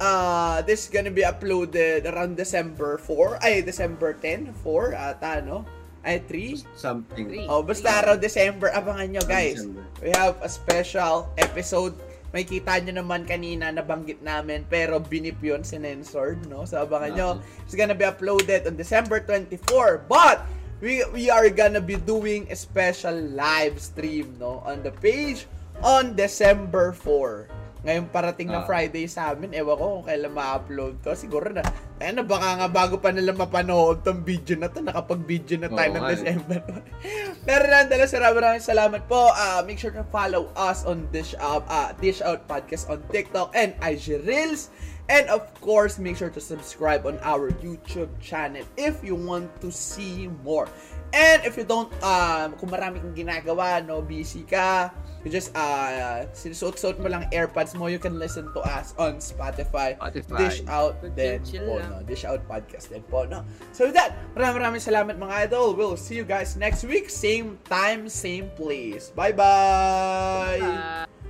[0.00, 3.42] Uh, this is gonna be uploaded around December 4.
[3.42, 5.64] Ay, December 10, 4 ata, no?
[6.02, 6.58] Ay, 3?
[6.74, 7.26] Something.
[7.30, 7.46] Three.
[7.46, 9.62] Oh, basta araw December, abangan nyo guys.
[9.62, 9.84] December.
[10.02, 11.94] We have a special episode.
[12.32, 16.64] May kita nyo naman kanina nabanggit namin pero binip yun, sinensored, no?
[16.64, 17.28] So abangan nyo.
[17.68, 20.08] It's gonna be uploaded on December 24.
[20.08, 20.42] But
[20.82, 24.64] we we are gonna be doing a special live stream, no?
[24.66, 25.46] On the page
[25.84, 27.61] on December 4.
[27.82, 28.66] Ngayon parating na Ah.
[28.66, 31.18] Friday sa amin, ewan ko kung kailan ma-upload to.
[31.18, 31.66] Siguro na,
[31.98, 35.90] kaya na baka nga bago pa nila mapanood tong video na to, nakapag-video na tayo
[35.90, 36.14] Oo ng nga eh.
[36.14, 37.42] December 1.
[37.42, 39.34] Pero nonetheless, maraming maraming salamat po.
[39.34, 43.50] Ah, make sure to follow us on Dish Out, ah, Dish Out Podcast on TikTok
[43.58, 44.70] and IG Reels.
[45.10, 49.74] And of course, make sure to subscribe on our YouTube channel if you want to
[49.74, 50.70] see more.
[51.12, 54.94] And if you don't, um, kung marami kang ginagawa, no, busy ka,
[55.24, 59.94] you just, uh, sinusuot-suot mo lang AirPods mo, you can listen to us on Spotify.
[59.98, 60.38] Spotify.
[60.38, 61.90] Dish Out Good din po, lang.
[61.90, 61.96] no?
[62.02, 63.46] Dish Out Podcast din po, no?
[63.70, 65.74] So with that, maraming maraming salamat mga idol.
[65.78, 67.10] We'll see you guys next week.
[67.10, 69.10] Same time, same place.
[69.14, 70.60] Bye-bye!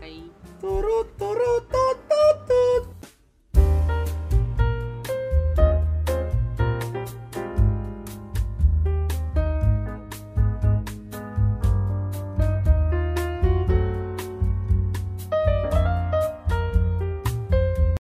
[0.00, 0.20] Bye!
[0.62, 2.91] Turu, turu, turu.